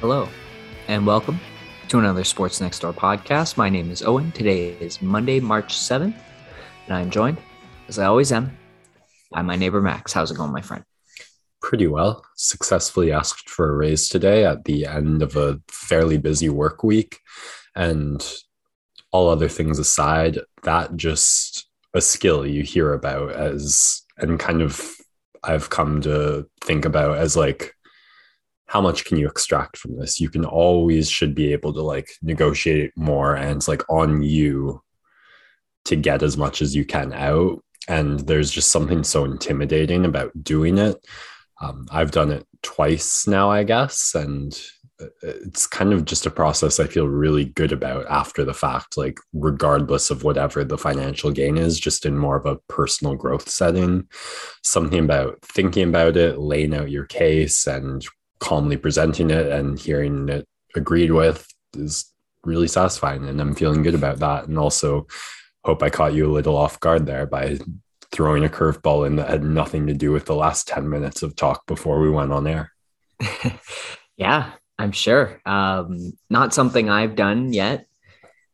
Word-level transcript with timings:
Hello, 0.00 0.28
and 0.88 1.06
welcome 1.06 1.40
to 1.88 1.98
another 1.98 2.22
Sports 2.22 2.60
Next 2.60 2.80
Door 2.80 2.92
podcast. 2.92 3.56
My 3.56 3.70
name 3.70 3.90
is 3.90 4.02
Owen. 4.02 4.30
Today 4.30 4.76
is 4.78 5.00
Monday, 5.00 5.40
March 5.40 5.74
7th, 5.74 6.14
and 6.84 6.94
I'm 6.94 7.08
joined, 7.08 7.38
as 7.88 7.98
I 7.98 8.04
always 8.04 8.30
am, 8.30 8.54
by 9.30 9.40
my 9.40 9.56
neighbor 9.56 9.80
Max. 9.80 10.12
How's 10.12 10.30
it 10.30 10.36
going, 10.36 10.52
my 10.52 10.60
friend? 10.60 10.84
Pretty 11.62 11.86
well. 11.86 12.22
Successfully 12.36 13.10
asked 13.10 13.48
for 13.48 13.70
a 13.70 13.74
raise 13.74 14.10
today 14.10 14.44
at 14.44 14.66
the 14.66 14.84
end 14.84 15.22
of 15.22 15.34
a 15.34 15.62
fairly 15.68 16.18
busy 16.18 16.50
work 16.50 16.84
week. 16.84 17.18
And 17.74 18.22
all 19.12 19.30
other 19.30 19.48
things 19.48 19.78
aside, 19.78 20.38
that 20.64 20.94
just 20.96 21.70
a 21.94 22.02
skill 22.02 22.46
you 22.46 22.62
hear 22.62 22.92
about 22.92 23.30
as, 23.30 24.02
and 24.18 24.38
kind 24.38 24.60
of 24.60 24.94
I've 25.42 25.70
come 25.70 26.02
to 26.02 26.46
think 26.60 26.84
about 26.84 27.16
as 27.16 27.34
like 27.34 27.72
how 28.66 28.80
much 28.80 29.04
can 29.04 29.16
you 29.16 29.28
extract 29.28 29.76
from 29.76 29.96
this? 29.96 30.20
You 30.20 30.28
can 30.28 30.44
always 30.44 31.08
should 31.08 31.34
be 31.34 31.52
able 31.52 31.72
to 31.72 31.82
like 31.82 32.10
negotiate 32.22 32.92
more 32.96 33.34
and 33.34 33.56
it's 33.56 33.68
like 33.68 33.82
on 33.88 34.22
you 34.22 34.82
to 35.84 35.96
get 35.96 36.22
as 36.22 36.36
much 36.36 36.60
as 36.62 36.74
you 36.74 36.84
can 36.84 37.12
out. 37.12 37.62
And 37.88 38.20
there's 38.20 38.50
just 38.50 38.72
something 38.72 39.04
so 39.04 39.24
intimidating 39.24 40.04
about 40.04 40.32
doing 40.42 40.78
it. 40.78 40.96
Um, 41.58 41.86
i've 41.90 42.10
done 42.10 42.32
it 42.32 42.46
twice 42.62 43.26
now 43.26 43.50
i 43.50 43.62
guess. 43.62 44.14
And 44.14 44.54
it's 45.22 45.66
kind 45.66 45.92
of 45.92 46.06
just 46.06 46.24
a 46.24 46.30
process 46.30 46.80
i 46.80 46.86
feel 46.86 47.06
really 47.06 47.44
good 47.44 47.70
about 47.70 48.06
after 48.08 48.44
the 48.44 48.54
fact 48.54 48.96
like 48.96 49.18
regardless 49.34 50.10
of 50.10 50.24
whatever 50.24 50.64
the 50.64 50.78
financial 50.78 51.30
gain 51.30 51.58
is 51.58 51.78
just 51.78 52.06
in 52.06 52.16
more 52.16 52.36
of 52.36 52.46
a 52.46 52.58
personal 52.68 53.14
growth 53.14 53.48
setting. 53.48 54.08
Something 54.64 55.04
about 55.04 55.38
thinking 55.42 55.88
about 55.88 56.16
it 56.16 56.38
laying 56.38 56.74
out 56.74 56.90
your 56.90 57.06
case 57.06 57.66
and 57.66 58.06
calmly 58.38 58.76
presenting 58.76 59.30
it 59.30 59.46
and 59.46 59.78
hearing 59.78 60.28
it 60.28 60.46
agreed 60.74 61.10
with 61.10 61.46
is 61.76 62.12
really 62.44 62.68
satisfying 62.68 63.26
and 63.26 63.40
i'm 63.40 63.54
feeling 63.54 63.82
good 63.82 63.94
about 63.94 64.18
that. 64.18 64.46
And 64.46 64.58
also 64.58 65.06
hope 65.64 65.82
i 65.82 65.90
caught 65.90 66.14
you 66.14 66.30
a 66.30 66.32
little 66.32 66.56
off 66.56 66.78
guard 66.80 67.06
there 67.06 67.26
by 67.26 67.58
throwing 68.12 68.44
a 68.44 68.48
curveball 68.48 69.06
in 69.06 69.16
that 69.16 69.28
had 69.28 69.42
nothing 69.42 69.86
to 69.86 69.94
do 69.94 70.12
with 70.12 70.26
the 70.26 70.34
last 70.34 70.68
10 70.68 70.88
minutes 70.88 71.22
of 71.22 71.34
talk 71.34 71.66
before 71.66 72.00
we 72.00 72.10
went 72.10 72.32
on 72.32 72.46
air. 72.46 72.72
Yeah 74.18 74.52
i'm 74.78 74.92
sure. 74.92 75.40
Um, 75.44 76.12
not 76.30 76.54
something 76.54 76.88
i've 76.88 77.16
done 77.16 77.52
yet 77.52 77.86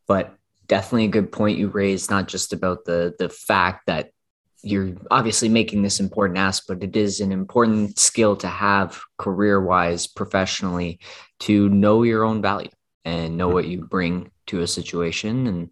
but 0.07 0.35
definitely 0.67 1.05
a 1.05 1.09
good 1.09 1.31
point 1.31 1.59
you 1.59 1.69
raised 1.69 2.11
not 2.11 2.29
just 2.29 2.53
about 2.53 2.85
the 2.85 3.15
the 3.19 3.29
fact 3.29 3.87
that 3.87 4.11
you're 4.63 4.95
obviously 5.11 5.49
making 5.49 5.83
this 5.83 6.01
important 6.01 6.39
ask, 6.39 6.65
but 6.67 6.83
it 6.83 6.97
is 6.97 7.21
an 7.21 7.33
important 7.33 7.99
skill 7.99 8.37
to 8.37 8.49
have 8.49 9.01
career 9.19 9.61
wise, 9.61 10.07
professionally, 10.07 11.01
to 11.41 11.69
know 11.69 12.03
your 12.05 12.25
own 12.25 12.41
value 12.41 12.71
and 13.05 13.37
know 13.37 13.49
what 13.49 13.67
you 13.67 13.85
bring 13.85 14.31
to 14.47 14.61
a 14.61 14.67
situation. 14.67 15.47
And 15.47 15.71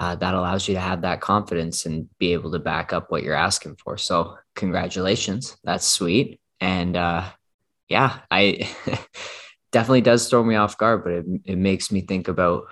uh, 0.00 0.16
that 0.16 0.34
allows 0.34 0.68
you 0.68 0.74
to 0.74 0.80
have 0.80 1.02
that 1.02 1.20
confidence 1.20 1.86
and 1.86 2.08
be 2.18 2.32
able 2.32 2.52
to 2.52 2.58
back 2.58 2.92
up 2.92 3.10
what 3.10 3.22
you're 3.22 3.34
asking 3.34 3.76
for. 3.76 3.96
So, 3.96 4.36
congratulations. 4.54 5.56
That's 5.64 5.86
sweet. 5.86 6.40
And 6.60 6.96
uh, 6.96 7.24
yeah, 7.88 8.18
I 8.30 8.68
definitely 9.72 10.02
does 10.02 10.28
throw 10.28 10.42
me 10.42 10.56
off 10.56 10.78
guard, 10.78 11.04
but 11.04 11.12
it, 11.12 11.26
it 11.44 11.58
makes 11.58 11.90
me 11.90 12.02
think 12.02 12.28
about 12.28 12.64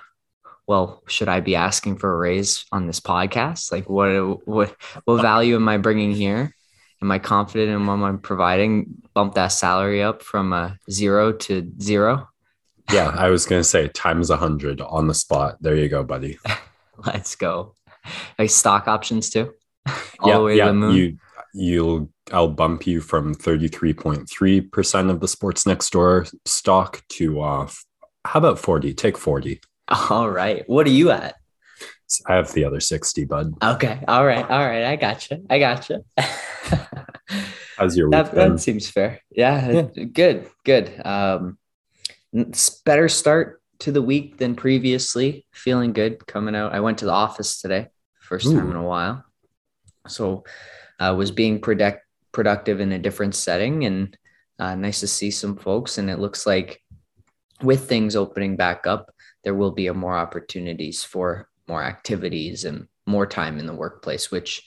well, 0.67 1.03
should 1.07 1.29
I 1.29 1.41
be 1.41 1.55
asking 1.55 1.99
for 1.99 2.13
a 2.13 2.17
raise 2.17 2.65
on 2.73 2.87
this 2.87 3.01
podcast? 3.01 3.71
Like, 3.71 3.89
what 3.89 4.47
what 4.47 4.75
what 5.05 5.23
value 5.23 5.57
am 5.57 5.69
I 5.69 5.79
bringing 5.79 6.13
here? 6.13 6.55
Am 7.03 7.11
I 7.11 7.19
confident 7.19 7.71
in 7.71 7.87
what 7.87 8.07
I'm 8.07 8.19
providing? 8.19 9.03
Bump 9.15 9.35
that 9.35 9.49
salary 9.49 10.03
up 10.03 10.23
from 10.23 10.53
a 10.53 10.79
zero 10.91 11.33
to 11.33 11.73
zero. 11.81 12.29
Yeah, 12.93 13.09
I 13.09 13.31
was 13.31 13.47
gonna 13.47 13.65
say 13.65 13.89
times 13.89 14.31
a 14.31 14.37
hundred 14.37 14.81
on 14.81 15.07
the 15.07 15.15
spot. 15.15 15.57
There 15.61 15.77
you 15.77 15.89
go, 15.89 16.03
buddy. 16.03 16.39
Let's 17.07 17.37
go. 17.37 17.75
Like 18.39 18.51
stock 18.51 18.89
options 18.89 19.31
too. 19.31 19.53
All 20.19 20.29
yeah, 20.29 20.39
the 20.39 20.43
way 20.43 20.57
yeah. 20.57 20.65
to 20.65 20.71
the 20.71 20.75
moon. 20.75 20.95
You 20.95 21.19
you'll 21.55 22.11
I'll 22.33 22.49
bump 22.49 22.87
you 22.87 23.01
from 23.01 23.35
33.3% 23.35 25.11
of 25.11 25.21
the 25.21 25.29
sports 25.29 25.65
next 25.65 25.91
door 25.91 26.27
stock 26.45 27.03
to 27.11 27.41
uh 27.41 27.69
how 28.25 28.39
about 28.39 28.59
40? 28.59 28.93
Take 28.95 29.17
40. 29.17 29.61
All 30.11 30.29
right. 30.29 30.69
What 30.69 30.87
are 30.87 30.91
you 30.91 31.11
at? 31.11 31.37
I 32.27 32.35
have 32.35 32.53
the 32.53 32.65
other 32.65 32.81
60, 32.81 33.25
bud. 33.25 33.55
Okay. 33.63 34.01
All 34.07 34.25
right. 34.25 34.49
All 34.49 34.65
right. 34.65 34.85
I 34.85 34.97
got 34.97 35.31
you. 35.31 35.45
I 35.51 35.59
got 35.59 35.89
you. 35.89 36.05
How's 37.77 37.97
your 37.97 38.09
week? 38.09 38.13
That, 38.13 38.35
that, 38.35 38.61
seems 38.61 38.89
fair. 38.89 39.21
Yeah, 39.31 39.71
yeah. 39.71 40.05
Good. 40.05 40.49
Good. 40.65 41.05
Um, 41.05 41.59
better 42.85 43.09
start 43.09 43.61
to 43.81 43.93
the 43.93 44.03
week 44.03 44.39
than 44.39 44.55
previously. 44.55 45.47
Feeling 45.53 45.93
good 45.93 46.27
coming 46.27 46.55
out. 46.55 46.73
I 46.73 46.81
went 46.81 46.99
to 46.99 47.05
the 47.05 47.13
office 47.13 47.61
today, 47.61 47.89
first 48.21 48.47
Ooh. 48.47 48.55
time 48.55 48.71
in 48.71 48.77
a 48.77 48.83
while. 48.83 49.25
So 50.09 50.45
I 50.99 51.09
uh, 51.09 51.15
was 51.15 51.31
being 51.31 51.61
product- 51.61 52.07
productive 52.33 52.81
in 52.81 52.93
a 52.93 52.99
different 52.99 53.35
setting 53.35 53.85
and 53.85 54.17
uh, 54.59 54.75
nice 54.75 55.01
to 55.01 55.07
see 55.07 55.31
some 55.31 55.57
folks. 55.57 55.99
And 55.99 56.09
it 56.09 56.19
looks 56.19 56.47
like 56.47 56.81
with 57.63 57.89
things 57.89 58.17
opening 58.17 58.57
back 58.57 58.87
up, 58.87 59.11
there 59.47 59.55
will 59.55 59.71
be 59.71 59.89
more 59.91 60.17
opportunities 60.17 61.05
for 61.05 61.49
more 61.69 61.81
activities 61.81 62.65
and 62.65 62.89
more 63.07 63.29
time 63.29 63.61
in 63.61 63.67
the 63.67 63.73
workplace, 63.73 64.29
which 64.29 64.65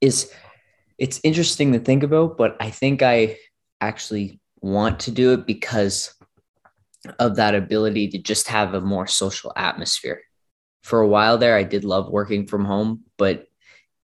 is 0.00 0.32
it's 0.96 1.20
interesting 1.24 1.74
to 1.74 1.78
think 1.78 2.02
about, 2.02 2.38
but 2.38 2.56
I 2.58 2.70
think 2.70 3.02
I 3.02 3.36
actually 3.82 4.40
want 4.62 5.00
to 5.00 5.10
do 5.10 5.34
it 5.34 5.46
because 5.46 6.14
of 7.18 7.36
that 7.36 7.54
ability 7.54 8.08
to 8.08 8.18
just 8.18 8.48
have 8.48 8.72
a 8.72 8.80
more 8.80 9.06
social 9.06 9.52
atmosphere. 9.54 10.22
For 10.82 11.02
a 11.02 11.08
while 11.08 11.36
there, 11.36 11.54
I 11.54 11.62
did 11.62 11.84
love 11.84 12.10
working 12.10 12.46
from 12.46 12.64
home, 12.64 13.04
but 13.18 13.46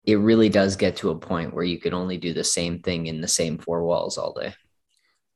it 0.04 0.16
really 0.16 0.50
does 0.50 0.76
get 0.76 0.96
to 0.96 1.08
a 1.08 1.18
point 1.18 1.54
where 1.54 1.64
you 1.64 1.80
can 1.80 1.94
only 1.94 2.18
do 2.18 2.34
the 2.34 2.44
same 2.44 2.80
thing 2.80 3.06
in 3.06 3.22
the 3.22 3.28
same 3.28 3.56
four 3.56 3.84
walls 3.84 4.18
all 4.18 4.34
day. 4.34 4.52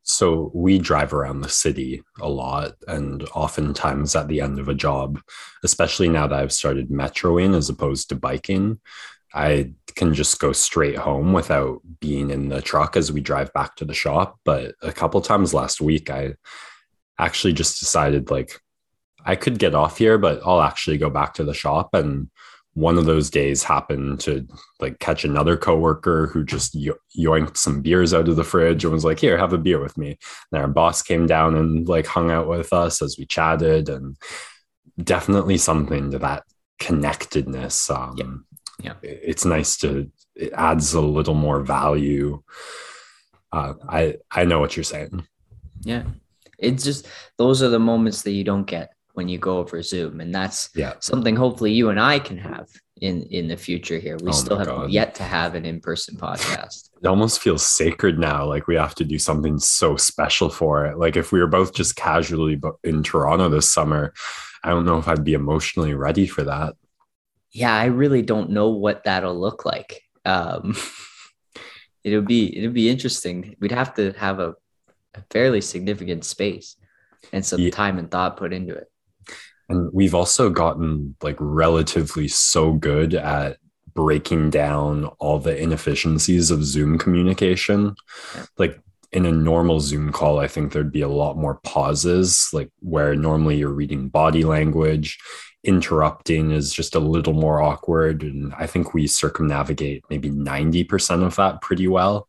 So 0.02 0.50
we 0.54 0.78
drive 0.78 1.12
around 1.12 1.40
the 1.40 1.48
city 1.48 2.02
a 2.20 2.28
lot, 2.28 2.72
and 2.88 3.22
oftentimes 3.34 4.16
at 4.16 4.28
the 4.28 4.40
end 4.40 4.58
of 4.58 4.68
a 4.68 4.74
job, 4.74 5.20
especially 5.62 6.08
now 6.08 6.26
that 6.26 6.38
I've 6.38 6.52
started 6.52 6.90
metroing 6.90 7.56
as 7.56 7.68
opposed 7.68 8.08
to 8.08 8.16
biking, 8.16 8.80
I 9.32 9.72
can 9.94 10.14
just 10.14 10.40
go 10.40 10.52
straight 10.52 10.96
home 10.96 11.32
without 11.32 11.80
being 12.00 12.30
in 12.30 12.48
the 12.48 12.62
truck 12.62 12.96
as 12.96 13.12
we 13.12 13.20
drive 13.20 13.52
back 13.52 13.76
to 13.76 13.84
the 13.84 13.94
shop. 13.94 14.38
But 14.44 14.74
a 14.82 14.92
couple 14.92 15.20
times 15.20 15.54
last 15.54 15.80
week, 15.80 16.10
I 16.10 16.34
actually 17.18 17.52
just 17.52 17.78
decided 17.78 18.30
like 18.30 18.60
I 19.24 19.36
could 19.36 19.58
get 19.58 19.74
off 19.74 19.98
here, 19.98 20.18
but 20.18 20.40
I'll 20.44 20.62
actually 20.62 20.98
go 20.98 21.10
back 21.10 21.34
to 21.34 21.44
the 21.44 21.54
shop 21.54 21.90
and 21.94 22.30
one 22.80 22.96
of 22.96 23.04
those 23.04 23.28
days 23.28 23.62
happened 23.62 24.18
to 24.20 24.46
like 24.80 24.98
catch 24.98 25.24
another 25.24 25.56
coworker 25.56 26.28
who 26.28 26.42
just 26.42 26.74
yo- 26.74 26.94
yoinked 27.16 27.56
some 27.56 27.82
beers 27.82 28.14
out 28.14 28.26
of 28.26 28.36
the 28.36 28.44
fridge 28.44 28.84
and 28.84 28.92
was 28.92 29.04
like, 29.04 29.20
"Here, 29.20 29.36
have 29.36 29.52
a 29.52 29.58
beer 29.58 29.80
with 29.80 29.98
me." 29.98 30.18
And 30.50 30.60
our 30.60 30.68
boss 30.68 31.02
came 31.02 31.26
down 31.26 31.56
and 31.56 31.86
like 31.88 32.06
hung 32.06 32.30
out 32.30 32.48
with 32.48 32.72
us 32.72 33.02
as 33.02 33.16
we 33.18 33.26
chatted, 33.26 33.90
and 33.90 34.16
definitely 35.02 35.58
something 35.58 36.10
to 36.10 36.18
that 36.20 36.44
connectedness. 36.78 37.90
Um, 37.90 38.46
yeah. 38.82 38.94
yeah, 39.02 39.10
it's 39.10 39.44
nice 39.44 39.76
to 39.78 40.10
it 40.34 40.52
adds 40.54 40.94
a 40.94 41.00
little 41.00 41.34
more 41.34 41.60
value. 41.60 42.42
Uh, 43.52 43.74
I 43.88 44.16
I 44.30 44.44
know 44.44 44.58
what 44.58 44.76
you're 44.76 44.84
saying. 44.84 45.26
Yeah, 45.82 46.04
it's 46.58 46.82
just 46.82 47.06
those 47.36 47.62
are 47.62 47.68
the 47.68 47.78
moments 47.78 48.22
that 48.22 48.32
you 48.32 48.44
don't 48.44 48.66
get 48.66 48.94
when 49.20 49.28
you 49.28 49.36
go 49.36 49.58
over 49.58 49.82
Zoom. 49.82 50.22
And 50.22 50.34
that's 50.34 50.70
yeah. 50.74 50.94
something 51.00 51.36
hopefully 51.36 51.72
you 51.72 51.90
and 51.90 52.00
I 52.00 52.18
can 52.18 52.38
have 52.38 52.70
in 53.02 53.24
in 53.24 53.48
the 53.48 53.56
future 53.56 53.98
here. 53.98 54.16
We 54.22 54.30
oh 54.30 54.32
still 54.32 54.56
have 54.56 54.66
God. 54.66 54.90
yet 54.90 55.14
to 55.16 55.24
have 55.24 55.54
an 55.54 55.66
in-person 55.66 56.16
podcast. 56.16 56.88
It 57.02 57.06
almost 57.06 57.42
feels 57.42 57.62
sacred 57.62 58.18
now. 58.18 58.46
Like 58.46 58.66
we 58.66 58.76
have 58.76 58.94
to 58.94 59.04
do 59.04 59.18
something 59.18 59.58
so 59.58 59.96
special 59.96 60.48
for 60.48 60.86
it. 60.86 60.96
Like 60.96 61.16
if 61.16 61.32
we 61.32 61.40
were 61.40 61.48
both 61.48 61.74
just 61.74 61.96
casually 61.96 62.58
in 62.82 63.02
Toronto 63.02 63.50
this 63.50 63.70
summer, 63.70 64.14
I 64.64 64.70
don't 64.70 64.86
know 64.86 64.96
if 64.96 65.06
I'd 65.06 65.22
be 65.22 65.34
emotionally 65.34 65.92
ready 65.92 66.26
for 66.26 66.44
that. 66.44 66.76
Yeah, 67.52 67.76
I 67.76 67.86
really 67.86 68.22
don't 68.22 68.50
know 68.50 68.70
what 68.70 69.04
that'll 69.04 69.38
look 69.38 69.66
like. 69.66 70.02
Um, 70.24 70.74
it'll 72.04 72.22
be 72.22 72.56
it'll 72.56 72.72
be 72.72 72.88
interesting. 72.88 73.54
We'd 73.60 73.72
have 73.72 73.92
to 73.96 74.12
have 74.12 74.40
a, 74.40 74.54
a 75.14 75.22
fairly 75.30 75.60
significant 75.60 76.24
space 76.24 76.76
and 77.34 77.44
some 77.44 77.60
yeah. 77.60 77.70
time 77.70 77.98
and 77.98 78.10
thought 78.10 78.38
put 78.38 78.54
into 78.54 78.74
it. 78.74 78.89
And 79.70 79.88
we've 79.92 80.16
also 80.16 80.50
gotten 80.50 81.14
like 81.22 81.36
relatively 81.38 82.26
so 82.26 82.72
good 82.72 83.14
at 83.14 83.58
breaking 83.94 84.50
down 84.50 85.06
all 85.20 85.38
the 85.38 85.56
inefficiencies 85.56 86.50
of 86.50 86.64
Zoom 86.64 86.98
communication. 86.98 87.94
Like 88.58 88.80
in 89.12 89.26
a 89.26 89.32
normal 89.32 89.78
Zoom 89.78 90.10
call, 90.10 90.40
I 90.40 90.48
think 90.48 90.72
there'd 90.72 90.92
be 90.92 91.02
a 91.02 91.08
lot 91.08 91.36
more 91.36 91.60
pauses, 91.62 92.48
like 92.52 92.70
where 92.80 93.14
normally 93.14 93.58
you're 93.58 93.70
reading 93.70 94.08
body 94.08 94.42
language. 94.42 95.18
Interrupting 95.62 96.50
is 96.50 96.72
just 96.72 96.96
a 96.96 97.00
little 97.00 97.34
more 97.34 97.60
awkward. 97.60 98.24
And 98.24 98.52
I 98.54 98.66
think 98.66 98.92
we 98.92 99.06
circumnavigate 99.06 100.02
maybe 100.10 100.30
90% 100.30 101.24
of 101.24 101.36
that 101.36 101.60
pretty 101.60 101.86
well. 101.86 102.28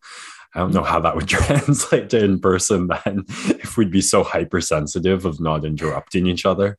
I 0.53 0.59
don't 0.59 0.73
know 0.73 0.83
how 0.83 0.99
that 0.99 1.15
would 1.15 1.27
translate 1.27 2.11
to 2.11 2.23
in 2.23 2.39
person 2.39 2.87
then 2.87 3.25
if 3.47 3.77
we'd 3.77 3.89
be 3.89 4.01
so 4.01 4.23
hypersensitive 4.23 5.25
of 5.25 5.39
not 5.39 5.65
interrupting 5.65 6.27
each 6.27 6.45
other. 6.45 6.77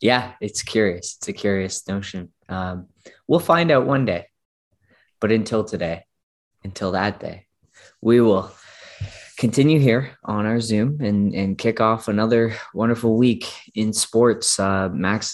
Yeah, 0.00 0.32
it's 0.40 0.62
curious. 0.62 1.16
It's 1.16 1.28
a 1.28 1.32
curious 1.32 1.86
notion. 1.86 2.32
Um, 2.48 2.86
we'll 3.28 3.40
find 3.40 3.70
out 3.70 3.86
one 3.86 4.06
day. 4.06 4.26
But 5.20 5.30
until 5.30 5.64
today, 5.64 6.04
until 6.64 6.92
that 6.92 7.20
day, 7.20 7.46
we 8.00 8.20
will 8.22 8.50
continue 9.36 9.78
here 9.78 10.16
on 10.24 10.46
our 10.46 10.60
Zoom 10.60 11.00
and, 11.00 11.34
and 11.34 11.58
kick 11.58 11.80
off 11.80 12.08
another 12.08 12.54
wonderful 12.72 13.16
week 13.16 13.46
in 13.74 13.92
sports. 13.92 14.58
Uh, 14.58 14.88
Max 14.88 15.32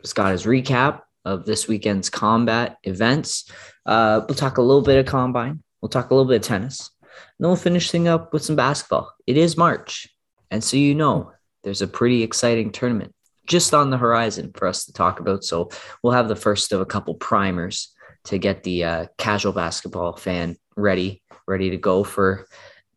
has 0.00 0.12
got 0.12 0.32
his 0.32 0.44
recap 0.44 1.02
of 1.24 1.44
this 1.44 1.66
weekend's 1.66 2.10
combat 2.10 2.78
events. 2.84 3.50
Uh, 3.86 4.20
we'll 4.28 4.36
talk 4.36 4.58
a 4.58 4.62
little 4.62 4.82
bit 4.82 4.98
of 4.98 5.06
combine. 5.06 5.62
We'll 5.80 5.88
talk 5.88 6.10
a 6.10 6.14
little 6.14 6.28
bit 6.28 6.36
of 6.36 6.42
tennis. 6.42 6.90
And 7.00 7.10
then 7.40 7.48
we'll 7.48 7.56
finish 7.56 7.90
thing 7.90 8.06
up 8.06 8.32
with 8.32 8.44
some 8.44 8.56
basketball. 8.56 9.12
It 9.26 9.36
is 9.36 9.56
March. 9.56 10.08
And 10.50 10.62
so 10.62 10.76
you 10.76 10.94
know 10.94 11.32
there's 11.64 11.82
a 11.82 11.88
pretty 11.88 12.22
exciting 12.22 12.70
tournament 12.70 13.13
just 13.46 13.74
on 13.74 13.90
the 13.90 13.98
horizon 13.98 14.52
for 14.54 14.66
us 14.66 14.84
to 14.86 14.92
talk 14.92 15.20
about. 15.20 15.44
So 15.44 15.70
we'll 16.02 16.12
have 16.12 16.28
the 16.28 16.36
first 16.36 16.72
of 16.72 16.80
a 16.80 16.86
couple 16.86 17.14
primers 17.14 17.92
to 18.24 18.38
get 18.38 18.62
the 18.62 18.84
uh, 18.84 19.06
casual 19.18 19.52
basketball 19.52 20.16
fan 20.16 20.56
ready, 20.76 21.22
ready 21.46 21.70
to 21.70 21.76
go 21.76 22.04
for 22.04 22.46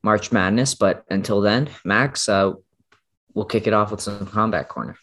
March 0.04 0.32
Madness. 0.32 0.76
But 0.76 1.04
until 1.10 1.42
then, 1.42 1.70
Max, 1.84 2.30
uh, 2.30 2.54
we'll 3.34 3.46
kick 3.46 3.68
it 3.68 3.74
off 3.74 3.92
with 3.92 4.02
some 4.02 4.26
combat 4.28 4.70
corner. 4.70 4.98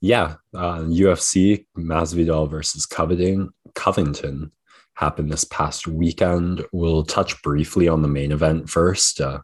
Yeah, 0.00 0.34
uh, 0.52 0.80
UFC 0.80 1.66
Masvidal 1.78 2.50
versus 2.50 2.86
Covington. 2.86 3.50
Covington 3.74 4.50
happened 4.94 5.32
this 5.32 5.44
past 5.44 5.86
weekend. 5.86 6.64
We'll 6.72 7.04
touch 7.04 7.40
briefly 7.42 7.88
on 7.88 8.02
the 8.02 8.08
main 8.08 8.32
event 8.32 8.68
first. 8.68 9.20
Uh, 9.20 9.40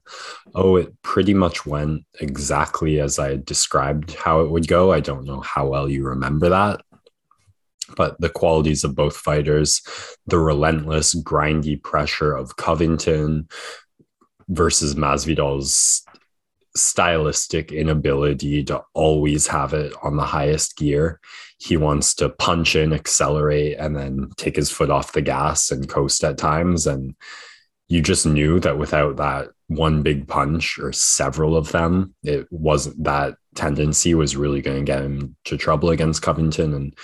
oh, 0.54 0.76
it 0.76 0.94
pretty 1.02 1.34
much 1.34 1.66
went 1.66 2.04
exactly 2.20 3.00
as 3.00 3.18
I 3.18 3.36
described 3.36 4.14
how 4.14 4.40
it 4.42 4.50
would 4.50 4.68
go. 4.68 4.92
I 4.92 5.00
don't 5.00 5.24
know 5.24 5.40
how 5.40 5.68
well 5.68 5.88
you 5.88 6.04
remember 6.04 6.48
that. 6.50 6.80
But 7.96 8.20
the 8.20 8.28
qualities 8.28 8.84
of 8.84 8.94
both 8.94 9.16
fighters, 9.16 9.80
the 10.26 10.38
relentless, 10.38 11.14
grindy 11.14 11.82
pressure 11.82 12.34
of 12.34 12.56
Covington 12.56 13.48
versus 14.48 14.94
Masvidal's 14.94 16.04
stylistic 16.78 17.72
inability 17.72 18.64
to 18.64 18.82
always 18.94 19.46
have 19.46 19.74
it 19.74 19.92
on 20.02 20.16
the 20.16 20.24
highest 20.24 20.76
gear. 20.76 21.20
He 21.58 21.76
wants 21.76 22.14
to 22.16 22.28
punch 22.28 22.76
in, 22.76 22.92
accelerate, 22.92 23.78
and 23.78 23.96
then 23.96 24.30
take 24.36 24.56
his 24.56 24.70
foot 24.70 24.90
off 24.90 25.12
the 25.12 25.22
gas 25.22 25.70
and 25.70 25.88
coast 25.88 26.22
at 26.24 26.38
times. 26.38 26.86
And 26.86 27.14
you 27.88 28.00
just 28.00 28.26
knew 28.26 28.60
that 28.60 28.78
without 28.78 29.16
that 29.16 29.48
one 29.66 30.02
big 30.02 30.28
punch 30.28 30.78
or 30.78 30.92
several 30.92 31.56
of 31.56 31.72
them, 31.72 32.14
it 32.22 32.46
wasn't 32.50 33.02
that 33.04 33.36
tendency 33.54 34.14
was 34.14 34.36
really 34.36 34.62
going 34.62 34.78
to 34.78 34.84
get 34.84 35.02
him 35.02 35.36
to 35.44 35.56
trouble 35.56 35.90
against 35.90 36.22
Covington. 36.22 36.74
And 36.74 36.94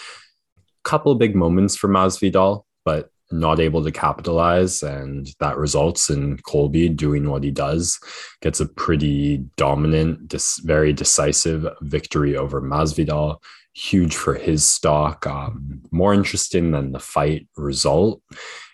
a 0.55 0.89
couple 0.89 1.13
of 1.13 1.19
big 1.19 1.35
moments 1.35 1.77
for 1.77 1.89
Masvidal, 1.89 2.65
but 2.85 3.11
not 3.35 3.61
able 3.61 3.83
to 3.85 3.93
capitalize, 3.93 4.83
and 4.83 5.29
that 5.41 5.57
results 5.57 6.09
in 6.09 6.39
Colby 6.39 6.89
doing 6.89 7.29
what 7.29 7.43
he 7.43 7.51
does, 7.51 7.99
gets 8.41 8.61
a 8.61 8.67
pretty 8.67 9.39
dominant, 9.57 10.29
dis- 10.29 10.61
very 10.65 10.93
decisive 10.93 11.67
victory 11.83 12.37
over 12.37 12.63
Masvidal. 12.63 13.39
Huge 13.75 14.15
for 14.15 14.35
his 14.35 14.65
stock. 14.65 15.27
Um, 15.27 15.83
more 15.91 16.15
interesting 16.15 16.71
than 16.71 16.93
the 16.93 17.01
fight 17.01 17.49
result 17.57 18.23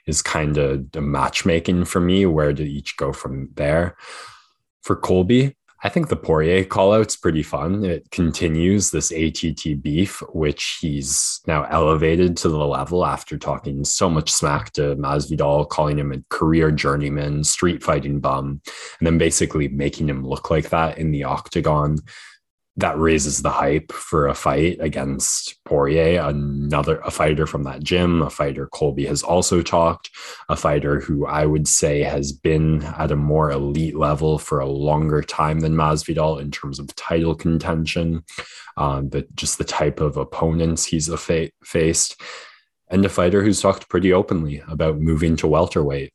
is 0.07 0.21
kind 0.21 0.59
of 0.59 0.93
the 0.93 1.01
matchmaking 1.01 1.87
for 1.87 2.01
me. 2.01 2.27
Where 2.27 2.53
did 2.53 2.69
each 2.69 2.97
go 2.99 3.12
from 3.12 3.49
there? 3.55 3.97
For 4.83 4.97
Colby, 4.97 5.57
I 5.82 5.88
think 5.88 6.09
the 6.09 6.17
Poirier 6.17 6.65
call 6.65 6.93
out's 6.93 7.17
pretty 7.17 7.43
fun. 7.43 7.85
It 7.85 8.11
continues 8.11 8.91
this 8.91 9.11
ATT 9.11 9.82
beef, 9.82 10.23
which 10.32 10.79
he's 10.81 11.41
now 11.47 11.65
elevated 11.65 12.37
to 12.38 12.50
the 12.50 12.67
level 12.67 13.06
after 13.06 13.38
talking 13.38 13.85
so 13.85 14.11
much 14.11 14.31
smack 14.31 14.73
to 14.73 14.94
Masvidal, 14.97 15.69
calling 15.69 15.99
him 15.99 16.12
a 16.12 16.23
career 16.29 16.71
journeyman, 16.71 17.44
street 17.44 17.82
fighting 17.82 18.21
bum, 18.21 18.61
and 18.99 19.06
then 19.06 19.17
basically 19.17 19.69
making 19.69 20.09
him 20.09 20.27
look 20.27 20.50
like 20.50 20.69
that 20.69 20.99
in 20.99 21.12
the 21.12 21.25
octagon 21.25 21.99
that 22.81 22.99
raises 22.99 23.43
the 23.43 23.50
hype 23.50 23.93
for 23.93 24.27
a 24.27 24.35
fight 24.35 24.79
against 24.81 25.62
Poirier, 25.65 26.21
another 26.23 26.99
a 27.00 27.11
fighter 27.11 27.47
from 27.47 27.62
that 27.65 27.82
gym, 27.82 28.23
a 28.23 28.31
fighter 28.31 28.67
Colby 28.67 29.06
has 29.06 29.23
also 29.23 29.62
talked, 29.62 30.11
a 30.49 30.56
fighter 30.56 31.00
who 31.00 31.27
I 31.27 31.47
would 31.47 31.69
say 31.69 32.03
has 32.03 32.32
been 32.32 32.82
at 32.82 33.11
a 33.11 33.17
more 33.17 33.50
elite 33.50 33.97
level 33.97 34.38
for 34.38 34.61
a 34.61 34.67
longer 34.67 35.23
time 35.23 35.61
than 35.61 35.75
Masvidal 35.75 36.41
in 36.41 36.50
terms 36.50 36.79
of 36.79 36.94
title 36.97 37.35
contention, 37.35 38.25
um, 38.77 39.09
but 39.09 39.35
just 39.37 39.59
the 39.59 39.65
type 39.65 40.00
of 40.00 40.17
opponents 40.17 40.85
he's 40.85 41.12
fa- 41.21 41.50
faced, 41.62 42.21
and 42.88 43.05
a 43.05 43.09
fighter 43.09 43.43
who's 43.43 43.61
talked 43.61 43.88
pretty 43.88 44.12
openly 44.12 44.62
about 44.69 44.99
moving 44.99 45.37
to 45.37 45.47
welterweight. 45.47 46.12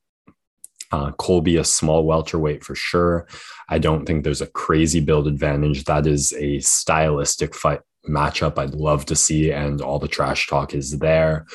Uh, 0.96 1.12
Colby, 1.12 1.58
a 1.58 1.64
small 1.66 2.06
welterweight 2.06 2.64
for 2.64 2.74
sure. 2.74 3.28
I 3.68 3.80
don't 3.80 4.06
think 4.06 4.24
there's 4.24 4.40
a 4.40 4.48
crazy 4.48 5.02
build 5.02 5.28
advantage. 5.28 5.84
That 5.84 6.08
is 6.08 6.32
a 6.32 6.62
stylistic 6.62 7.54
fight 7.54 7.82
matchup 8.08 8.58
I'd 8.58 8.76
love 8.76 9.06
to 9.08 9.16
see, 9.16 9.52
and 9.52 9.82
all 9.82 10.00
the 10.00 10.08
trash 10.08 10.48
talk 10.48 10.74
is 10.74 10.98
there. 11.00 11.48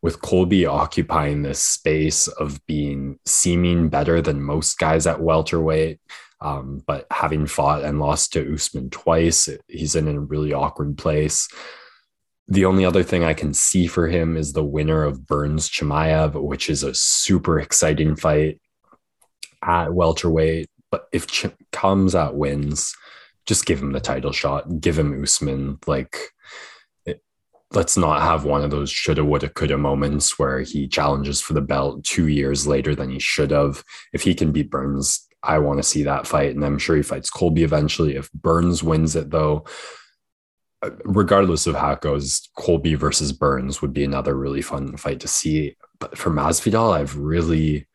With 0.00 0.22
Colby 0.22 0.64
occupying 0.64 1.42
this 1.42 1.60
space 1.60 2.26
of 2.26 2.64
being 2.66 3.18
seeming 3.26 3.90
better 3.90 4.22
than 4.22 4.40
most 4.40 4.78
guys 4.78 5.06
at 5.06 5.20
welterweight, 5.20 6.00
um, 6.40 6.82
but 6.86 7.06
having 7.10 7.46
fought 7.46 7.84
and 7.84 8.00
lost 8.00 8.32
to 8.32 8.54
Usman 8.54 8.88
twice, 8.88 9.46
he's 9.68 9.94
in 9.94 10.08
a 10.08 10.18
really 10.18 10.54
awkward 10.54 10.96
place. 10.96 11.48
The 12.48 12.64
only 12.64 12.86
other 12.86 13.02
thing 13.02 13.24
I 13.24 13.34
can 13.34 13.52
see 13.52 13.88
for 13.88 14.08
him 14.08 14.38
is 14.38 14.54
the 14.54 14.64
winner 14.64 15.02
of 15.02 15.26
Burns 15.26 15.68
Chimaev, 15.68 16.40
which 16.40 16.70
is 16.70 16.82
a 16.82 16.94
super 16.94 17.60
exciting 17.60 18.16
fight 18.16 18.58
at 19.62 19.94
welterweight. 19.94 20.68
But 20.90 21.08
if 21.12 21.26
Ch- 21.26 21.46
Khamzat 21.72 22.34
wins, 22.34 22.94
just 23.46 23.66
give 23.66 23.80
him 23.80 23.92
the 23.92 24.00
title 24.00 24.32
shot. 24.32 24.80
Give 24.80 24.98
him 24.98 25.22
Usman. 25.22 25.78
Like, 25.86 26.16
it, 27.04 27.22
let's 27.72 27.96
not 27.96 28.22
have 28.22 28.44
one 28.44 28.64
of 28.64 28.70
those 28.70 28.90
shoulda, 28.90 29.24
woulda, 29.24 29.48
coulda 29.48 29.78
moments 29.78 30.38
where 30.38 30.60
he 30.60 30.88
challenges 30.88 31.40
for 31.40 31.54
the 31.54 31.60
belt 31.60 32.04
two 32.04 32.28
years 32.28 32.66
later 32.66 32.94
than 32.94 33.10
he 33.10 33.18
should 33.18 33.50
have. 33.50 33.84
If 34.12 34.22
he 34.22 34.34
can 34.34 34.52
beat 34.52 34.70
Burns, 34.70 35.26
I 35.42 35.58
want 35.58 35.78
to 35.78 35.84
see 35.84 36.02
that 36.02 36.26
fight. 36.26 36.54
And 36.54 36.64
I'm 36.64 36.78
sure 36.78 36.96
he 36.96 37.02
fights 37.02 37.30
Colby 37.30 37.62
eventually. 37.62 38.16
If 38.16 38.32
Burns 38.32 38.82
wins 38.82 39.14
it, 39.14 39.30
though, 39.30 39.64
uh, 40.82 40.90
regardless 41.04 41.66
of 41.66 41.74
how 41.74 41.92
it 41.92 42.00
goes, 42.00 42.48
Colby 42.58 42.94
versus 42.94 43.32
Burns 43.32 43.80
would 43.80 43.92
be 43.92 44.04
another 44.04 44.34
really 44.34 44.62
fun 44.62 44.96
fight 44.96 45.20
to 45.20 45.28
see. 45.28 45.76
But 46.00 46.18
for 46.18 46.30
Masvidal, 46.30 46.92
I've 46.92 47.16
really 47.16 47.86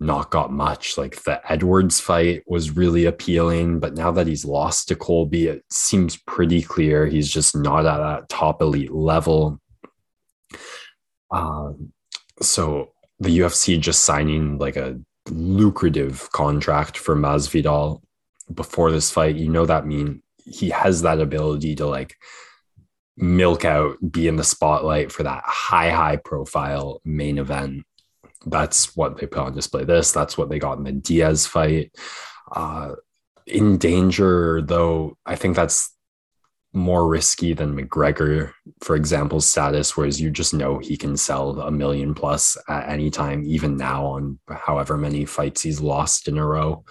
not 0.00 0.30
got 0.30 0.52
much. 0.52 0.98
Like 0.98 1.22
the 1.22 1.40
Edwards 1.50 2.00
fight 2.00 2.42
was 2.46 2.76
really 2.76 3.04
appealing, 3.04 3.80
but 3.80 3.94
now 3.94 4.10
that 4.10 4.26
he's 4.26 4.44
lost 4.44 4.88
to 4.88 4.96
Colby, 4.96 5.46
it 5.46 5.64
seems 5.70 6.16
pretty 6.16 6.62
clear 6.62 7.06
he's 7.06 7.30
just 7.30 7.56
not 7.56 7.86
at 7.86 7.98
that 7.98 8.28
top 8.28 8.60
elite 8.60 8.92
level. 8.92 9.60
Um, 11.30 11.92
so 12.40 12.92
the 13.20 13.38
UFC 13.38 13.78
just 13.78 14.04
signing 14.04 14.58
like 14.58 14.76
a 14.76 15.00
lucrative 15.30 16.30
contract 16.32 16.98
for 16.98 17.16
Masvidal 17.16 18.02
before 18.52 18.90
this 18.90 19.10
fight, 19.10 19.36
you 19.36 19.48
know 19.48 19.66
that 19.66 19.86
mean 19.86 20.22
he 20.44 20.68
has 20.70 21.02
that 21.02 21.20
ability 21.20 21.74
to 21.76 21.86
like 21.86 22.16
milk 23.16 23.64
out, 23.64 23.96
be 24.10 24.28
in 24.28 24.36
the 24.36 24.44
spotlight 24.44 25.10
for 25.10 25.22
that 25.22 25.42
high, 25.46 25.90
high 25.90 26.16
profile 26.16 27.00
main 27.04 27.38
event 27.38 27.84
that's 28.46 28.96
what 28.96 29.18
they 29.18 29.26
put 29.26 29.40
on 29.40 29.54
display 29.54 29.84
this. 29.84 30.12
That's 30.12 30.36
what 30.38 30.48
they 30.48 30.58
got 30.58 30.78
in 30.78 30.84
the 30.84 30.92
Diaz 30.92 31.46
fight. 31.46 31.92
Uh, 32.50 32.94
in 33.46 33.78
danger, 33.78 34.62
though, 34.62 35.16
I 35.26 35.36
think 35.36 35.56
that's 35.56 35.94
more 36.74 37.06
risky 37.06 37.54
than 37.54 37.76
McGregor, 37.76 38.52
for 38.80 38.96
example, 38.96 39.40
status, 39.40 39.96
whereas 39.96 40.20
you 40.20 40.30
just 40.30 40.52
know 40.52 40.78
he 40.78 40.96
can 40.96 41.16
sell 41.16 41.60
a 41.60 41.70
million 41.70 42.14
plus 42.14 42.56
at 42.68 42.88
any 42.88 43.10
time, 43.10 43.44
even 43.46 43.76
now 43.76 44.04
on 44.04 44.38
however 44.48 44.96
many 44.96 45.24
fights 45.24 45.62
he's 45.62 45.80
lost 45.80 46.26
in 46.26 46.36
a 46.36 46.44
row. 46.44 46.84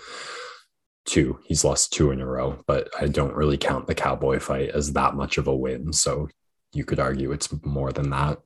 Two, 1.06 1.40
he's 1.44 1.66
lost 1.66 1.92
two 1.92 2.12
in 2.12 2.22
a 2.22 2.26
row, 2.26 2.64
but 2.66 2.90
I 2.98 3.08
don't 3.08 3.36
really 3.36 3.58
count 3.58 3.88
the 3.88 3.96
Cowboy 3.96 4.40
fight 4.40 4.70
as 4.70 4.94
that 4.94 5.16
much 5.16 5.38
of 5.38 5.48
a 5.48 5.56
win. 5.56 5.92
So 5.92 6.30
you 6.74 6.86
could 6.86 7.00
argue 7.00 7.34
it's 7.34 7.50
more 7.66 7.92
than 7.92 8.10
that. 8.12 8.40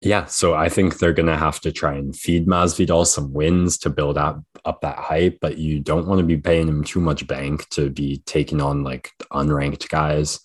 Yeah, 0.00 0.26
so 0.26 0.54
I 0.54 0.68
think 0.68 0.98
they're 0.98 1.12
going 1.12 1.26
to 1.26 1.36
have 1.36 1.60
to 1.60 1.72
try 1.72 1.94
and 1.94 2.14
feed 2.14 2.46
Masvidal 2.46 3.04
some 3.04 3.32
wins 3.32 3.78
to 3.78 3.90
build 3.90 4.16
up 4.16 4.40
up 4.64 4.80
that 4.82 4.96
hype, 4.96 5.38
but 5.40 5.58
you 5.58 5.80
don't 5.80 6.06
want 6.06 6.20
to 6.20 6.26
be 6.26 6.36
paying 6.36 6.68
him 6.68 6.84
too 6.84 7.00
much 7.00 7.26
bank 7.26 7.68
to 7.70 7.90
be 7.90 8.22
taking 8.26 8.60
on 8.60 8.84
like 8.84 9.10
unranked 9.32 9.88
guys. 9.88 10.40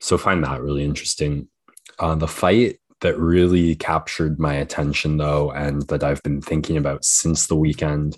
So 0.00 0.18
find 0.18 0.44
that 0.44 0.60
really 0.60 0.84
interesting. 0.84 1.48
Uh, 1.98 2.16
the 2.16 2.28
fight 2.28 2.78
that 3.00 3.18
really 3.18 3.74
captured 3.76 4.38
my 4.38 4.54
attention, 4.54 5.16
though, 5.16 5.52
and 5.52 5.82
that 5.88 6.04
I've 6.04 6.22
been 6.22 6.42
thinking 6.42 6.76
about 6.76 7.04
since 7.04 7.46
the 7.46 7.56
weekend. 7.56 8.16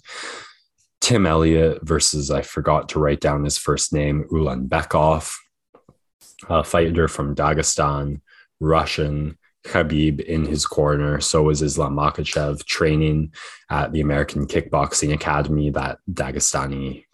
Tim 1.01 1.27
Elliott 1.27 1.81
versus, 1.83 2.31
I 2.31 2.43
forgot 2.43 2.89
to 2.91 2.99
write 2.99 3.21
down 3.21 3.45
his 3.45 3.59
first 3.59 3.93
name, 3.93 4.25
Ulanbekov, 4.33 5.33
a 6.49 6.65
fighter 6.65 7.07
from 7.07 7.35
Dagestan, 7.35 8.21
Russian, 8.61 9.39
Khabib 9.69 10.21
in 10.21 10.45
his 10.45 10.67
corner. 10.67 11.21
So 11.21 11.43
was 11.43 11.63
Islam 11.63 11.97
Makhachev 11.97 12.65
training 12.65 13.33
at 13.71 13.93
the 13.93 14.01
American 14.01 14.47
Kickboxing 14.47 15.13
Academy, 15.13 15.71
that 15.71 15.99
Dagestani 16.11 17.05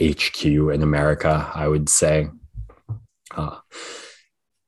HQ 0.00 0.44
in 0.44 0.82
America, 0.82 1.50
I 1.54 1.68
would 1.68 1.88
say. 1.88 2.28
Uh, 3.36 3.58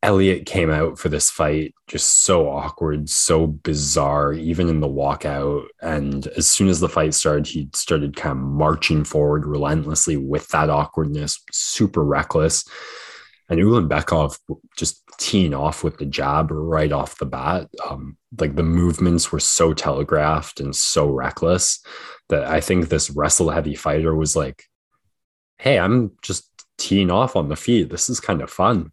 Elliott 0.03 0.47
came 0.47 0.71
out 0.71 0.97
for 0.99 1.09
this 1.09 1.29
fight 1.29 1.75
just 1.89 2.23
so 2.23 2.49
awkward, 2.49 3.11
so 3.11 3.49
bizarre, 3.49 4.33
even 4.33 4.69
in 4.69 4.81
the 4.81 4.89
walkout. 4.89 5.67
And 5.83 6.27
as 6.29 6.49
soon 6.49 6.69
as 6.69 6.79
the 6.79 6.89
fight 6.89 7.15
started, 7.15 7.49
he 7.49 7.69
started 7.75 8.15
kind 8.15 8.39
of 8.39 8.45
marching 8.45 9.03
forward 9.03 9.45
relentlessly 9.45 10.17
with 10.17 10.47
that 10.49 10.71
awkwardness, 10.71 11.43
super 11.51 12.05
reckless. 12.05 12.65
And 13.49 13.59
Ulanbekov 13.59 14.39
just 14.77 15.03
teeing 15.19 15.55
off 15.55 15.83
with 15.83 15.99
the 15.99 16.05
jab 16.05 16.51
right 16.51 16.93
off 16.93 17.19
the 17.19 17.27
bat. 17.27 17.69
Um, 17.89 18.19
like 18.39 18.57
the 18.57 18.63
movements 18.63 19.33
were 19.33 19.41
so 19.41 19.73
telegraphed 19.73 20.61
and 20.61 20.77
so 20.77 21.09
reckless 21.09 21.83
that 22.29 22.45
I 22.45 22.61
think 22.61 22.89
this 22.89 23.11
wrestle 23.11 23.51
heavy 23.51 23.75
fighter 23.75 24.15
was 24.15 24.37
like, 24.37 24.65
hey, 25.59 25.79
I'm 25.79 26.13
just 26.23 26.51
teeing 26.77 27.11
off 27.11 27.37
on 27.37 27.49
the 27.49 27.57
feet. 27.57 27.91
This 27.91 28.11
is 28.11 28.21
kind 28.21 28.43
of 28.43 28.51
fun. 28.51 28.93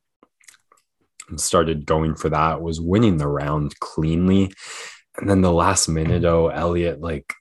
And 1.29 1.39
started 1.39 1.85
going 1.85 2.15
for 2.15 2.29
that, 2.29 2.61
was 2.61 2.79
winning 2.79 3.17
the 3.17 3.27
round 3.27 3.79
cleanly. 3.79 4.53
And 5.17 5.29
then 5.29 5.41
the 5.41 5.51
last 5.51 5.87
minute, 5.87 6.23
oh, 6.23 6.47
Elliot 6.47 7.01
like 7.01 7.33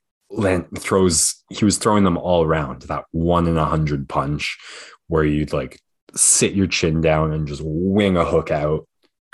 throws, 0.78 1.44
he 1.50 1.64
was 1.64 1.78
throwing 1.78 2.04
them 2.04 2.18
all 2.18 2.44
around 2.44 2.82
that 2.82 3.04
one 3.12 3.46
in 3.46 3.56
a 3.56 3.64
hundred 3.64 4.08
punch 4.08 4.58
where 5.06 5.24
you'd 5.24 5.52
like 5.52 5.80
sit 6.16 6.54
your 6.54 6.66
chin 6.66 7.00
down 7.00 7.32
and 7.32 7.46
just 7.46 7.62
wing 7.64 8.16
a 8.16 8.24
hook 8.24 8.50
out, 8.50 8.86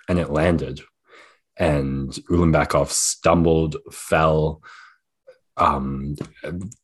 and 0.09 0.19
it 0.19 0.31
landed. 0.31 0.81
And 1.57 2.11
Ulanbekov 2.31 2.89
stumbled, 2.89 3.77
fell. 3.93 4.63
Um, 5.57 6.17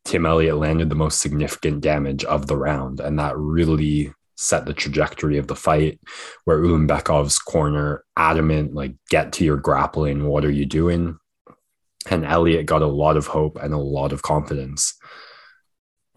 Tim 0.04 0.26
Elliott 0.26 0.58
landed 0.58 0.90
the 0.90 0.94
most 0.94 1.20
significant 1.20 1.80
damage 1.80 2.24
of 2.24 2.46
the 2.46 2.56
round, 2.56 3.00
and 3.00 3.18
that 3.18 3.36
really 3.36 4.12
set 4.36 4.66
the 4.66 4.74
trajectory 4.74 5.38
of 5.38 5.46
the 5.46 5.56
fight. 5.56 5.98
Where 6.44 6.60
Ulanbekov's 6.60 7.38
corner 7.38 8.04
adamant, 8.16 8.74
like, 8.74 8.94
get 9.08 9.32
to 9.34 9.44
your 9.44 9.56
grappling. 9.56 10.26
What 10.26 10.44
are 10.44 10.50
you 10.50 10.66
doing? 10.66 11.18
And 12.08 12.24
Elliott 12.24 12.66
got 12.66 12.82
a 12.82 12.86
lot 12.86 13.16
of 13.16 13.26
hope 13.28 13.56
and 13.60 13.72
a 13.72 13.78
lot 13.78 14.12
of 14.12 14.22
confidence 14.22 14.95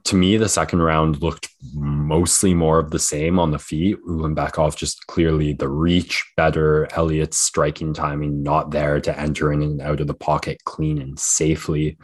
to 0.05 0.15
me, 0.15 0.37
the 0.37 0.49
second 0.49 0.81
round 0.81 1.21
looked 1.21 1.49
mostly 1.73 2.53
more 2.53 2.79
of 2.79 2.91
the 2.91 2.99
same 2.99 3.39
on 3.39 3.51
the 3.51 3.59
feet. 3.59 3.97
Ulanbekov 4.07 4.75
just 4.75 5.05
clearly 5.07 5.53
the 5.53 5.67
reach 5.67 6.25
better. 6.35 6.87
Elliott's 6.93 7.37
striking 7.37 7.93
timing 7.93 8.41
not 8.43 8.71
there 8.71 8.99
to 9.01 9.19
enter 9.19 9.51
in 9.51 9.61
and 9.61 9.81
out 9.81 9.99
of 9.99 10.07
the 10.07 10.13
pocket 10.13 10.63
clean 10.65 10.99
and 10.99 11.19
safely. 11.19 11.97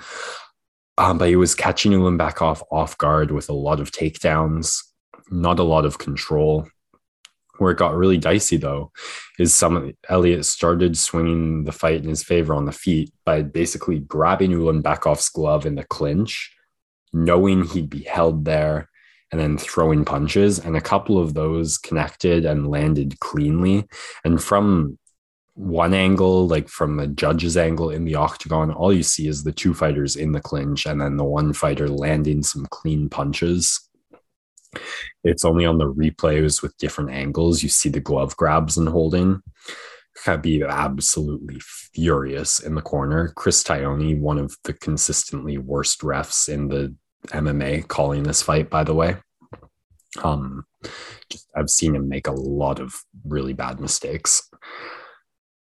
Um, 0.98 1.18
but 1.18 1.30
he 1.30 1.36
was 1.36 1.56
catching 1.56 1.92
Ulanbekov 1.92 2.64
off 2.72 2.98
guard 2.98 3.32
with 3.32 3.50
a 3.50 3.54
lot 3.54 3.80
of 3.80 3.92
takedowns, 3.92 4.78
not 5.30 5.60
a 5.60 5.64
lot 5.64 5.86
of 5.86 5.98
control. 5.98 6.68
Where 7.58 7.72
it 7.72 7.78
got 7.78 7.96
really 7.96 8.18
dicey 8.18 8.58
though 8.58 8.92
is 9.40 9.54
some 9.54 9.94
Elliott 10.10 10.46
started 10.46 10.98
swinging 10.98 11.64
the 11.64 11.72
fight 11.72 12.04
in 12.04 12.10
his 12.10 12.22
favor 12.22 12.54
on 12.54 12.66
the 12.66 12.74
feet 12.74 13.14
by 13.26 13.44
basically 13.44 14.00
grabbing 14.00 14.52
Ulan 14.52 14.84
Ulanbekov's 14.84 15.30
glove 15.30 15.66
in 15.66 15.76
the 15.76 15.86
clinch 15.86 16.55
knowing 17.16 17.64
he'd 17.64 17.90
be 17.90 18.04
held 18.04 18.44
there 18.44 18.90
and 19.32 19.40
then 19.40 19.58
throwing 19.58 20.04
punches. 20.04 20.60
And 20.60 20.76
a 20.76 20.82
couple 20.82 21.18
of 21.18 21.34
those 21.34 21.78
connected 21.78 22.46
and 22.46 22.70
landed 22.70 23.20
cleanly. 23.20 23.88
And 24.26 24.44
from 24.44 25.00
one 25.54 25.94
angle, 25.94 26.46
like 26.48 26.68
from 26.68 26.98
the 26.98 27.08
judge's 27.08 27.56
angle 27.56 27.90
in 27.90 28.04
the 28.04 28.16
octagon, 28.16 28.70
all 28.70 28.92
you 28.92 29.02
see 29.02 29.28
is 29.28 29.44
the 29.44 29.54
two 29.54 29.74
fighters 29.74 30.18
in 30.18 30.34
the 30.34 30.42
clinch 30.42 30.86
and 30.86 31.00
then 31.00 31.16
the 31.16 31.24
one 31.24 31.54
fighter 31.54 31.88
landing 31.88 32.44
some 32.44 32.66
clean 32.70 33.08
punches. 33.08 33.90
It's 35.24 35.46
only 35.46 35.66
on 35.66 35.78
the 35.78 35.92
replays 35.92 36.62
with 36.62 36.78
different 36.78 37.12
angles. 37.12 37.64
You 37.64 37.70
see 37.70 37.88
the 37.88 38.02
glove 38.02 38.36
grabs 38.36 38.78
and 38.78 38.90
holding. 38.90 39.42
Khabib 40.26 40.68
absolutely 40.70 41.60
furious 41.62 42.60
in 42.60 42.76
the 42.76 42.82
corner. 42.82 43.32
Chris 43.36 43.64
Tognoni, 43.64 44.20
one 44.20 44.38
of 44.38 44.58
the 44.66 44.74
consistently 44.74 45.58
worst 45.58 46.02
refs 46.02 46.50
in 46.50 46.68
the 46.68 46.94
MMA 47.28 47.88
calling 47.88 48.24
this 48.24 48.42
fight, 48.42 48.70
by 48.70 48.84
the 48.84 48.94
way. 48.94 49.18
Um, 50.24 50.66
just 51.30 51.50
I've 51.56 51.70
seen 51.70 51.96
him 51.96 52.08
make 52.08 52.28
a 52.28 52.32
lot 52.32 52.80
of 52.80 52.96
really 53.26 53.54
bad 53.54 53.80
mistakes. 53.80 54.50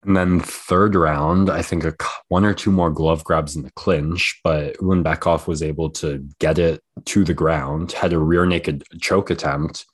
And 0.04 0.16
then 0.16 0.40
third 0.40 0.94
round, 0.94 1.50
I 1.50 1.60
think 1.60 1.84
a, 1.84 1.94
one 2.28 2.44
or 2.44 2.54
two 2.54 2.70
more 2.70 2.90
glove 2.90 3.22
grabs 3.22 3.54
in 3.54 3.62
the 3.62 3.72
clinch, 3.72 4.40
but 4.42 4.76
Ulanbekov 4.78 5.46
was 5.46 5.62
able 5.62 5.90
to 5.90 6.26
get 6.38 6.58
it 6.58 6.80
to 7.06 7.22
the 7.22 7.34
ground, 7.34 7.92
had 7.92 8.14
a 8.14 8.18
rear 8.18 8.46
naked 8.46 8.82
choke 9.00 9.28
attempt, 9.28 9.84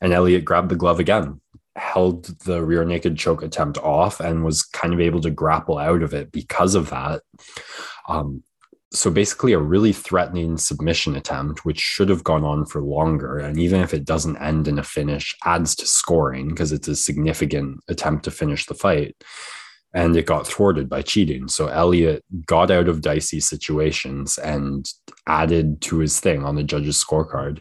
and 0.00 0.12
Elliot 0.12 0.44
grabbed 0.44 0.68
the 0.68 0.76
glove 0.76 0.98
again, 0.98 1.40
held 1.76 2.24
the 2.40 2.62
rear 2.64 2.84
naked 2.84 3.16
choke 3.16 3.42
attempt 3.42 3.78
off, 3.78 4.18
and 4.18 4.44
was 4.44 4.64
kind 4.64 4.92
of 4.92 5.00
able 5.00 5.20
to 5.20 5.30
grapple 5.30 5.78
out 5.78 6.02
of 6.02 6.12
it 6.12 6.32
because 6.32 6.74
of 6.74 6.90
that. 6.90 7.22
Um, 8.08 8.42
so 8.94 9.10
basically 9.10 9.52
a 9.52 9.58
really 9.58 9.92
threatening 9.92 10.58
submission 10.58 11.16
attempt 11.16 11.64
which 11.64 11.80
should 11.80 12.08
have 12.08 12.24
gone 12.24 12.44
on 12.44 12.66
for 12.66 12.82
longer 12.82 13.38
and 13.38 13.58
even 13.58 13.80
if 13.80 13.94
it 13.94 14.04
doesn't 14.04 14.36
end 14.36 14.68
in 14.68 14.78
a 14.78 14.82
finish 14.82 15.34
adds 15.44 15.74
to 15.74 15.86
scoring 15.86 16.48
because 16.48 16.72
it's 16.72 16.88
a 16.88 16.96
significant 16.96 17.80
attempt 17.88 18.24
to 18.24 18.30
finish 18.30 18.66
the 18.66 18.74
fight. 18.74 19.16
And 19.94 20.16
it 20.16 20.24
got 20.24 20.46
thwarted 20.46 20.88
by 20.88 21.02
cheating. 21.02 21.48
So 21.48 21.66
elliot 21.66 22.24
got 22.46 22.70
out 22.70 22.88
of 22.88 23.02
dicey 23.02 23.40
situations 23.40 24.38
and 24.38 24.90
added 25.26 25.82
to 25.82 25.98
his 25.98 26.18
thing 26.18 26.44
on 26.44 26.56
the 26.56 26.64
judges 26.64 27.02
scorecard. 27.02 27.60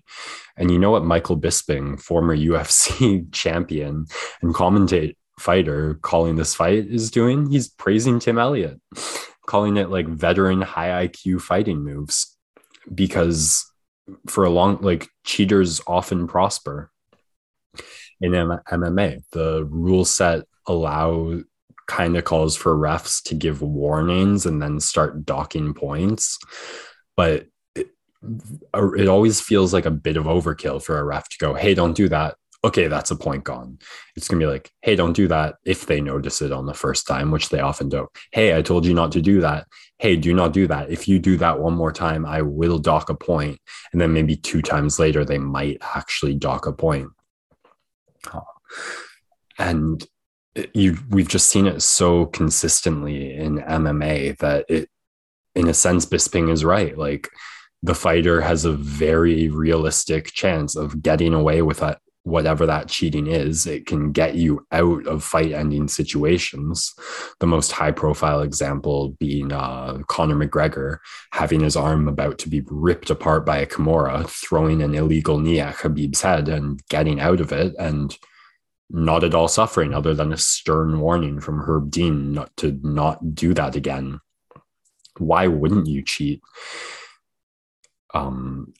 And 0.55 0.71
you 0.71 0.79
know 0.79 0.91
what 0.91 1.03
michael 1.05 1.37
bisping 1.37 1.99
former 2.01 2.35
ufc 2.35 3.31
champion 3.33 4.05
and 4.41 4.53
commentator 4.53 5.13
fighter 5.39 5.95
calling 6.01 6.35
this 6.35 6.55
fight 6.55 6.87
is 6.87 7.11
doing? 7.11 7.49
He's 7.49 7.67
praising 7.67 8.19
tim 8.19 8.37
elliott 8.37 8.79
calling 9.45 9.77
it 9.77 9.89
like 9.89 10.07
veteran 10.07 10.61
high 10.61 11.07
IQ 11.07 11.41
fighting 11.41 11.83
moves 11.83 12.37
because 12.93 13.65
for 14.27 14.43
a 14.43 14.49
long 14.49 14.77
like 14.81 15.07
cheaters 15.23 15.81
often 15.87 16.27
prosper 16.27 16.91
in 18.19 18.35
M- 18.35 18.59
MMA. 18.71 19.21
The 19.31 19.65
rule 19.65 20.05
set 20.05 20.45
allow 20.67 21.41
kind 21.87 22.15
of 22.15 22.23
calls 22.23 22.55
for 22.55 22.75
refs 22.77 23.21
to 23.23 23.35
give 23.35 23.61
warnings 23.61 24.45
and 24.45 24.61
then 24.61 24.79
start 24.79 25.25
docking 25.25 25.73
points, 25.73 26.37
but 27.17 27.47
it, 27.75 27.89
it 28.73 29.07
always 29.07 29.41
feels 29.41 29.73
like 29.73 29.85
a 29.85 29.91
bit 29.91 30.17
of 30.17 30.25
overkill 30.25 30.81
for 30.81 30.97
a 30.97 31.03
ref 31.03 31.27
to 31.29 31.37
go, 31.39 31.53
"Hey, 31.53 31.73
don't 31.73 31.95
do 31.95 32.07
that." 32.09 32.35
Okay, 32.63 32.87
that's 32.87 33.11
a 33.11 33.15
point 33.15 33.43
gone. 33.43 33.79
It's 34.15 34.27
going 34.27 34.39
to 34.39 34.45
be 34.45 34.51
like, 34.51 34.71
hey, 34.81 34.95
don't 34.95 35.15
do 35.15 35.27
that 35.27 35.55
if 35.65 35.85
they 35.85 35.99
notice 35.99 36.41
it 36.41 36.51
on 36.51 36.65
the 36.65 36.73
first 36.73 37.07
time, 37.07 37.31
which 37.31 37.49
they 37.49 37.59
often 37.59 37.89
don't. 37.89 38.09
Hey, 38.31 38.55
I 38.55 38.61
told 38.61 38.85
you 38.85 38.93
not 38.93 39.11
to 39.13 39.21
do 39.21 39.41
that. 39.41 39.65
Hey, 39.97 40.15
do 40.15 40.33
not 40.33 40.53
do 40.53 40.67
that. 40.67 40.91
If 40.91 41.07
you 41.07 41.19
do 41.19 41.37
that 41.37 41.59
one 41.59 41.73
more 41.73 41.91
time, 41.91 42.25
I 42.25 42.41
will 42.41 42.77
dock 42.77 43.09
a 43.09 43.15
point. 43.15 43.59
And 43.91 44.01
then 44.01 44.13
maybe 44.13 44.35
two 44.35 44.61
times 44.61 44.99
later, 44.99 45.25
they 45.25 45.39
might 45.39 45.77
actually 45.95 46.35
dock 46.35 46.67
a 46.67 46.73
point. 46.73 47.09
And 49.57 50.05
uh, 50.57 50.63
you, 50.73 50.97
we've 51.09 51.27
just 51.27 51.49
seen 51.49 51.65
it 51.65 51.81
so 51.81 52.27
consistently 52.27 53.35
in 53.35 53.57
MMA 53.59 54.37
that 54.37 54.65
it, 54.69 54.89
in 55.55 55.67
a 55.67 55.73
sense, 55.73 56.05
Bisping 56.05 56.51
is 56.51 56.63
right. 56.63 56.97
Like, 56.97 57.27
the 57.83 57.95
fighter 57.95 58.41
has 58.41 58.63
a 58.63 58.71
very 58.71 59.49
realistic 59.49 60.27
chance 60.27 60.75
of 60.75 61.01
getting 61.01 61.33
away 61.33 61.63
with 61.63 61.79
that 61.79 61.99
whatever 62.23 62.65
that 62.65 62.87
cheating 62.87 63.27
is, 63.27 63.65
it 63.65 63.85
can 63.85 64.11
get 64.11 64.35
you 64.35 64.65
out 64.71 65.05
of 65.07 65.23
fight 65.23 65.51
ending 65.51 65.87
situations. 65.87 66.93
The 67.39 67.47
most 67.47 67.71
high 67.71 67.91
profile 67.91 68.41
example 68.41 69.15
being 69.19 69.51
uh, 69.51 69.99
Conor 70.07 70.35
McGregor 70.35 70.97
having 71.31 71.61
his 71.61 71.75
arm 71.75 72.07
about 72.07 72.37
to 72.39 72.49
be 72.49 72.61
ripped 72.67 73.09
apart 73.09 73.45
by 73.45 73.57
a 73.57 73.65
Kimura, 73.65 74.27
throwing 74.27 74.81
an 74.81 74.93
illegal 74.93 75.39
knee 75.39 75.59
at 75.59 75.75
Khabib's 75.75 76.21
head 76.21 76.47
and 76.47 76.79
getting 76.89 77.19
out 77.19 77.41
of 77.41 77.51
it 77.51 77.73
and 77.79 78.15
not 78.89 79.23
at 79.23 79.33
all 79.33 79.47
suffering, 79.47 79.93
other 79.93 80.13
than 80.13 80.33
a 80.33 80.37
stern 80.37 80.99
warning 80.99 81.39
from 81.39 81.61
Herb 81.61 81.89
Dean 81.89 82.33
not 82.33 82.55
to 82.57 82.77
not 82.83 83.33
do 83.33 83.53
that 83.53 83.75
again. 83.75 84.19
Why 85.17 85.47
wouldn't 85.47 85.87
you 85.87 86.03
cheat? 86.03 86.41
Um, 88.13 88.73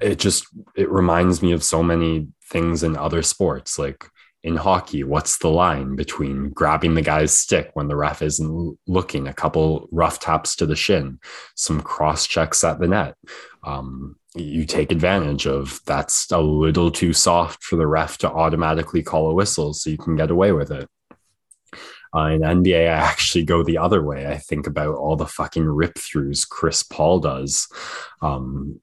it 0.00 0.18
just 0.18 0.46
it 0.76 0.90
reminds 0.90 1.42
me 1.42 1.52
of 1.52 1.62
so 1.62 1.82
many 1.82 2.28
things 2.50 2.82
in 2.82 2.96
other 2.96 3.22
sports 3.22 3.78
like 3.78 4.04
in 4.42 4.56
hockey, 4.56 5.04
what's 5.04 5.38
the 5.38 5.48
line 5.48 5.96
between 5.96 6.48
grabbing 6.50 6.94
the 6.94 7.02
guy's 7.02 7.32
stick 7.32 7.70
when 7.74 7.88
the 7.88 7.96
ref 7.96 8.22
isn't 8.22 8.78
looking, 8.86 9.28
a 9.28 9.34
couple 9.34 9.86
rough 9.92 10.18
taps 10.18 10.56
to 10.56 10.66
the 10.66 10.76
shin, 10.76 11.18
some 11.56 11.82
cross 11.82 12.26
checks 12.26 12.64
at 12.64 12.80
the 12.80 12.88
net? 12.88 13.16
Um, 13.64 14.16
you 14.34 14.64
take 14.64 14.92
advantage 14.92 15.46
of 15.46 15.80
that's 15.84 16.30
a 16.30 16.40
little 16.40 16.90
too 16.90 17.12
soft 17.12 17.62
for 17.62 17.76
the 17.76 17.86
ref 17.86 18.16
to 18.18 18.30
automatically 18.30 19.02
call 19.02 19.28
a 19.28 19.34
whistle 19.34 19.74
so 19.74 19.90
you 19.90 19.98
can 19.98 20.16
get 20.16 20.30
away 20.30 20.52
with 20.52 20.70
it. 20.70 20.88
Uh, 22.14 22.26
in 22.26 22.40
NBA, 22.40 22.88
I 22.88 22.92
actually 22.92 23.44
go 23.44 23.62
the 23.62 23.78
other 23.78 24.02
way. 24.02 24.26
I 24.26 24.38
think 24.38 24.66
about 24.66 24.94
all 24.94 25.16
the 25.16 25.26
fucking 25.26 25.66
rip 25.66 25.94
throughs 25.94 26.48
Chris 26.48 26.82
Paul 26.82 27.20
does. 27.20 27.68
Um, 28.22 28.80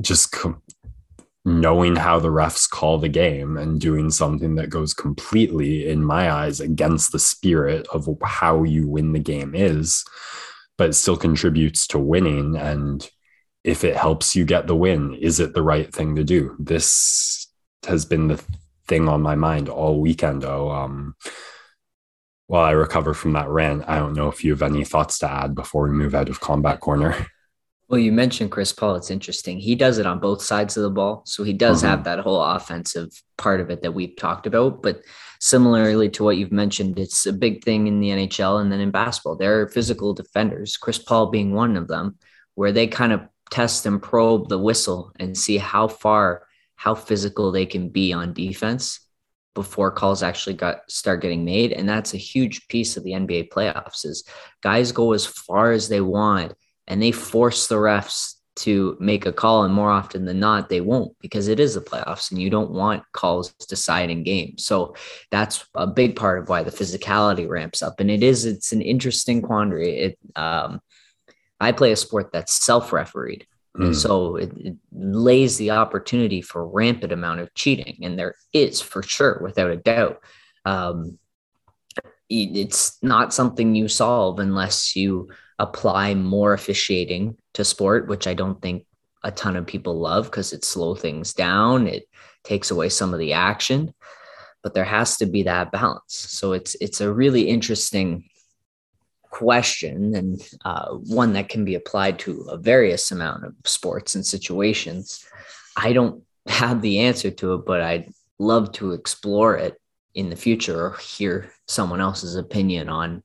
just 0.00 0.32
com- 0.32 0.62
knowing 1.44 1.96
how 1.96 2.18
the 2.18 2.28
refs 2.28 2.68
call 2.68 2.98
the 2.98 3.08
game 3.08 3.56
and 3.56 3.80
doing 3.80 4.10
something 4.10 4.54
that 4.54 4.70
goes 4.70 4.94
completely, 4.94 5.88
in 5.88 6.02
my 6.02 6.30
eyes, 6.30 6.60
against 6.60 7.12
the 7.12 7.18
spirit 7.18 7.86
of 7.92 8.08
how 8.22 8.62
you 8.62 8.88
win 8.88 9.12
the 9.12 9.18
game 9.18 9.54
is, 9.54 10.04
but 10.78 10.94
still 10.94 11.16
contributes 11.16 11.86
to 11.86 11.98
winning. 11.98 12.56
And 12.56 13.08
if 13.62 13.84
it 13.84 13.96
helps 13.96 14.34
you 14.34 14.44
get 14.44 14.66
the 14.66 14.76
win, 14.76 15.14
is 15.14 15.38
it 15.38 15.54
the 15.54 15.62
right 15.62 15.92
thing 15.92 16.16
to 16.16 16.24
do? 16.24 16.56
This 16.58 17.46
has 17.86 18.06
been 18.06 18.28
the 18.28 18.42
thing 18.88 19.08
on 19.08 19.20
my 19.20 19.34
mind 19.34 19.68
all 19.68 20.00
weekend. 20.00 20.44
Oh, 20.44 20.70
um, 20.70 21.14
while 22.46 22.64
I 22.64 22.72
recover 22.72 23.14
from 23.14 23.32
that 23.32 23.48
rant, 23.48 23.84
I 23.86 23.98
don't 23.98 24.14
know 24.14 24.28
if 24.28 24.44
you 24.44 24.52
have 24.52 24.62
any 24.62 24.84
thoughts 24.84 25.18
to 25.18 25.30
add 25.30 25.54
before 25.54 25.84
we 25.84 25.90
move 25.90 26.14
out 26.14 26.28
of 26.28 26.40
combat 26.40 26.80
corner. 26.80 27.26
Well, 27.94 28.02
you 28.02 28.10
mentioned 28.10 28.50
Chris 28.50 28.72
Paul. 28.72 28.96
It's 28.96 29.12
interesting. 29.12 29.60
He 29.60 29.76
does 29.76 29.98
it 29.98 30.04
on 30.04 30.18
both 30.18 30.42
sides 30.42 30.76
of 30.76 30.82
the 30.82 30.90
ball. 30.90 31.22
So 31.26 31.44
he 31.44 31.52
does 31.52 31.78
mm-hmm. 31.78 31.90
have 31.90 32.02
that 32.02 32.18
whole 32.18 32.42
offensive 32.42 33.10
part 33.38 33.60
of 33.60 33.70
it 33.70 33.82
that 33.82 33.92
we've 33.94 34.16
talked 34.16 34.48
about. 34.48 34.82
But 34.82 35.02
similarly 35.38 36.08
to 36.08 36.24
what 36.24 36.36
you've 36.36 36.50
mentioned, 36.50 36.98
it's 36.98 37.24
a 37.24 37.32
big 37.32 37.62
thing 37.62 37.86
in 37.86 38.00
the 38.00 38.08
NHL 38.08 38.60
and 38.60 38.72
then 38.72 38.80
in 38.80 38.90
basketball. 38.90 39.36
There 39.36 39.60
are 39.60 39.68
physical 39.68 40.12
defenders, 40.12 40.76
Chris 40.76 40.98
Paul 40.98 41.30
being 41.30 41.54
one 41.54 41.76
of 41.76 41.86
them, 41.86 42.18
where 42.56 42.72
they 42.72 42.88
kind 42.88 43.12
of 43.12 43.28
test 43.52 43.86
and 43.86 44.02
probe 44.02 44.48
the 44.48 44.58
whistle 44.58 45.12
and 45.20 45.38
see 45.38 45.58
how 45.58 45.86
far, 45.86 46.48
how 46.74 46.96
physical 46.96 47.52
they 47.52 47.64
can 47.64 47.90
be 47.90 48.12
on 48.12 48.32
defense 48.32 48.98
before 49.54 49.92
calls 49.92 50.24
actually 50.24 50.56
got 50.56 50.90
start 50.90 51.22
getting 51.22 51.44
made. 51.44 51.70
And 51.70 51.88
that's 51.88 52.12
a 52.12 52.16
huge 52.16 52.66
piece 52.66 52.96
of 52.96 53.04
the 53.04 53.12
NBA 53.12 53.50
playoffs 53.50 54.04
is 54.04 54.24
guys 54.64 54.90
go 54.90 55.12
as 55.12 55.24
far 55.24 55.70
as 55.70 55.88
they 55.88 56.00
want 56.00 56.54
and 56.86 57.02
they 57.02 57.12
force 57.12 57.66
the 57.66 57.76
refs 57.76 58.34
to 58.56 58.96
make 59.00 59.26
a 59.26 59.32
call 59.32 59.64
and 59.64 59.74
more 59.74 59.90
often 59.90 60.24
than 60.24 60.38
not 60.38 60.68
they 60.68 60.80
won't 60.80 61.16
because 61.20 61.48
it 61.48 61.58
is 61.58 61.74
the 61.74 61.80
playoffs 61.80 62.30
and 62.30 62.40
you 62.40 62.48
don't 62.48 62.70
want 62.70 63.02
calls 63.12 63.52
deciding 63.68 64.22
games 64.22 64.64
so 64.64 64.94
that's 65.30 65.66
a 65.74 65.86
big 65.86 66.14
part 66.14 66.38
of 66.38 66.48
why 66.48 66.62
the 66.62 66.70
physicality 66.70 67.48
ramps 67.48 67.82
up 67.82 67.98
and 67.98 68.10
it 68.10 68.22
is 68.22 68.44
it's 68.44 68.72
an 68.72 68.80
interesting 68.80 69.42
quandary 69.42 69.98
it 69.98 70.18
um 70.36 70.80
i 71.60 71.72
play 71.72 71.90
a 71.90 71.96
sport 71.96 72.30
that's 72.32 72.52
self-refereed 72.52 73.44
mm. 73.76 73.94
so 73.94 74.36
it, 74.36 74.52
it 74.56 74.76
lays 74.92 75.56
the 75.56 75.72
opportunity 75.72 76.40
for 76.40 76.68
rampant 76.68 77.12
amount 77.12 77.40
of 77.40 77.52
cheating 77.54 77.98
and 78.02 78.16
there 78.16 78.36
is 78.52 78.80
for 78.80 79.02
sure 79.02 79.40
without 79.42 79.70
a 79.70 79.76
doubt 79.76 80.20
um 80.64 81.18
it's 82.30 83.02
not 83.02 83.34
something 83.34 83.74
you 83.74 83.86
solve 83.86 84.38
unless 84.38 84.96
you 84.96 85.28
apply 85.58 86.14
more 86.14 86.52
officiating 86.52 87.36
to 87.54 87.64
sport, 87.64 88.08
which 88.08 88.26
I 88.26 88.34
don't 88.34 88.60
think 88.60 88.86
a 89.22 89.30
ton 89.30 89.56
of 89.56 89.66
people 89.66 89.98
love 89.98 90.26
because 90.26 90.52
it 90.52 90.64
slows 90.64 91.00
things 91.00 91.32
down. 91.32 91.86
It 91.86 92.08
takes 92.42 92.70
away 92.70 92.88
some 92.88 93.12
of 93.12 93.20
the 93.20 93.32
action, 93.32 93.94
but 94.62 94.74
there 94.74 94.84
has 94.84 95.16
to 95.18 95.26
be 95.26 95.44
that 95.44 95.72
balance. 95.72 96.14
So 96.14 96.52
it's 96.52 96.74
it's 96.80 97.00
a 97.00 97.12
really 97.12 97.48
interesting 97.48 98.28
question 99.30 100.14
and 100.14 100.40
uh, 100.64 100.90
one 100.90 101.32
that 101.32 101.48
can 101.48 101.64
be 101.64 101.74
applied 101.74 102.18
to 102.20 102.42
a 102.42 102.56
various 102.56 103.10
amount 103.10 103.44
of 103.44 103.54
sports 103.64 104.14
and 104.14 104.24
situations. 104.24 105.24
I 105.76 105.92
don't 105.92 106.22
have 106.46 106.82
the 106.82 107.00
answer 107.00 107.30
to 107.32 107.54
it, 107.54 107.66
but 107.66 107.80
I'd 107.80 108.12
love 108.38 108.70
to 108.72 108.92
explore 108.92 109.56
it 109.56 109.80
in 110.14 110.30
the 110.30 110.36
future 110.36 110.86
or 110.86 110.96
hear 110.98 111.50
someone 111.66 112.00
else's 112.00 112.36
opinion 112.36 112.88
on 112.88 113.22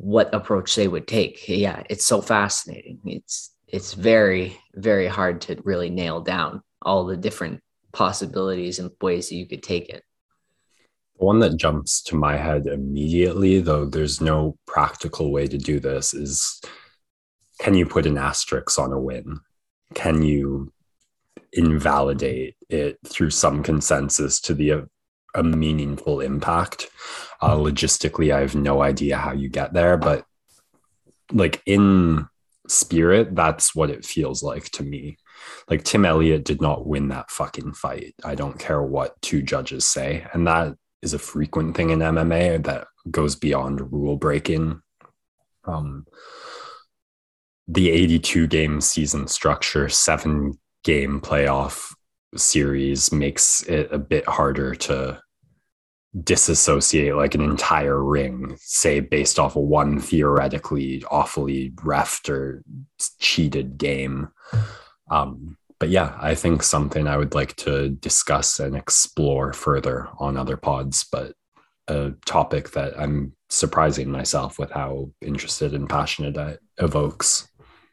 what 0.00 0.32
approach 0.32 0.74
they 0.74 0.88
would 0.88 1.08
take. 1.08 1.48
Yeah, 1.48 1.82
it's 1.90 2.04
so 2.04 2.20
fascinating. 2.22 3.00
It's 3.04 3.54
it's 3.66 3.94
very 3.94 4.58
very 4.74 5.06
hard 5.06 5.40
to 5.42 5.60
really 5.64 5.90
nail 5.90 6.20
down 6.20 6.62
all 6.82 7.04
the 7.04 7.16
different 7.16 7.60
possibilities 7.92 8.78
and 8.78 8.90
ways 9.00 9.28
that 9.28 9.34
you 9.34 9.46
could 9.46 9.62
take 9.62 9.88
it. 9.88 10.04
The 11.18 11.24
one 11.24 11.40
that 11.40 11.56
jumps 11.56 12.00
to 12.04 12.16
my 12.16 12.36
head 12.36 12.66
immediately, 12.66 13.60
though 13.60 13.84
there's 13.84 14.20
no 14.20 14.56
practical 14.66 15.32
way 15.32 15.48
to 15.48 15.58
do 15.58 15.80
this, 15.80 16.14
is 16.14 16.60
can 17.58 17.74
you 17.74 17.84
put 17.84 18.06
an 18.06 18.16
asterisk 18.16 18.78
on 18.78 18.92
a 18.92 19.00
win? 19.00 19.40
Can 19.94 20.22
you 20.22 20.72
invalidate 21.52 22.54
it 22.68 22.98
through 23.04 23.30
some 23.30 23.64
consensus 23.64 24.40
to 24.42 24.54
the 24.54 24.86
a 25.34 25.42
meaningful 25.42 26.20
impact. 26.20 26.88
Uh, 27.40 27.56
logistically, 27.56 28.34
I 28.34 28.40
have 28.40 28.54
no 28.54 28.82
idea 28.82 29.16
how 29.16 29.32
you 29.32 29.48
get 29.48 29.72
there, 29.72 29.96
but 29.96 30.24
like 31.32 31.62
in 31.66 32.26
spirit, 32.66 33.34
that's 33.34 33.74
what 33.74 33.90
it 33.90 34.04
feels 34.04 34.42
like 34.42 34.70
to 34.70 34.82
me. 34.82 35.18
Like 35.68 35.84
Tim 35.84 36.04
Elliott 36.04 36.44
did 36.44 36.60
not 36.60 36.86
win 36.86 37.08
that 37.08 37.30
fucking 37.30 37.74
fight. 37.74 38.14
I 38.24 38.34
don't 38.34 38.58
care 38.58 38.82
what 38.82 39.20
two 39.22 39.42
judges 39.42 39.84
say. 39.84 40.26
And 40.32 40.46
that 40.46 40.74
is 41.02 41.14
a 41.14 41.18
frequent 41.18 41.76
thing 41.76 41.90
in 41.90 42.00
MMA 42.00 42.64
that 42.64 42.88
goes 43.10 43.36
beyond 43.36 43.92
rule 43.92 44.16
breaking. 44.16 44.82
Um, 45.64 46.06
the 47.68 47.90
82 47.90 48.46
game 48.46 48.80
season 48.80 49.28
structure, 49.28 49.88
seven 49.88 50.58
game 50.82 51.20
playoff 51.20 51.94
series 52.36 53.12
makes 53.12 53.62
it 53.62 53.88
a 53.92 53.98
bit 53.98 54.26
harder 54.26 54.74
to 54.74 55.20
disassociate 56.22 57.14
like 57.14 57.34
an 57.34 57.42
entire 57.42 58.02
ring, 58.02 58.56
say 58.60 59.00
based 59.00 59.38
off 59.38 59.56
of 59.56 59.62
one 59.62 60.00
theoretically 60.00 61.04
awfully 61.10 61.70
refed 61.76 62.28
or 62.28 62.62
cheated 63.18 63.78
game. 63.78 64.28
Um, 65.10 65.56
but 65.78 65.90
yeah, 65.90 66.16
I 66.20 66.34
think 66.34 66.62
something 66.62 67.06
I 67.06 67.16
would 67.16 67.34
like 67.34 67.54
to 67.56 67.90
discuss 67.90 68.58
and 68.58 68.74
explore 68.74 69.52
further 69.52 70.08
on 70.18 70.36
other 70.36 70.56
pods, 70.56 71.06
but 71.10 71.34
a 71.86 72.12
topic 72.26 72.72
that 72.72 72.98
I'm 72.98 73.32
surprising 73.48 74.10
myself 74.10 74.58
with 74.58 74.70
how 74.70 75.10
interested 75.22 75.72
and 75.74 75.88
passionate 75.88 76.36
it 76.36 76.60
evokes. 76.78 77.48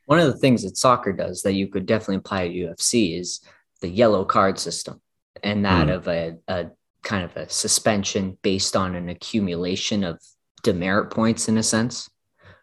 One 0.05 0.19
of 0.19 0.27
the 0.27 0.37
things 0.37 0.63
that 0.63 0.77
soccer 0.77 1.13
does 1.13 1.41
that 1.43 1.53
you 1.53 1.67
could 1.67 1.85
definitely 1.85 2.17
apply 2.17 2.45
at 2.45 2.51
UFC 2.51 3.19
is 3.19 3.41
the 3.85 3.91
yellow 3.91 4.25
card 4.25 4.57
system 4.57 4.99
and 5.43 5.63
that 5.63 5.89
mm. 5.89 5.93
of 5.93 6.07
a, 6.07 6.37
a 6.47 6.65
kind 7.03 7.23
of 7.23 7.37
a 7.37 7.47
suspension 7.47 8.35
based 8.41 8.75
on 8.75 8.95
an 8.95 9.09
accumulation 9.09 10.03
of 10.03 10.19
demerit 10.63 11.11
points 11.11 11.47
in 11.47 11.59
a 11.59 11.63
sense, 11.63 12.09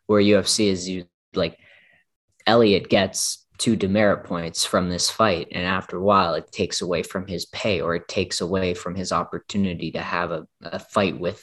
where 0.07 0.21
UFC 0.21 0.67
is 0.67 0.89
you 0.89 1.05
like 1.33 1.57
Elliot 2.45 2.89
gets 2.89 3.47
two 3.57 3.77
demerit 3.77 4.25
points 4.25 4.65
from 4.65 4.91
this 4.91 5.09
fight, 5.09 5.47
and 5.53 5.65
after 5.65 5.97
a 5.97 6.03
while, 6.03 6.35
it 6.35 6.51
takes 6.51 6.83
away 6.83 7.05
from 7.05 7.29
his 7.29 7.47
pay 7.47 7.81
or 7.81 7.95
it 7.95 8.09
takes 8.09 8.41
away 8.41 8.75
from 8.75 8.97
his 8.97 9.13
opportunity 9.13 9.93
to 9.93 10.01
have 10.01 10.33
a, 10.33 10.45
a 10.61 10.81
fight 10.81 11.21
with 11.21 11.41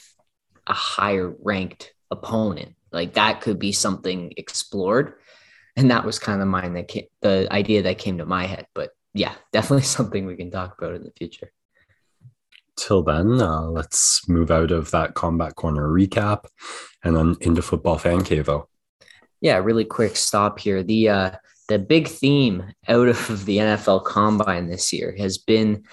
a 0.66 0.74
higher 0.74 1.34
ranked 1.42 1.94
opponent. 2.10 2.74
Like 2.92 3.14
that 3.14 3.40
could 3.40 3.58
be 3.58 3.72
something 3.72 4.34
explored. 4.36 5.14
And 5.74 5.90
that 5.90 6.04
was 6.04 6.18
kind 6.18 6.42
of 6.42 6.48
mine 6.48 6.74
that 6.74 6.88
came, 6.88 7.06
the 7.22 7.48
idea 7.50 7.82
that 7.84 7.96
came 7.96 8.18
to 8.18 8.26
my 8.26 8.44
head. 8.44 8.66
But 8.74 8.90
yeah, 9.14 9.34
definitely 9.52 9.84
something 9.84 10.26
we 10.26 10.36
can 10.36 10.50
talk 10.50 10.76
about 10.78 10.94
in 10.94 11.04
the 11.04 11.12
future 11.12 11.52
till 12.80 13.02
then, 13.02 13.40
uh, 13.40 13.62
let's 13.62 14.26
move 14.28 14.50
out 14.50 14.70
of 14.70 14.90
that 14.90 15.14
combat 15.14 15.54
corner 15.54 15.86
recap 15.88 16.46
and 17.04 17.14
then 17.14 17.36
into 17.40 17.62
football 17.62 17.98
fan 17.98 18.24
cavo. 18.24 18.68
Yeah, 19.40 19.58
really 19.58 19.84
quick 19.84 20.16
stop 20.16 20.58
here. 20.58 20.82
The 20.82 21.08
uh, 21.08 21.30
the 21.68 21.78
big 21.78 22.08
theme 22.08 22.72
out 22.88 23.08
of 23.08 23.44
the 23.46 23.58
NFL 23.58 24.04
Combine 24.04 24.66
this 24.66 24.92
year 24.92 25.14
has 25.18 25.38
been 25.38 25.84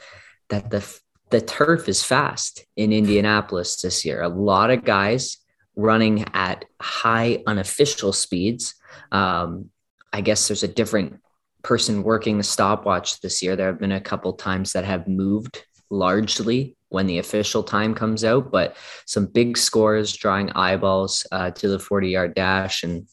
that 0.50 0.70
the 0.72 1.00
the 1.30 1.42
turf 1.42 1.90
is 1.90 2.04
fast 2.04 2.66
in 2.78 2.94
Indianapolis 2.94 3.82
this 3.82 4.06
year. 4.06 4.22
A 4.22 4.30
lot 4.30 4.72
of 4.72 4.86
guys 4.86 5.38
running 5.76 6.26
at 6.34 6.66
high 6.82 7.44
unofficial 7.46 8.14
speeds. 8.14 8.76
Um, 9.12 9.70
I 10.14 10.22
guess 10.22 10.48
there's 10.48 10.64
a 10.64 10.70
different 10.70 11.20
person 11.68 12.02
working 12.02 12.38
the 12.38 12.44
stopwatch 12.46 13.20
this 13.20 13.44
year. 13.44 13.58
There 13.58 13.68
have 13.68 13.80
been 13.80 13.92
a 13.92 14.00
couple 14.00 14.32
times 14.32 14.72
that 14.72 14.86
have 14.86 15.06
moved 15.06 15.66
largely 15.90 16.78
when 16.88 17.08
the 17.08 17.18
official 17.20 17.62
time 17.62 17.94
comes 17.94 18.24
out, 18.24 18.54
but 18.54 18.78
some 19.06 19.26
big 19.26 19.58
scores 19.58 20.16
drawing 20.16 20.50
eyeballs 20.52 21.28
uh, 21.30 21.52
to 21.52 21.68
the 21.68 21.78
40 21.78 22.08
yard 22.08 22.36
dash. 22.36 22.84
And 22.84 23.06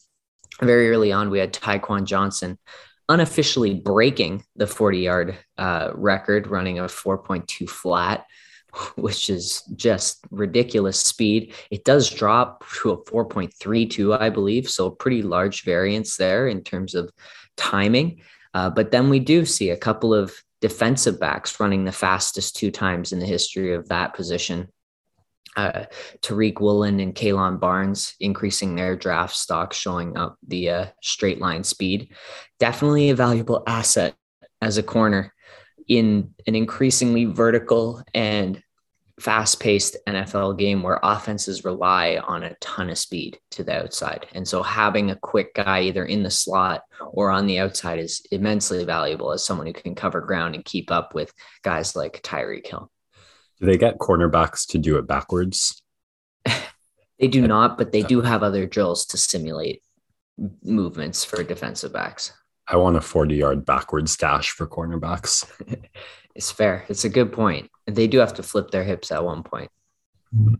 very 0.60 0.88
early 0.92 1.10
on, 1.10 1.30
we 1.30 1.40
had 1.40 1.52
Tyquan 1.52 2.04
Johnson 2.04 2.56
unofficially 3.08 3.74
breaking 3.74 4.44
the 4.54 4.68
40 4.68 4.98
yard 4.98 5.36
uh, 5.58 5.90
record, 5.92 6.46
running 6.46 6.78
a 6.78 6.84
4.2 6.84 7.68
flat, 7.68 8.24
which 8.94 9.30
is 9.30 9.62
just 9.74 10.24
ridiculous 10.30 11.00
speed. 11.00 11.54
It 11.72 11.82
does 11.82 12.08
drop 12.08 12.64
to 12.82 12.92
a 12.92 13.04
4.32, 13.04 14.16
I 14.16 14.30
believe. 14.30 14.70
So, 14.70 14.90
pretty 14.90 15.22
large 15.22 15.64
variance 15.64 16.16
there 16.16 16.46
in 16.46 16.62
terms 16.62 16.94
of 16.94 17.10
timing. 17.56 18.20
Uh, 18.54 18.70
but 18.70 18.90
then 18.90 19.10
we 19.10 19.18
do 19.18 19.44
see 19.44 19.70
a 19.70 19.76
couple 19.76 20.14
of 20.14 20.32
defensive 20.60 21.20
backs 21.20 21.60
running 21.60 21.84
the 21.84 21.92
fastest 21.92 22.56
two 22.56 22.70
times 22.70 23.12
in 23.12 23.18
the 23.18 23.26
history 23.26 23.74
of 23.74 23.88
that 23.88 24.14
position. 24.14 24.68
Uh, 25.56 25.84
Tariq 26.22 26.60
Woolen 26.60 27.00
and 27.00 27.14
Kalon 27.14 27.58
Barnes 27.58 28.14
increasing 28.18 28.74
their 28.74 28.96
draft 28.96 29.36
stock, 29.36 29.72
showing 29.72 30.16
up 30.16 30.36
the 30.46 30.70
uh, 30.70 30.86
straight 31.02 31.40
line 31.40 31.62
speed. 31.62 32.14
Definitely 32.58 33.10
a 33.10 33.14
valuable 33.14 33.62
asset 33.66 34.14
as 34.62 34.78
a 34.78 34.82
corner 34.82 35.32
in 35.86 36.34
an 36.46 36.54
increasingly 36.54 37.26
vertical 37.26 38.02
and 38.14 38.62
fast 39.20 39.60
paced 39.60 39.96
NFL 40.08 40.58
game 40.58 40.82
where 40.82 40.98
offenses 41.02 41.64
rely 41.64 42.16
on 42.26 42.42
a 42.42 42.54
ton 42.60 42.90
of 42.90 42.98
speed 42.98 43.38
to 43.52 43.62
the 43.62 43.82
outside. 43.82 44.26
And 44.34 44.46
so 44.46 44.62
having 44.62 45.10
a 45.10 45.16
quick 45.16 45.54
guy 45.54 45.82
either 45.82 46.04
in 46.04 46.22
the 46.22 46.30
slot 46.30 46.82
or 47.12 47.30
on 47.30 47.46
the 47.46 47.60
outside 47.60 48.00
is 48.00 48.26
immensely 48.30 48.84
valuable 48.84 49.32
as 49.32 49.44
someone 49.44 49.66
who 49.66 49.72
can 49.72 49.94
cover 49.94 50.20
ground 50.20 50.54
and 50.54 50.64
keep 50.64 50.90
up 50.90 51.14
with 51.14 51.32
guys 51.62 51.94
like 51.94 52.22
Tyreek 52.22 52.66
Hill. 52.66 52.90
Do 53.60 53.66
they 53.66 53.76
get 53.76 53.98
cornerbacks 53.98 54.66
to 54.68 54.78
do 54.78 54.98
it 54.98 55.06
backwards? 55.06 55.80
they 56.44 57.28
do 57.28 57.46
not, 57.46 57.78
but 57.78 57.92
they 57.92 58.02
do 58.02 58.20
have 58.20 58.42
other 58.42 58.66
drills 58.66 59.06
to 59.06 59.16
simulate 59.16 59.82
movements 60.62 61.24
for 61.24 61.42
defensive 61.44 61.92
backs. 61.92 62.32
I 62.66 62.76
want 62.76 62.96
a 62.96 63.00
40 63.00 63.36
yard 63.36 63.64
backwards 63.64 64.16
dash 64.16 64.50
for 64.50 64.66
cornerbacks. 64.66 65.48
it's 66.34 66.50
fair. 66.50 66.84
It's 66.88 67.04
a 67.04 67.08
good 67.08 67.32
point. 67.32 67.70
They 67.86 68.06
do 68.06 68.18
have 68.18 68.34
to 68.34 68.42
flip 68.42 68.70
their 68.70 68.84
hips 68.84 69.12
at 69.12 69.24
one 69.24 69.42
point. 69.42 69.70
Mm-hmm. 70.34 70.54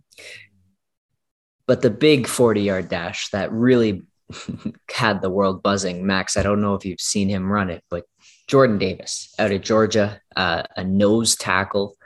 But 1.67 1.83
the 1.83 1.91
big 1.91 2.27
40 2.27 2.61
yard 2.61 2.89
dash 2.89 3.31
that 3.31 3.51
really 3.53 4.03
had 4.91 5.23
the 5.23 5.31
world 5.31 5.63
buzzing, 5.63 6.07
Max, 6.07 6.37
I 6.37 6.43
don't 6.43 6.61
know 6.61 6.75
if 6.75 6.85
you've 6.85 7.01
seen 7.01 7.29
him 7.29 7.51
run 7.51 7.71
it, 7.71 7.83
but 7.89 8.05
Jordan 8.47 8.79
Davis 8.79 9.35
out 9.39 9.53
of 9.53 9.63
Georgia, 9.63 10.21
uh, 10.37 10.65
a 10.77 10.85
nose 10.85 11.37
tackle, 11.37 11.97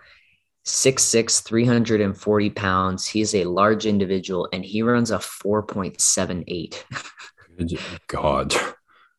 6'6, 0.64 1.42
340 1.44 2.50
pounds. 2.50 3.06
He's 3.06 3.34
a 3.34 3.44
large 3.44 3.86
individual 3.86 4.48
and 4.52 4.64
he 4.64 4.82
runs 4.82 5.10
a 5.10 5.18
4.78. 5.18 6.84
God 8.06 8.54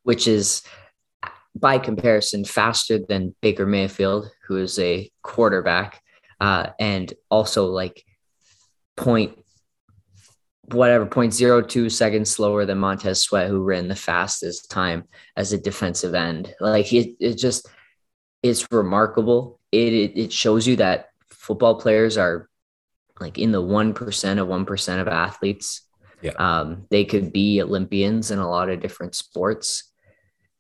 which 0.10 0.28
is 0.28 0.64
by 1.54 1.78
comparison 1.78 2.44
faster 2.44 2.98
than 2.98 3.36
Baker 3.42 3.68
Mayfield, 3.68 4.32
who 4.50 4.58
is 4.58 4.78
a 4.80 5.10
quarterback, 5.22 6.02
uh, 6.42 6.72
and 6.80 7.14
also 7.30 7.68
like 7.68 8.04
point 8.98 9.38
whatever 10.66 11.06
point 11.06 11.34
zero 11.34 11.62
two 11.62 11.90
seconds 11.90 12.30
slower 12.30 12.66
than 12.66 12.80
Montez 12.80 13.22
Sweat, 13.22 13.48
who 13.48 13.64
ran 13.64 13.88
the 13.88 13.96
fastest 13.96 14.70
time 14.70 15.08
as 15.38 15.54
a 15.54 15.58
defensive 15.58 16.16
end. 16.16 16.54
Like 16.60 16.92
it, 16.92 17.16
it 17.20 17.38
just 17.38 17.70
it's 18.44 18.68
remarkable. 18.72 19.60
It, 19.72 19.94
it 19.94 20.18
it 20.18 20.34
shows 20.34 20.68
you 20.68 20.78
that 20.78 21.10
football 21.30 21.80
players 21.80 22.18
are 22.18 22.50
like 23.20 23.38
in 23.38 23.52
the 23.52 23.62
one 23.62 23.94
percent 23.94 24.40
of 24.40 24.48
one 24.48 24.66
percent 24.66 25.00
of 25.00 25.08
athletes. 25.08 25.84
Yeah. 26.22 26.32
Um, 26.32 26.88
they 26.90 27.06
could 27.06 27.32
be 27.32 27.62
Olympians 27.62 28.32
in 28.32 28.40
a 28.40 28.50
lot 28.50 28.70
of 28.70 28.82
different 28.82 29.16
sports 29.16 29.89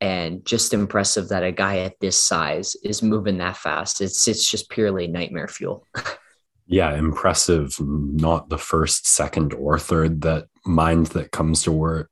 and 0.01 0.45
just 0.45 0.73
impressive 0.73 1.29
that 1.29 1.43
a 1.43 1.51
guy 1.51 1.79
at 1.79 1.99
this 1.99 2.21
size 2.21 2.75
is 2.83 3.03
moving 3.03 3.37
that 3.39 3.57
fast. 3.57 4.01
It's 4.01 4.27
it's 4.27 4.49
just 4.49 4.69
purely 4.69 5.07
nightmare 5.07 5.47
fuel. 5.47 5.85
yeah, 6.67 6.95
impressive. 6.95 7.75
Not 7.79 8.49
the 8.49 8.57
first, 8.57 9.07
second, 9.07 9.53
or 9.53 9.77
third 9.77 10.21
that 10.21 10.47
mind 10.65 11.07
that 11.07 11.31
comes 11.31 11.63
to 11.63 11.71
word 11.71 12.07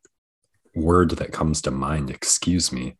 word 0.75 1.11
that 1.11 1.31
comes 1.31 1.61
to 1.63 1.71
mind. 1.71 2.09
Excuse 2.09 2.71
me. 2.71 2.95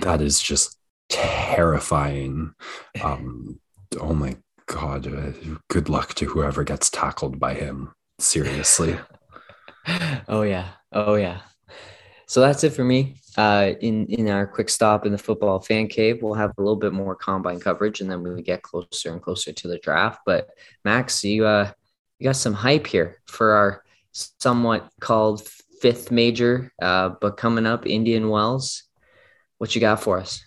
That 0.00 0.20
is 0.20 0.40
just 0.40 0.78
terrifying. 1.08 2.54
Um, 3.02 3.58
oh 4.00 4.12
my 4.12 4.36
god! 4.66 5.06
Uh, 5.06 5.32
good 5.68 5.88
luck 5.88 6.14
to 6.14 6.26
whoever 6.26 6.62
gets 6.62 6.90
tackled 6.90 7.40
by 7.40 7.54
him. 7.54 7.92
Seriously. 8.18 8.98
oh 10.28 10.42
yeah. 10.42 10.68
Oh 10.92 11.14
yeah. 11.14 11.40
So 12.26 12.40
that's 12.40 12.64
it 12.64 12.70
for 12.70 12.84
me. 12.84 13.16
Uh, 13.36 13.72
in 13.80 14.06
in 14.06 14.28
our 14.28 14.46
quick 14.46 14.68
stop 14.68 15.06
in 15.06 15.12
the 15.12 15.18
football 15.18 15.60
fan 15.60 15.88
cave, 15.88 16.22
we'll 16.22 16.34
have 16.34 16.52
a 16.58 16.60
little 16.60 16.76
bit 16.76 16.92
more 16.92 17.14
combine 17.14 17.58
coverage, 17.60 18.00
and 18.00 18.10
then 18.10 18.22
we 18.22 18.42
get 18.42 18.62
closer 18.62 19.12
and 19.12 19.22
closer 19.22 19.52
to 19.52 19.68
the 19.68 19.78
draft. 19.78 20.20
But 20.26 20.50
Max, 20.84 21.24
you 21.24 21.46
uh, 21.46 21.70
you 22.18 22.24
got 22.24 22.36
some 22.36 22.54
hype 22.54 22.86
here 22.86 23.18
for 23.26 23.52
our 23.52 23.84
somewhat 24.12 24.90
called 25.00 25.48
fifth 25.80 26.10
major, 26.10 26.72
uh, 26.80 27.10
but 27.20 27.36
coming 27.36 27.66
up, 27.66 27.86
Indian 27.86 28.28
Wells. 28.28 28.84
What 29.58 29.74
you 29.74 29.80
got 29.80 30.02
for 30.02 30.18
us? 30.18 30.44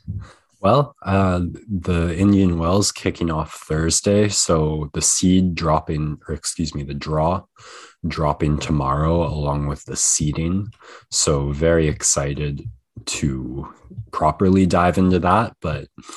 Well, 0.60 0.96
uh, 1.06 1.42
the 1.68 2.18
Indian 2.18 2.58
Wells 2.58 2.92
kicking 2.92 3.32
off 3.32 3.54
Thursday, 3.54 4.30
so 4.30 4.90
the 4.94 5.02
seed 5.02 5.56
dropping, 5.56 6.20
or 6.28 6.36
excuse 6.36 6.74
me, 6.74 6.84
the 6.84 6.94
draw 6.94 7.44
dropping 8.08 8.60
tomorrow 8.60 9.24
along 9.24 9.68
with 9.68 9.86
the 9.86 9.96
seeding. 9.96 10.72
So 11.12 11.52
very 11.52 11.88
excited 11.88 12.68
to 13.06 13.74
properly 14.12 14.66
dive 14.66 14.98
into 14.98 15.20
that, 15.20 15.56
but 15.62 15.88
a 16.00 16.14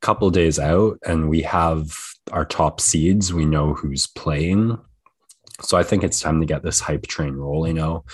couple 0.00 0.30
days 0.30 0.58
out 0.58 0.98
and 1.06 1.28
we 1.28 1.42
have 1.42 1.96
our 2.32 2.44
top 2.44 2.80
seeds. 2.80 3.32
We 3.32 3.44
know 3.44 3.74
who's 3.74 4.06
playing. 4.06 4.78
So 5.62 5.78
I 5.78 5.82
think 5.82 6.04
it's 6.04 6.20
time 6.20 6.40
to 6.40 6.46
get 6.46 6.62
this 6.62 6.80
hype 6.80 7.06
train 7.06 7.34
rolling 7.34 7.76
now 7.76 8.04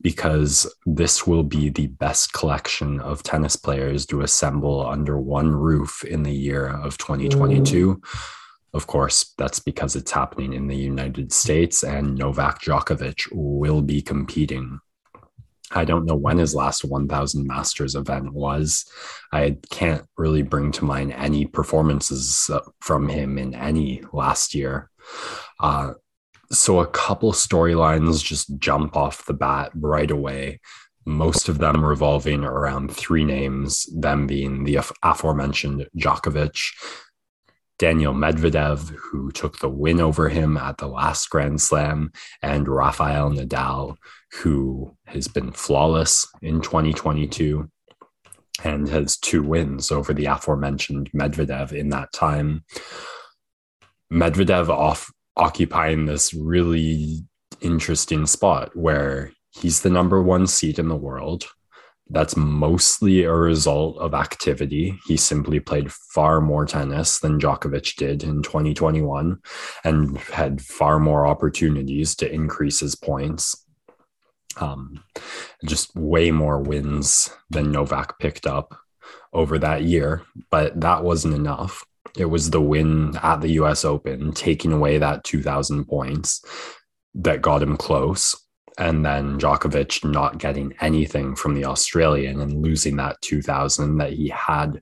because 0.00 0.72
this 0.86 1.26
will 1.26 1.44
be 1.44 1.68
the 1.68 1.86
best 1.86 2.32
collection 2.32 3.00
of 3.00 3.22
tennis 3.22 3.56
players 3.56 4.06
to 4.06 4.22
assemble 4.22 4.86
under 4.86 5.18
one 5.18 5.50
roof 5.50 6.04
in 6.04 6.22
the 6.22 6.34
year 6.34 6.68
of 6.68 6.98
2022. 6.98 7.90
Ooh. 7.90 7.96
Mm. 7.96 8.34
Of 8.74 8.86
course, 8.86 9.32
that's 9.38 9.60
because 9.60 9.96
it's 9.96 10.10
happening 10.10 10.52
in 10.52 10.66
the 10.66 10.76
United 10.76 11.32
States 11.32 11.82
and 11.82 12.16
Novak 12.16 12.60
Djokovic 12.60 13.26
will 13.32 13.80
be 13.80 14.02
competing. 14.02 14.80
I 15.72 15.84
don't 15.84 16.06
know 16.06 16.16
when 16.16 16.38
his 16.38 16.54
last 16.54 16.84
1000 16.84 17.46
Masters 17.46 17.94
event 17.94 18.32
was. 18.32 18.86
I 19.32 19.58
can't 19.70 20.04
really 20.16 20.42
bring 20.42 20.72
to 20.72 20.84
mind 20.84 21.12
any 21.12 21.46
performances 21.46 22.50
uh, 22.52 22.60
from 22.80 23.08
him 23.08 23.38
in 23.38 23.54
any 23.54 24.02
last 24.12 24.54
year. 24.54 24.90
Uh, 25.60 25.92
so, 26.50 26.80
a 26.80 26.86
couple 26.86 27.32
storylines 27.32 28.24
just 28.24 28.58
jump 28.58 28.96
off 28.96 29.26
the 29.26 29.34
bat 29.34 29.70
right 29.74 30.10
away 30.10 30.60
most 31.08 31.48
of 31.48 31.58
them 31.58 31.82
revolving 31.82 32.44
around 32.44 32.92
three 32.92 33.24
names, 33.24 33.86
them 33.98 34.26
being 34.26 34.64
the 34.64 34.78
aforementioned 35.02 35.88
Djokovic, 35.96 36.60
Daniel 37.78 38.12
Medvedev, 38.12 38.90
who 38.90 39.30
took 39.32 39.58
the 39.58 39.70
win 39.70 40.00
over 40.00 40.28
him 40.28 40.56
at 40.56 40.76
the 40.76 40.86
last 40.86 41.30
Grand 41.30 41.60
Slam, 41.60 42.12
and 42.42 42.68
Rafael 42.68 43.30
Nadal, 43.30 43.96
who 44.32 44.96
has 45.06 45.28
been 45.28 45.52
flawless 45.52 46.26
in 46.42 46.60
2022 46.60 47.70
and 48.64 48.88
has 48.88 49.16
two 49.16 49.42
wins 49.42 49.90
over 49.90 50.12
the 50.12 50.26
aforementioned 50.26 51.10
Medvedev 51.12 51.72
in 51.72 51.90
that 51.90 52.12
time. 52.12 52.64
Medvedev 54.12 54.68
off 54.68 55.10
occupying 55.36 56.06
this 56.06 56.34
really 56.34 57.24
interesting 57.60 58.26
spot 58.26 58.74
where 58.76 59.32
he's 59.50 59.82
the 59.82 59.90
number 59.90 60.22
one 60.22 60.46
seed 60.46 60.78
in 60.78 60.88
the 60.88 60.96
world 60.96 61.46
that's 62.10 62.36
mostly 62.36 63.24
a 63.24 63.32
result 63.32 63.98
of 63.98 64.14
activity. 64.14 64.98
He 65.06 65.16
simply 65.16 65.60
played 65.60 65.92
far 65.92 66.40
more 66.40 66.64
tennis 66.64 67.18
than 67.20 67.38
Djokovic 67.38 67.96
did 67.96 68.22
in 68.22 68.42
2021 68.42 69.38
and 69.84 70.18
had 70.18 70.62
far 70.62 70.98
more 70.98 71.26
opportunities 71.26 72.14
to 72.16 72.32
increase 72.32 72.80
his 72.80 72.94
points. 72.94 73.66
Um, 74.56 75.04
just 75.64 75.94
way 75.94 76.30
more 76.30 76.60
wins 76.60 77.30
than 77.50 77.70
Novak 77.70 78.18
picked 78.18 78.46
up 78.46 78.76
over 79.32 79.58
that 79.58 79.82
year, 79.82 80.22
but 80.50 80.80
that 80.80 81.04
wasn't 81.04 81.34
enough. 81.34 81.84
It 82.16 82.24
was 82.24 82.50
the 82.50 82.60
win 82.60 83.16
at 83.22 83.40
the 83.40 83.50
US 83.60 83.84
Open, 83.84 84.32
taking 84.32 84.72
away 84.72 84.98
that 84.98 85.24
2,000 85.24 85.84
points 85.84 86.44
that 87.14 87.42
got 87.42 87.62
him 87.62 87.76
close 87.76 88.34
and 88.78 89.04
then 89.04 89.38
Djokovic 89.38 90.08
not 90.08 90.38
getting 90.38 90.72
anything 90.80 91.34
from 91.34 91.54
the 91.54 91.64
Australian 91.64 92.40
and 92.40 92.62
losing 92.62 92.96
that 92.96 93.20
2000 93.22 93.98
that 93.98 94.12
he 94.12 94.28
had 94.28 94.80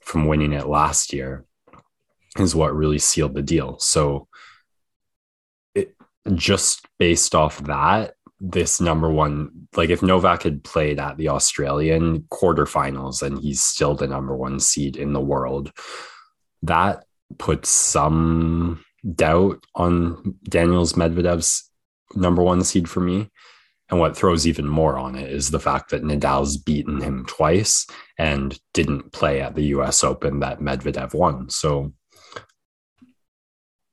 from 0.00 0.26
winning 0.26 0.52
it 0.52 0.66
last 0.66 1.12
year 1.12 1.46
is 2.38 2.54
what 2.54 2.76
really 2.76 2.98
sealed 2.98 3.34
the 3.34 3.42
deal. 3.42 3.78
So 3.78 4.28
it 5.74 5.94
just 6.34 6.86
based 6.98 7.34
off 7.34 7.64
that, 7.64 8.14
this 8.46 8.80
number 8.80 9.10
one, 9.10 9.68
like 9.74 9.88
if 9.88 10.02
Novak 10.02 10.42
had 10.42 10.62
played 10.64 11.00
at 11.00 11.16
the 11.16 11.30
Australian 11.30 12.22
quarterfinals 12.24 13.22
and 13.22 13.38
he's 13.38 13.62
still 13.62 13.94
the 13.94 14.06
number 14.06 14.36
one 14.36 14.60
seed 14.60 14.96
in 14.96 15.14
the 15.14 15.20
world, 15.20 15.72
that 16.62 17.04
puts 17.38 17.70
some 17.70 18.84
doubt 19.14 19.64
on 19.74 20.36
Daniels 20.44 20.92
Medvedev's 20.92 21.70
number 22.14 22.42
one 22.42 22.62
seed 22.62 22.88
for 22.88 23.00
me. 23.00 23.30
And 23.90 24.00
what 24.00 24.16
throws 24.16 24.46
even 24.46 24.66
more 24.66 24.98
on 24.98 25.14
it 25.14 25.30
is 25.30 25.50
the 25.50 25.60
fact 25.60 25.90
that 25.90 26.02
Nadal's 26.02 26.56
beaten 26.56 27.00
him 27.00 27.24
twice 27.26 27.86
and 28.18 28.58
didn't 28.72 29.12
play 29.12 29.40
at 29.40 29.54
the 29.54 29.64
US 29.76 30.04
Open 30.04 30.40
that 30.40 30.60
Medvedev 30.60 31.14
won. 31.14 31.48
So 31.50 31.92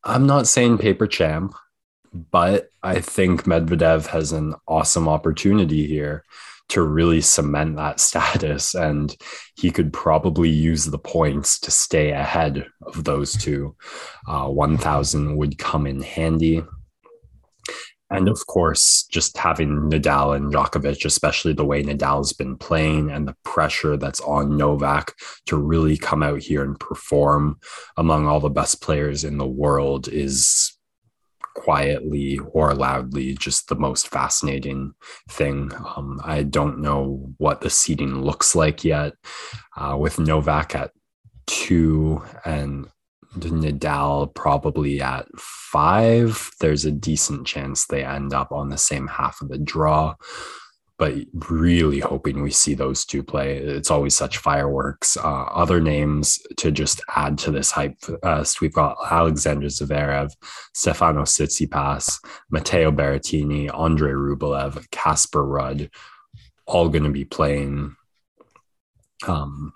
I'm 0.03 0.25
not 0.25 0.47
saying 0.47 0.77
paper 0.77 1.07
champ, 1.07 1.53
but 2.13 2.69
I 2.83 2.99
think 2.99 3.43
Medvedev 3.43 4.07
has 4.07 4.31
an 4.31 4.55
awesome 4.67 5.07
opportunity 5.07 5.87
here 5.87 6.25
to 6.69 6.81
really 6.81 7.21
cement 7.21 7.75
that 7.75 7.99
status. 7.99 8.73
And 8.73 9.15
he 9.55 9.71
could 9.71 9.93
probably 9.93 10.49
use 10.49 10.85
the 10.85 10.99
points 10.99 11.59
to 11.61 11.71
stay 11.71 12.11
ahead 12.11 12.65
of 12.81 13.03
those 13.03 13.33
two. 13.33 13.75
Uh, 14.27 14.47
1,000 14.47 15.37
would 15.37 15.57
come 15.57 15.85
in 15.85 16.01
handy. 16.01 16.63
And 18.09 18.27
of 18.27 18.45
course, 18.45 19.03
just 19.09 19.37
having 19.37 19.89
Nadal 19.89 20.35
and 20.35 20.51
Djokovic, 20.51 21.05
especially 21.05 21.53
the 21.53 21.63
way 21.63 21.81
Nadal's 21.81 22.33
been 22.33 22.57
playing 22.57 23.09
and 23.09 23.25
the 23.25 23.37
pressure 23.45 23.95
that's 23.95 24.19
on 24.19 24.57
Novak 24.57 25.15
to 25.45 25.55
really 25.55 25.97
come 25.97 26.21
out 26.21 26.41
here 26.41 26.61
and 26.61 26.77
perform 26.77 27.57
among 27.95 28.27
all 28.27 28.41
the 28.41 28.49
best 28.49 28.81
players 28.81 29.23
in 29.23 29.37
the 29.37 29.47
world 29.47 30.09
is 30.09 30.77
quietly 31.55 32.39
or 32.53 32.73
loudly 32.73 33.33
just 33.33 33.67
the 33.67 33.75
most 33.75 34.07
fascinating 34.07 34.93
thing. 35.29 35.71
Um, 35.95 36.19
I 36.23 36.43
don't 36.43 36.79
know 36.79 37.33
what 37.37 37.61
the 37.61 37.69
seating 37.69 38.21
looks 38.21 38.55
like 38.55 38.83
yet 38.83 39.13
uh, 39.77 39.97
with 39.99 40.19
Novak 40.19 40.75
at 40.75 40.91
two 41.47 42.23
and 42.45 42.87
Nadal 43.37 44.33
probably 44.33 45.01
at 45.01 45.27
five. 45.37 46.49
There's 46.59 46.85
a 46.85 46.91
decent 46.91 47.47
chance 47.47 47.85
they 47.85 48.03
end 48.03 48.33
up 48.33 48.51
on 48.51 48.69
the 48.69 48.77
same 48.77 49.07
half 49.07 49.41
of 49.41 49.49
the 49.49 49.57
draw 49.57 50.15
but 51.01 51.15
really 51.49 51.99
hoping 51.99 52.43
we 52.43 52.51
see 52.51 52.75
those 52.75 53.05
two 53.05 53.23
play. 53.23 53.57
It's 53.57 53.89
always 53.89 54.15
such 54.15 54.37
fireworks. 54.37 55.17
Uh, 55.17 55.45
other 55.45 55.81
names 55.81 56.37
to 56.57 56.69
just 56.69 57.01
add 57.15 57.39
to 57.39 57.49
this 57.49 57.71
hype 57.71 57.97
uh, 58.21 58.45
we've 58.61 58.71
got 58.71 58.97
Alexander 59.09 59.65
Zverev, 59.65 60.31
Stefano 60.75 61.23
Tsitsipas, 61.23 62.19
Matteo 62.51 62.91
Berrettini, 62.91 63.67
Andre 63.73 64.11
Rublev, 64.11 64.91
Casper 64.91 65.43
Ruud, 65.43 65.89
all 66.67 66.87
going 66.87 67.05
to 67.05 67.09
be 67.09 67.25
playing. 67.25 67.95
Um, 69.27 69.73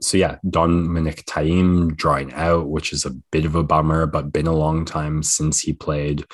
so 0.00 0.16
yeah, 0.16 0.36
Dominic 0.48 1.24
Thiem 1.26 1.96
drawing 1.96 2.32
out, 2.34 2.68
which 2.68 2.92
is 2.92 3.04
a 3.04 3.16
bit 3.32 3.46
of 3.46 3.56
a 3.56 3.64
bummer, 3.64 4.06
but 4.06 4.32
been 4.32 4.46
a 4.46 4.54
long 4.54 4.84
time 4.84 5.24
since 5.24 5.58
he 5.60 5.72
played. 5.72 6.24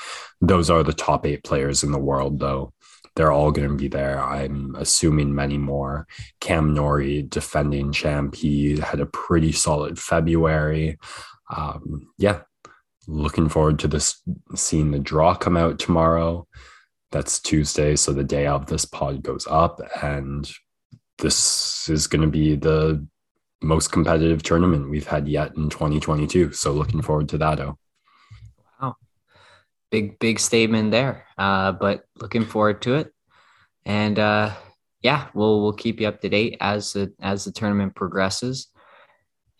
Those 0.43 0.69
are 0.69 0.83
the 0.83 0.93
top 0.93 1.25
eight 1.25 1.45
players 1.45 1.83
in 1.83 1.93
the 1.93 1.99
world, 1.99 2.41
though 2.41 2.75
they're 3.17 3.33
all 3.33 3.51
going 3.51 3.69
to 3.69 3.75
be 3.75 3.89
there. 3.89 4.23
I'm 4.23 4.77
assuming 4.77 5.35
many 5.35 5.57
more. 5.57 6.07
Cam 6.41 6.75
Norrie, 6.75 7.23
defending 7.23 7.91
champ, 7.91 8.35
he 8.35 8.79
had 8.79 9.01
a 9.01 9.07
pretty 9.07 9.53
solid 9.53 9.99
February. 9.99 10.99
Um, 11.55 12.11
yeah, 12.19 12.41
looking 13.09 13.49
forward 13.49 13.79
to 13.81 13.89
this 13.89 14.23
seeing 14.55 14.91
the 14.91 14.99
draw 14.99 15.35
come 15.35 15.57
out 15.57 15.79
tomorrow. 15.79 16.47
That's 17.11 17.41
Tuesday, 17.41 17.97
so 17.97 18.13
the 18.13 18.25
day 18.25 18.47
of 18.47 18.67
this 18.67 18.85
pod 18.85 19.23
goes 19.23 19.47
up, 19.49 19.81
and 20.03 20.51
this 21.19 21.89
is 21.89 22.07
going 22.07 22.23
to 22.23 22.29
be 22.29 22.57
the 22.57 23.07
most 23.63 23.91
competitive 23.91 24.43
tournament 24.43 24.91
we've 24.91 25.07
had 25.07 25.27
yet 25.27 25.57
in 25.57 25.71
2022. 25.71 26.53
So 26.53 26.73
looking 26.73 27.01
forward 27.01 27.31
to 27.31 27.39
that. 27.39 27.61
Oh 27.61 27.79
big 29.91 30.19
big 30.19 30.39
statement 30.39 30.91
there. 30.91 31.27
Uh, 31.39 31.73
but 31.73 32.05
looking 32.21 32.45
forward 32.45 32.83
to 32.83 32.95
it, 32.95 33.13
and 33.85 34.19
uh, 34.19 34.53
yeah, 35.03 35.29
we'll 35.35 35.63
we'll 35.63 35.73
keep 35.73 36.01
you 36.01 36.09
up 36.09 36.21
to 36.21 36.29
date 36.29 36.57
as 36.61 36.93
the 36.93 37.13
as 37.21 37.45
the 37.45 37.53
tournament 37.53 37.95
progresses. 37.95 38.69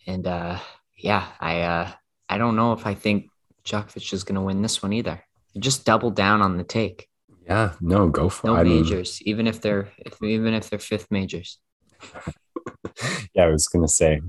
And 0.05 0.25
uh, 0.27 0.59
yeah, 0.95 1.27
I 1.39 1.61
uh, 1.61 1.91
I 2.29 2.37
don't 2.37 2.55
know 2.55 2.73
if 2.73 2.85
I 2.85 2.93
think 2.93 3.29
Djokovic 3.65 4.13
is 4.13 4.23
going 4.23 4.35
to 4.35 4.41
win 4.41 4.61
this 4.61 4.81
one 4.81 4.93
either. 4.93 5.23
Just 5.57 5.85
double 5.85 6.11
down 6.11 6.41
on 6.41 6.57
the 6.57 6.63
take. 6.63 7.07
Yeah, 7.45 7.73
no, 7.79 8.09
go 8.09 8.29
for 8.29 8.47
no 8.47 8.55
it. 8.55 8.63
No 8.65 8.69
majors, 8.69 9.21
mean... 9.21 9.29
even 9.29 9.47
if 9.47 9.61
they're 9.61 9.89
if, 9.99 10.21
even 10.21 10.53
if 10.53 10.69
they're 10.69 10.79
fifth 10.79 11.07
majors. 11.09 11.59
yeah, 13.33 13.45
I 13.45 13.47
was 13.47 13.67
gonna 13.67 13.87
say, 13.87 14.19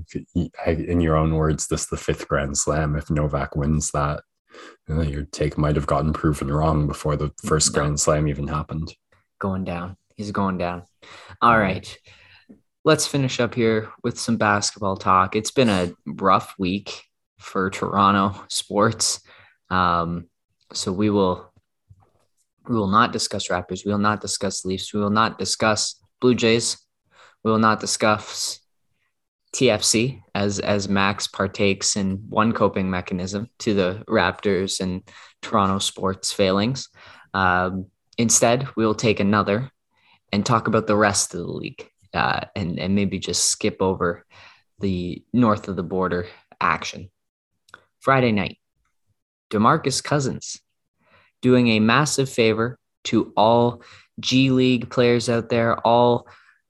in 0.65 1.01
your 1.01 1.17
own 1.17 1.35
words, 1.35 1.67
this 1.67 1.85
the 1.87 1.97
fifth 1.97 2.27
Grand 2.27 2.57
Slam. 2.57 2.95
If 2.95 3.09
Novak 3.09 3.55
wins 3.55 3.91
that, 3.91 4.23
your 4.87 5.23
take 5.23 5.57
might 5.57 5.75
have 5.75 5.87
gotten 5.87 6.13
proven 6.13 6.51
wrong 6.51 6.87
before 6.87 7.15
the 7.15 7.31
first 7.43 7.73
no. 7.73 7.81
Grand 7.81 7.99
Slam 7.99 8.27
even 8.27 8.47
happened. 8.47 8.93
Going 9.39 9.63
down. 9.63 9.97
He's 10.15 10.31
going 10.31 10.57
down. 10.57 10.83
All 11.41 11.57
right. 11.57 11.97
Let's 12.83 13.07
finish 13.07 13.39
up 13.39 13.53
here 13.53 13.89
with 14.03 14.19
some 14.19 14.37
basketball 14.37 14.97
talk. 14.97 15.35
It's 15.35 15.51
been 15.51 15.69
a 15.69 15.93
rough 16.05 16.55
week 16.57 17.03
for 17.37 17.69
Toronto 17.69 18.43
sports. 18.49 19.21
Um, 19.69 20.27
so 20.73 20.91
we 20.91 21.09
will 21.09 21.51
we 22.67 22.75
will 22.75 22.87
not 22.87 23.11
discuss 23.11 23.47
Raptors. 23.47 23.85
We 23.85 23.91
will 23.91 23.97
not 23.97 24.21
discuss 24.21 24.63
Leafs. 24.65 24.93
We 24.93 24.99
will 24.99 25.09
not 25.09 25.39
discuss 25.39 25.95
Blue 26.21 26.35
Jays. 26.35 26.77
We 27.43 27.51
will 27.51 27.59
not 27.59 27.79
discuss 27.79 28.59
TFC 29.53 30.21
as 30.35 30.59
as 30.59 30.87
Max 30.87 31.27
partakes 31.27 31.95
in 31.95 32.17
one 32.29 32.51
coping 32.51 32.89
mechanism 32.89 33.49
to 33.59 33.73
the 33.73 34.03
Raptors 34.07 34.79
and 34.79 35.01
Toronto 35.41 35.79
sports 35.79 36.31
failings. 36.31 36.89
Um, 37.33 37.87
instead, 38.17 38.67
we 38.75 38.85
will 38.85 38.95
take 38.95 39.19
another 39.19 39.71
and 40.31 40.45
talk 40.45 40.67
about 40.67 40.87
the 40.87 40.95
rest 40.95 41.33
of 41.33 41.39
the 41.39 41.51
league 41.51 41.89
uh, 42.13 42.41
and 42.55 42.79
and 42.79 42.95
maybe 42.95 43.19
just 43.19 43.49
skip 43.49 43.77
over 43.81 44.25
the 44.79 45.23
north 45.33 45.67
of 45.67 45.75
the 45.75 45.83
border 45.83 46.27
action. 46.61 47.09
Friday 47.99 48.31
night, 48.31 48.57
DeMarcus 49.49 50.03
Cousins 50.03 50.61
doing 51.41 51.67
a 51.69 51.79
massive 51.79 52.29
favor 52.29 52.77
to 53.05 53.33
all 53.35 53.81
G 54.19 54.51
League 54.51 54.89
players 54.89 55.29
out 55.29 55.49
there, 55.49 55.75
all 55.79 56.27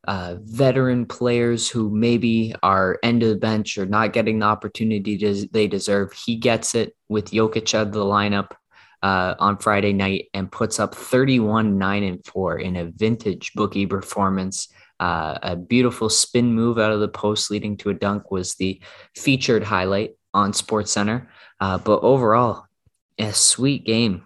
uh, 0.07 0.35
veteran 0.39 1.05
players 1.05 1.69
who 1.69 1.89
maybe 1.89 2.55
are 2.63 2.99
end 3.03 3.21
of 3.23 3.29
the 3.29 3.35
bench 3.35 3.77
or 3.77 3.85
not 3.85 4.13
getting 4.13 4.39
the 4.39 4.45
opportunity 4.45 5.47
they 5.51 5.67
deserve. 5.67 6.13
He 6.13 6.35
gets 6.35 6.75
it 6.75 6.95
with 7.09 7.31
Jokic 7.31 7.73
out 7.73 7.87
of 7.87 7.93
the 7.93 8.03
lineup 8.03 8.51
uh, 9.03 9.35
on 9.39 9.57
Friday 9.57 9.93
night 9.93 10.27
and 10.33 10.51
puts 10.51 10.79
up 10.79 10.95
31, 10.95 11.77
9, 11.77 12.03
and 12.03 12.25
4 12.25 12.59
in 12.59 12.75
a 12.77 12.85
vintage 12.85 13.51
Boogie 13.57 13.89
performance. 13.89 14.69
Uh, 14.99 15.37
a 15.41 15.55
beautiful 15.55 16.09
spin 16.09 16.53
move 16.53 16.77
out 16.77 16.91
of 16.91 16.99
the 16.99 17.07
post 17.07 17.49
leading 17.51 17.77
to 17.77 17.89
a 17.89 17.93
dunk 17.93 18.31
was 18.31 18.55
the 18.55 18.81
featured 19.15 19.63
highlight 19.63 20.11
on 20.33 20.53
Sports 20.53 20.91
Center. 20.91 21.29
Uh, 21.59 21.77
but 21.77 21.99
overall, 22.01 22.65
a 23.17 23.33
sweet 23.33 23.85
game 23.85 24.23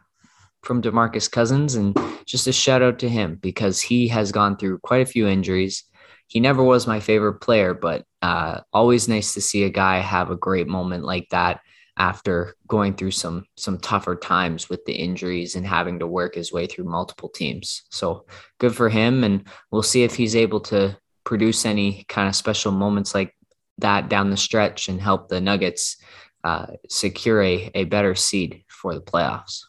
from 0.63 0.81
DeMarcus 0.81 1.29
Cousins. 1.31 1.75
And 1.75 1.97
just 2.25 2.47
a 2.47 2.53
shout 2.53 2.81
out 2.81 2.99
to 2.99 3.09
him 3.09 3.35
because 3.35 3.81
he 3.81 4.07
has 4.07 4.31
gone 4.31 4.57
through 4.57 4.79
quite 4.79 5.01
a 5.01 5.11
few 5.11 5.27
injuries. 5.27 5.83
He 6.27 6.39
never 6.39 6.63
was 6.63 6.87
my 6.87 6.99
favorite 6.99 7.39
player, 7.41 7.73
but 7.73 8.05
uh, 8.21 8.61
always 8.71 9.07
nice 9.07 9.33
to 9.33 9.41
see 9.41 9.63
a 9.63 9.69
guy 9.69 9.99
have 9.99 10.31
a 10.31 10.37
great 10.37 10.67
moment 10.67 11.03
like 11.03 11.27
that 11.29 11.59
after 11.97 12.55
going 12.67 12.95
through 12.95 13.11
some 13.11 13.45
some 13.55 13.77
tougher 13.77 14.15
times 14.15 14.67
with 14.67 14.83
the 14.85 14.93
injuries 14.93 15.55
and 15.55 15.67
having 15.67 15.99
to 15.99 16.07
work 16.07 16.35
his 16.35 16.51
way 16.51 16.65
through 16.65 16.85
multiple 16.85 17.29
teams. 17.29 17.83
So 17.91 18.25
good 18.59 18.75
for 18.75 18.89
him, 18.89 19.23
and 19.23 19.47
we'll 19.71 19.83
see 19.83 20.03
if 20.03 20.15
he's 20.15 20.35
able 20.35 20.61
to 20.61 20.97
produce 21.23 21.65
any 21.65 22.05
kind 22.09 22.27
of 22.27 22.35
special 22.35 22.71
moments 22.71 23.13
like 23.13 23.35
that 23.77 24.09
down 24.09 24.29
the 24.29 24.37
stretch 24.37 24.89
and 24.89 24.99
help 24.99 25.29
the 25.29 25.41
Nuggets 25.41 25.97
uh, 26.43 26.67
secure 26.89 27.41
a, 27.41 27.71
a 27.75 27.83
better 27.85 28.15
seed 28.15 28.63
for 28.67 28.93
the 28.93 29.01
playoffs. 29.01 29.61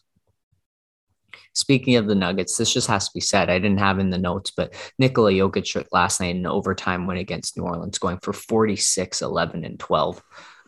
Speaking 1.55 1.95
of 1.95 2.05
the 2.05 2.15
Nuggets, 2.15 2.57
this 2.57 2.73
just 2.73 2.87
has 2.87 3.07
to 3.07 3.13
be 3.13 3.21
said. 3.21 3.49
I 3.49 3.59
didn't 3.59 3.79
have 3.79 3.97
in 3.97 4.09
the 4.09 4.17
notes, 4.17 4.51
but 4.51 4.73
Nikola 4.99 5.31
Jokic 5.31 5.85
last 5.91 6.19
night 6.19 6.35
in 6.35 6.45
overtime 6.45 7.07
win 7.07 7.17
against 7.17 7.57
New 7.57 7.63
Orleans, 7.63 7.97
going 7.97 8.19
for 8.21 8.33
46, 8.33 9.21
11, 9.21 9.63
and 9.63 9.79
12. 9.79 10.23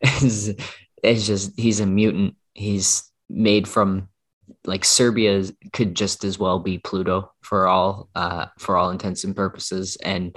it's, 0.00 0.50
it's 1.02 1.26
just, 1.26 1.58
he's 1.58 1.80
a 1.80 1.86
mutant. 1.86 2.36
He's 2.54 3.10
made 3.28 3.66
from 3.66 4.08
like 4.64 4.84
Serbia 4.84 5.44
could 5.72 5.94
just 5.94 6.24
as 6.24 6.38
well 6.38 6.58
be 6.58 6.78
Pluto 6.78 7.32
for 7.40 7.66
all 7.66 8.08
uh, 8.14 8.46
for 8.58 8.76
all 8.76 8.90
intents 8.90 9.24
and 9.24 9.36
purposes. 9.36 9.96
And 9.96 10.36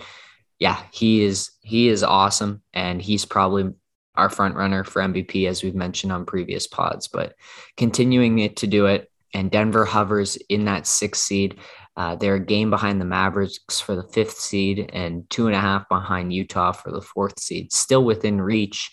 yeah, 0.60 0.82
he 0.92 1.24
is 1.24 1.52
he 1.62 1.88
is 1.88 2.04
awesome, 2.04 2.62
and 2.74 3.02
he's 3.02 3.26
probably 3.26 3.72
our 4.16 4.30
front 4.30 4.56
runner 4.56 4.84
for 4.84 5.02
MVP 5.02 5.48
as 5.48 5.64
we've 5.64 5.76
mentioned 5.76 6.12
on 6.12 6.26
previous 6.26 6.68
pods. 6.68 7.08
But 7.08 7.36
continuing 7.76 8.40
it 8.40 8.58
to 8.58 8.68
do 8.68 8.88
it 8.88 9.12
and 9.34 9.52
Denver 9.52 9.86
hovers 9.86 10.36
in 10.50 10.66
that 10.66 10.88
sixth 10.88 11.24
seed. 11.24 11.60
Uh, 11.96 12.16
they're 12.16 12.36
a 12.36 12.46
game 12.46 12.70
behind 12.70 13.02
the 13.02 13.06
Mavericks 13.06 13.80
for 13.80 13.96
the 13.96 14.04
fifth 14.04 14.38
seed 14.38 14.90
and 14.94 15.30
two 15.30 15.48
and 15.48 15.56
a 15.56 15.60
half 15.60 15.90
behind 15.90 16.32
Utah 16.32 16.72
for 16.72 16.92
the 16.92 17.02
fourth 17.02 17.40
seed, 17.40 17.72
still 17.74 18.04
within 18.04 18.40
reach. 18.40 18.92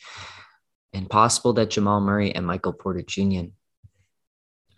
and 0.92 1.10
possible 1.10 1.52
that 1.54 1.70
Jamal 1.70 2.00
Murray 2.00 2.34
and 2.34 2.46
Michael 2.46 2.72
Porter 2.72 3.02
Jr. 3.02 3.50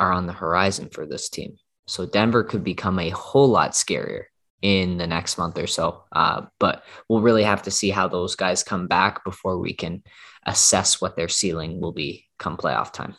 are 0.00 0.12
on 0.12 0.26
the 0.26 0.32
horizon 0.32 0.88
for 0.88 1.06
this 1.06 1.28
team. 1.28 1.56
So 1.86 2.06
Denver 2.06 2.42
could 2.42 2.64
become 2.64 2.98
a 2.98 3.10
whole 3.10 3.48
lot 3.48 3.72
scarier 3.72 4.24
in 4.62 4.96
the 4.96 5.06
next 5.06 5.38
month 5.38 5.58
or 5.58 5.66
so. 5.66 6.04
Uh, 6.10 6.46
but 6.58 6.82
we'll 7.08 7.20
really 7.20 7.44
have 7.44 7.62
to 7.62 7.70
see 7.70 7.90
how 7.90 8.08
those 8.08 8.34
guys 8.34 8.62
come 8.62 8.88
back 8.88 9.24
before 9.24 9.58
we 9.58 9.74
can 9.74 10.02
assess 10.46 11.00
what 11.00 11.16
their 11.16 11.28
ceiling 11.28 11.80
will 11.80 11.92
be 11.92 12.26
come 12.38 12.56
playoff 12.56 12.92
time. 12.92 13.14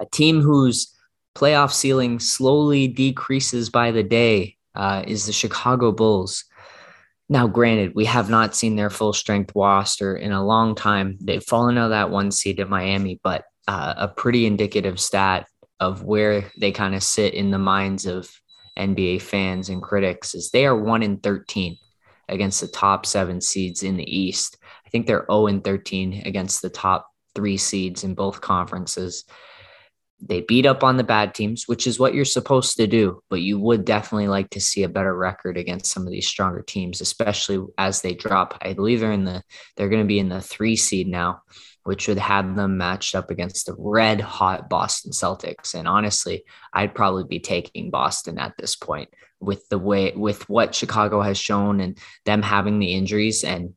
A 0.00 0.06
team 0.06 0.40
whose 0.40 0.94
playoff 1.36 1.72
ceiling 1.72 2.18
slowly 2.18 2.88
decreases 2.88 3.70
by 3.70 3.90
the 3.90 4.02
day 4.02 4.56
uh, 4.74 5.04
is 5.06 5.26
the 5.26 5.32
Chicago 5.32 5.92
Bulls. 5.92 6.44
Now, 7.28 7.46
granted, 7.46 7.94
we 7.94 8.06
have 8.06 8.28
not 8.28 8.56
seen 8.56 8.74
their 8.74 8.90
full 8.90 9.12
strength 9.12 9.52
roster 9.54 10.16
in 10.16 10.32
a 10.32 10.44
long 10.44 10.74
time. 10.74 11.16
They've 11.20 11.44
fallen 11.44 11.78
out 11.78 11.84
of 11.84 11.90
that 11.90 12.10
one 12.10 12.32
seed 12.32 12.58
in 12.58 12.68
Miami, 12.68 13.20
but 13.22 13.44
uh, 13.68 13.94
a 13.96 14.08
pretty 14.08 14.46
indicative 14.46 14.98
stat 14.98 15.46
of 15.78 16.02
where 16.02 16.50
they 16.58 16.72
kind 16.72 16.94
of 16.94 17.02
sit 17.02 17.34
in 17.34 17.50
the 17.50 17.58
minds 17.58 18.06
of 18.06 18.28
NBA 18.76 19.22
fans 19.22 19.68
and 19.68 19.82
critics 19.82 20.34
is 20.34 20.50
they 20.50 20.66
are 20.66 20.76
1 20.76 21.02
in 21.02 21.18
13 21.18 21.76
against 22.28 22.60
the 22.60 22.68
top 22.68 23.06
seven 23.06 23.40
seeds 23.40 23.82
in 23.82 23.96
the 23.96 24.18
East. 24.18 24.56
I 24.84 24.90
think 24.90 25.06
they're 25.06 25.26
0 25.30 25.46
in 25.46 25.60
13 25.60 26.22
against 26.24 26.62
the 26.62 26.70
top 26.70 27.08
three 27.34 27.56
seeds 27.56 28.02
in 28.02 28.14
both 28.14 28.40
conferences. 28.40 29.24
They 30.20 30.42
beat 30.42 30.66
up 30.66 30.84
on 30.84 30.96
the 30.96 31.04
bad 31.04 31.34
teams, 31.34 31.66
which 31.66 31.86
is 31.86 31.98
what 31.98 32.14
you're 32.14 32.24
supposed 32.24 32.76
to 32.76 32.86
do, 32.86 33.22
but 33.30 33.40
you 33.40 33.58
would 33.58 33.84
definitely 33.84 34.28
like 34.28 34.50
to 34.50 34.60
see 34.60 34.82
a 34.82 34.88
better 34.88 35.16
record 35.16 35.56
against 35.56 35.90
some 35.90 36.06
of 36.06 36.12
these 36.12 36.28
stronger 36.28 36.62
teams, 36.62 37.00
especially 37.00 37.64
as 37.78 38.02
they 38.02 38.14
drop. 38.14 38.58
I 38.60 38.74
believe 38.74 39.00
they're 39.00 39.12
in 39.12 39.24
the 39.24 39.42
they're 39.76 39.88
going 39.88 40.02
to 40.02 40.08
be 40.08 40.18
in 40.18 40.28
the 40.28 40.40
3 40.40 40.76
seed 40.76 41.08
now 41.08 41.42
which 41.84 42.08
would 42.08 42.18
have 42.18 42.56
them 42.56 42.76
matched 42.76 43.14
up 43.14 43.30
against 43.30 43.66
the 43.66 43.74
red 43.78 44.20
hot 44.20 44.68
Boston 44.68 45.12
Celtics. 45.12 45.74
And 45.74 45.88
honestly, 45.88 46.44
I'd 46.72 46.94
probably 46.94 47.24
be 47.24 47.40
taking 47.40 47.90
Boston 47.90 48.38
at 48.38 48.54
this 48.58 48.76
point 48.76 49.08
with 49.40 49.68
the 49.70 49.78
way, 49.78 50.12
with 50.14 50.48
what 50.48 50.74
Chicago 50.74 51.22
has 51.22 51.38
shown 51.38 51.80
and 51.80 51.98
them 52.26 52.42
having 52.42 52.78
the 52.78 52.92
injuries 52.92 53.44
and 53.44 53.74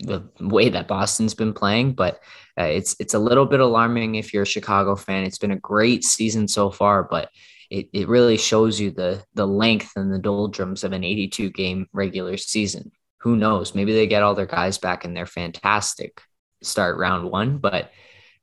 the 0.00 0.28
way 0.40 0.68
that 0.70 0.88
Boston's 0.88 1.34
been 1.34 1.52
playing. 1.52 1.94
But 1.94 2.20
uh, 2.58 2.64
it's, 2.64 2.96
it's 2.98 3.14
a 3.14 3.18
little 3.18 3.46
bit 3.46 3.60
alarming 3.60 4.14
if 4.14 4.32
you're 4.32 4.42
a 4.42 4.46
Chicago 4.46 4.96
fan. 4.96 5.24
It's 5.24 5.38
been 5.38 5.50
a 5.52 5.56
great 5.56 6.04
season 6.04 6.48
so 6.48 6.70
far, 6.70 7.02
but 7.04 7.30
it, 7.70 7.88
it 7.92 8.08
really 8.08 8.36
shows 8.36 8.80
you 8.80 8.90
the, 8.90 9.24
the 9.34 9.46
length 9.46 9.92
and 9.96 10.12
the 10.12 10.18
doldrums 10.18 10.84
of 10.84 10.92
an 10.92 11.04
82 11.04 11.50
game 11.50 11.88
regular 11.92 12.36
season. 12.36 12.92
Who 13.18 13.36
knows? 13.36 13.74
Maybe 13.74 13.92
they 13.92 14.06
get 14.06 14.22
all 14.22 14.34
their 14.34 14.46
guys 14.46 14.78
back 14.78 15.04
and 15.04 15.16
they're 15.16 15.26
fantastic 15.26 16.20
start 16.62 16.96
round 16.96 17.30
one. 17.30 17.58
But 17.58 17.90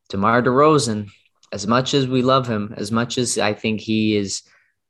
DeMar 0.10 0.42
DeRozan, 0.42 1.10
as 1.52 1.68
much 1.68 1.94
as 1.94 2.08
we 2.08 2.22
love 2.22 2.48
him, 2.48 2.74
as 2.78 2.92
much 2.92 3.18
as 3.18 3.38
I 3.38 3.54
think 3.54 3.82
he 3.82 4.16
is 4.16 4.44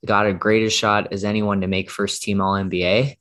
got 0.06 0.28
a 0.28 0.34
greater 0.34 0.70
shot 0.70 1.12
as 1.12 1.24
anyone 1.24 1.62
to 1.62 1.68
make 1.68 1.90
first 1.90 2.22
team 2.22 2.42
All 2.42 2.54
NBA, 2.54 3.18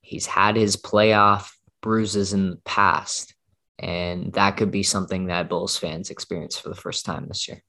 he's 0.00 0.26
had 0.26 0.56
his 0.56 0.76
playoff 0.76 1.50
bruises 1.86 2.32
in 2.32 2.50
the 2.50 2.56
past. 2.64 3.32
And 3.78 4.32
that 4.32 4.56
could 4.56 4.72
be 4.72 4.82
something 4.82 5.26
that 5.26 5.48
Bulls 5.48 5.76
fans 5.76 6.10
experience 6.10 6.58
for 6.58 6.68
the 6.68 6.74
first 6.74 7.04
time 7.06 7.28
this 7.28 7.46
year. 7.46 7.62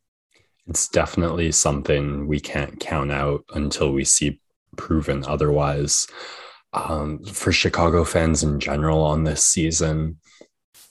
It's 0.66 0.90
definitely 0.90 1.52
something 1.52 2.26
we 2.26 2.40
can't 2.40 2.80
count 2.80 3.12
out 3.12 3.44
until 3.54 3.94
we 3.94 4.04
see 4.04 4.42
proven 4.76 5.24
otherwise. 5.28 6.08
Um, 6.74 7.24
for 7.26 7.52
Chicago 7.52 8.04
fans 8.04 8.42
in 8.42 8.60
general 8.60 9.04
on 9.04 9.24
this 9.24 9.44
season, 9.44 10.18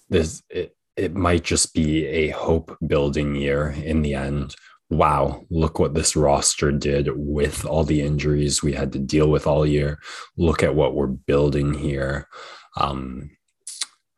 this 0.08 0.44
it, 0.48 0.76
it 0.96 1.12
might 1.12 1.42
just 1.42 1.74
be 1.74 2.06
a 2.06 2.28
hope 2.28 2.76
building 2.86 3.34
year 3.34 3.70
in 3.70 4.02
the 4.02 4.14
end 4.14 4.54
wow 4.88 5.44
look 5.50 5.80
what 5.80 5.94
this 5.94 6.14
roster 6.14 6.70
did 6.70 7.08
with 7.16 7.64
all 7.64 7.82
the 7.82 8.00
injuries 8.00 8.62
we 8.62 8.72
had 8.72 8.92
to 8.92 9.00
deal 9.00 9.28
with 9.28 9.44
all 9.44 9.66
year 9.66 9.98
look 10.36 10.62
at 10.62 10.76
what 10.76 10.94
we're 10.94 11.08
building 11.08 11.74
here 11.74 12.28
um, 12.76 13.30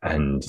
and 0.01 0.45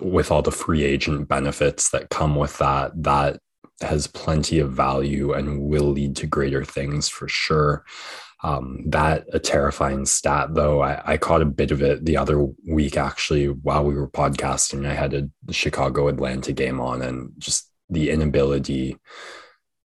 with 0.00 0.30
all 0.30 0.42
the 0.42 0.50
free 0.50 0.84
agent 0.84 1.28
benefits 1.28 1.90
that 1.90 2.10
come 2.10 2.34
with 2.34 2.56
that 2.58 2.90
that 3.02 3.38
has 3.80 4.06
plenty 4.06 4.58
of 4.58 4.72
value 4.72 5.32
and 5.32 5.60
will 5.60 5.90
lead 5.90 6.16
to 6.16 6.26
greater 6.26 6.64
things 6.64 7.08
for 7.08 7.28
sure 7.28 7.84
um, 8.44 8.82
that 8.86 9.26
a 9.32 9.38
terrifying 9.38 10.04
stat, 10.04 10.54
though. 10.54 10.82
I, 10.82 11.00
I, 11.12 11.16
caught 11.16 11.42
a 11.42 11.46
bit 11.46 11.70
of 11.70 11.80
it 11.80 12.04
the 12.04 12.16
other 12.16 12.44
week, 12.66 12.96
actually, 12.96 13.46
while 13.46 13.84
we 13.84 13.94
were 13.94 14.10
podcasting. 14.10 14.84
I 14.84 14.94
had 14.94 15.14
a 15.14 15.52
Chicago 15.52 16.08
Atlanta 16.08 16.52
game 16.52 16.80
on, 16.80 17.02
and 17.02 17.30
just 17.38 17.70
the 17.88 18.10
inability 18.10 18.96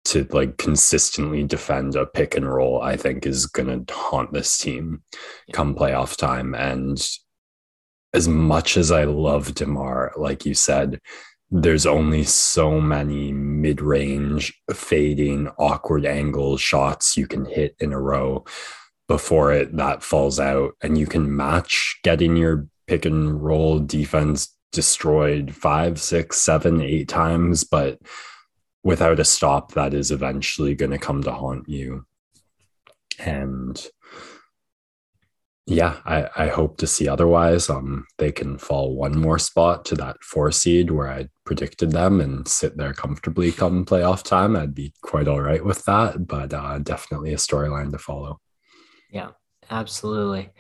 to 0.05 0.25
like 0.31 0.57
consistently 0.59 1.43
defend 1.43 1.97
a 1.97 2.07
pick 2.07 2.37
and 2.37 2.49
roll, 2.49 2.81
I 2.81 2.97
think, 2.97 3.27
is 3.27 3.47
going 3.47 3.87
to 3.87 3.95
haunt 3.95 4.33
this 4.33 4.57
team 4.57 5.03
come 5.53 5.75
playoff 5.75 6.17
time. 6.17 6.55
And 6.55 7.05
as 8.15 8.29
much 8.29 8.77
as 8.77 8.91
I 8.91 9.05
love 9.05 9.55
DeMar, 9.55 10.13
like 10.17 10.47
you 10.47 10.55
said, 10.55 11.01
there's 11.51 11.87
only 11.87 12.25
so 12.25 12.81
many 12.81 13.33
mid-range 13.33 14.59
fading 14.73 15.49
awkward 15.59 16.07
angle 16.07 16.57
shots 16.57 17.17
you 17.17 17.27
can 17.27 17.45
hit 17.45 17.77
in 17.79 17.93
a 17.93 18.01
row 18.01 18.45
before 19.07 19.53
it 19.53 19.77
that 19.77 20.03
falls 20.03 20.41
out 20.41 20.73
and 20.83 20.97
you 20.97 21.07
can 21.07 21.37
match 21.37 22.01
getting 22.03 22.37
your 22.37 22.67
pick 22.87 23.05
and 23.05 23.43
roll 23.43 23.79
defense 23.79 24.57
destroyed 24.73 25.55
five 25.55 26.01
six 26.01 26.39
seven 26.39 26.81
eight 26.81 27.07
times 27.07 27.63
but 27.63 27.99
without 28.85 29.19
a 29.19 29.25
stop 29.25 29.73
that 29.73 29.95
is 29.95 30.11
eventually 30.11 30.75
going 30.75 30.93
to 30.93 30.99
come 30.99 31.23
to 31.23 31.33
haunt 31.33 31.69
you. 31.69 32.05
And 33.19 33.85
yeah, 35.67 35.97
I, 36.05 36.29
I 36.37 36.49
hope 36.49 36.77
to 36.79 36.87
see 36.87 37.09
otherwise. 37.09 37.71
Um, 37.71 38.07
they 38.19 38.31
can 38.31 38.59
fall 38.59 38.95
one 38.95 39.19
more 39.19 39.39
spot 39.39 39.87
to 39.87 39.95
that 39.95 40.23
four 40.23 40.53
seed 40.53 40.91
where 40.91 41.11
I 41.11 41.29
predicted 41.47 41.91
them 41.91 42.21
and 42.21 42.47
sit 42.47 42.77
there 42.77 42.93
comfortably 42.93 43.51
come 43.51 43.87
playoff 43.87 44.23
time. 44.23 44.57
I'd 44.57 44.75
be 44.75 44.93
quite 45.03 45.27
all 45.27 45.41
right 45.41 45.65
with 45.65 45.83
that, 45.87 46.27
but 46.27 46.53
uh, 46.53 46.81
definitely 46.81 47.33
a 47.33 47.39
storyline 47.39 47.93
to 47.93 47.99
follow. 47.99 48.41
Yeah, 49.11 49.31
absolutely. 49.71 50.51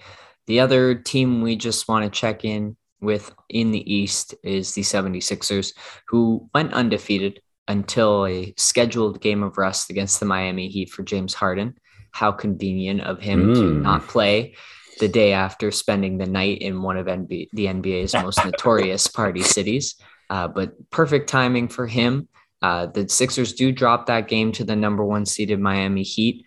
The 0.46 0.60
other 0.60 0.94
team 0.94 1.42
we 1.42 1.56
just 1.56 1.86
want 1.86 2.04
to 2.04 2.18
check 2.18 2.44
in 2.44 2.76
with 3.00 3.34
in 3.50 3.72
the 3.72 3.92
East 3.92 4.34
is 4.42 4.72
the 4.72 4.82
76ers, 4.82 5.74
who 6.08 6.48
went 6.54 6.72
undefeated 6.72 7.40
until 7.68 8.26
a 8.26 8.54
scheduled 8.56 9.20
game 9.20 9.42
of 9.42 9.58
rest 9.58 9.90
against 9.90 10.18
the 10.18 10.26
Miami 10.26 10.68
Heat 10.68 10.90
for 10.90 11.02
James 11.02 11.34
Harden. 11.34 11.76
How 12.12 12.32
convenient 12.32 13.02
of 13.02 13.20
him 13.20 13.48
mm. 13.48 13.54
to 13.54 13.74
hmm. 13.74 13.82
not 13.82 14.06
play 14.06 14.54
the 14.98 15.08
day 15.08 15.32
after 15.32 15.70
spending 15.70 16.18
the 16.18 16.26
night 16.26 16.58
in 16.58 16.82
one 16.82 16.96
of 16.96 17.06
NBA, 17.06 17.48
the 17.52 17.66
NBA's 17.66 18.14
most 18.14 18.38
notorious 18.44 19.06
party 19.06 19.42
cities. 19.42 19.96
Uh, 20.30 20.48
but 20.48 20.90
perfect 20.90 21.28
timing 21.28 21.68
for 21.68 21.86
him. 21.86 22.28
Uh, 22.62 22.86
the 22.86 23.08
Sixers 23.08 23.52
do 23.52 23.72
drop 23.72 24.06
that 24.06 24.28
game 24.28 24.52
to 24.52 24.64
the 24.64 24.76
number 24.76 25.04
one 25.04 25.26
seeded 25.26 25.60
Miami 25.60 26.02
Heat, 26.02 26.46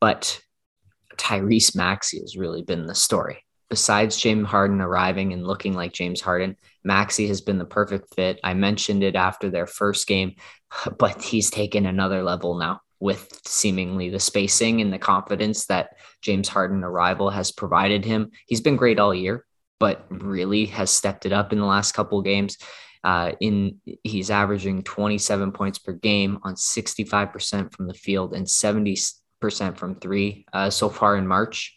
but 0.00 0.40
Tyrese 1.16 1.74
Maxey 1.74 2.20
has 2.20 2.36
really 2.36 2.62
been 2.62 2.86
the 2.86 2.94
story. 2.94 3.44
Besides 3.68 4.16
James 4.16 4.48
Harden 4.48 4.80
arriving 4.80 5.32
and 5.32 5.46
looking 5.46 5.74
like 5.74 5.92
James 5.92 6.20
Harden, 6.20 6.56
Maxey 6.84 7.26
has 7.28 7.40
been 7.40 7.58
the 7.58 7.64
perfect 7.64 8.14
fit. 8.14 8.38
I 8.44 8.54
mentioned 8.54 9.02
it 9.02 9.16
after 9.16 9.50
their 9.50 9.66
first 9.66 10.06
game, 10.06 10.36
but 10.98 11.22
he's 11.22 11.50
taken 11.50 11.86
another 11.86 12.22
level 12.22 12.56
now 12.56 12.80
with 13.02 13.40
seemingly 13.44 14.10
the 14.10 14.20
spacing 14.20 14.80
and 14.80 14.92
the 14.92 14.98
confidence 14.98 15.66
that 15.66 15.96
James 16.20 16.48
Harden 16.48 16.84
arrival 16.84 17.30
has 17.30 17.50
provided 17.50 18.04
him. 18.04 18.30
He's 18.46 18.60
been 18.60 18.76
great 18.76 19.00
all 19.00 19.12
year, 19.12 19.44
but 19.80 20.06
really 20.08 20.66
has 20.66 20.88
stepped 20.88 21.26
it 21.26 21.32
up 21.32 21.52
in 21.52 21.58
the 21.58 21.66
last 21.66 21.92
couple 21.92 22.20
of 22.20 22.24
games. 22.24 22.58
Uh, 23.02 23.32
in 23.40 23.80
he's 24.04 24.30
averaging 24.30 24.84
27 24.84 25.50
points 25.50 25.80
per 25.80 25.90
game 25.90 26.38
on 26.44 26.54
65% 26.54 27.74
from 27.74 27.88
the 27.88 27.94
field 27.94 28.34
and 28.34 28.46
70% 28.46 29.16
from 29.76 29.96
three 29.96 30.46
uh, 30.52 30.70
so 30.70 30.88
far 30.88 31.16
in 31.16 31.26
March, 31.26 31.76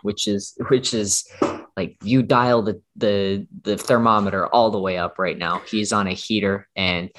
which 0.00 0.26
is 0.26 0.56
which 0.70 0.94
is 0.94 1.30
like 1.76 1.98
you 2.02 2.22
dial 2.22 2.62
the 2.62 2.80
the 2.96 3.46
the 3.60 3.76
thermometer 3.76 4.46
all 4.46 4.70
the 4.70 4.80
way 4.80 4.96
up 4.96 5.18
right 5.18 5.36
now. 5.36 5.60
He's 5.68 5.92
on 5.92 6.06
a 6.06 6.14
heater, 6.14 6.66
and 6.74 7.10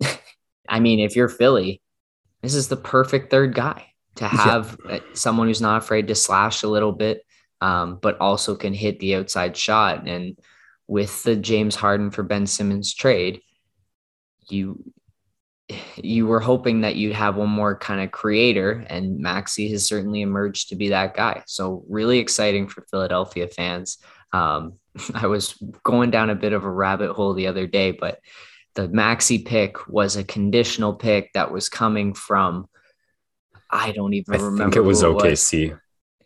I 0.70 0.80
mean, 0.80 1.00
if 1.00 1.16
you're 1.16 1.28
Philly, 1.28 1.82
this 2.44 2.54
is 2.54 2.68
the 2.68 2.76
perfect 2.76 3.30
third 3.30 3.54
guy 3.54 3.86
to 4.16 4.28
have 4.28 4.76
yeah. 4.88 4.98
someone 5.14 5.48
who's 5.48 5.60
not 5.60 5.82
afraid 5.82 6.08
to 6.08 6.14
slash 6.14 6.62
a 6.62 6.68
little 6.68 6.92
bit, 6.92 7.24
um, 7.60 7.98
but 8.00 8.20
also 8.20 8.54
can 8.54 8.74
hit 8.74 9.00
the 9.00 9.16
outside 9.16 9.56
shot. 9.56 10.06
And 10.06 10.38
with 10.86 11.22
the 11.22 11.36
James 11.36 11.74
Harden 11.74 12.10
for 12.10 12.22
Ben 12.22 12.46
Simmons 12.46 12.94
trade, 12.94 13.40
you 14.48 14.92
you 15.96 16.26
were 16.26 16.40
hoping 16.40 16.82
that 16.82 16.96
you'd 16.96 17.14
have 17.14 17.36
one 17.36 17.48
more 17.48 17.78
kind 17.78 18.02
of 18.02 18.12
creator, 18.12 18.84
and 18.90 19.18
Maxey 19.18 19.70
has 19.70 19.86
certainly 19.86 20.20
emerged 20.20 20.68
to 20.68 20.76
be 20.76 20.90
that 20.90 21.16
guy. 21.16 21.42
So 21.46 21.82
really 21.88 22.18
exciting 22.18 22.68
for 22.68 22.84
Philadelphia 22.90 23.48
fans. 23.48 23.96
Um, 24.32 24.74
I 25.14 25.26
was 25.26 25.54
going 25.82 26.10
down 26.10 26.28
a 26.28 26.34
bit 26.34 26.52
of 26.52 26.64
a 26.64 26.70
rabbit 26.70 27.12
hole 27.12 27.32
the 27.32 27.46
other 27.46 27.66
day, 27.66 27.92
but 27.92 28.18
the 28.74 28.88
Maxey 28.88 29.38
pick 29.38 29.88
was 29.88 30.16
a 30.16 30.24
conditional 30.24 30.94
pick 30.94 31.32
that 31.34 31.52
was 31.52 31.68
coming 31.68 32.14
from 32.14 32.68
I 33.70 33.92
don't 33.92 34.14
even 34.14 34.34
I 34.34 34.38
remember. 34.38 34.78
it 34.78 34.82
was 34.82 35.02
it 35.02 35.06
OKC. 35.06 35.70
Was. 35.70 35.78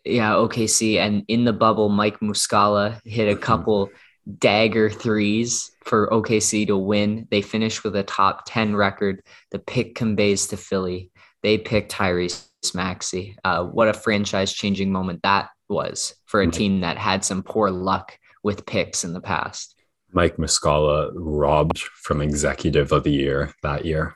Yeah, 0.05 0.33
OKC. 0.33 0.97
And 0.97 1.23
in 1.27 1.45
the 1.45 1.53
bubble, 1.53 1.89
Mike 1.89 2.19
Muscala 2.19 2.99
hit 3.05 3.27
a 3.27 3.33
mm-hmm. 3.33 3.41
couple 3.41 3.89
dagger 4.37 4.89
threes 4.89 5.71
for 5.83 6.07
OKC 6.09 6.67
to 6.67 6.77
win. 6.77 7.27
They 7.31 7.41
finished 7.41 7.83
with 7.83 7.95
a 7.95 8.03
top 8.03 8.43
10 8.45 8.75
record. 8.75 9.23
The 9.51 9.59
pick 9.59 9.95
conveys 9.95 10.47
to 10.47 10.57
Philly. 10.57 11.11
They 11.41 11.57
picked 11.57 11.91
Tyrese 11.91 12.49
Maxey. 12.75 13.35
Uh, 13.43 13.63
what 13.63 13.87
a 13.87 13.93
franchise 13.93 14.53
changing 14.53 14.91
moment 14.91 15.21
that 15.23 15.49
was 15.69 16.15
for 16.25 16.41
a 16.41 16.51
team 16.51 16.81
that 16.81 16.97
had 16.97 17.23
some 17.23 17.43
poor 17.43 17.71
luck 17.71 18.17
with 18.43 18.65
picks 18.65 19.03
in 19.03 19.13
the 19.13 19.21
past. 19.21 19.75
Mike 20.11 20.37
Muscala 20.37 21.11
robbed 21.13 21.79
from 21.79 22.21
executive 22.21 22.91
of 22.91 23.03
the 23.03 23.11
year 23.11 23.53
that 23.61 23.85
year 23.85 24.15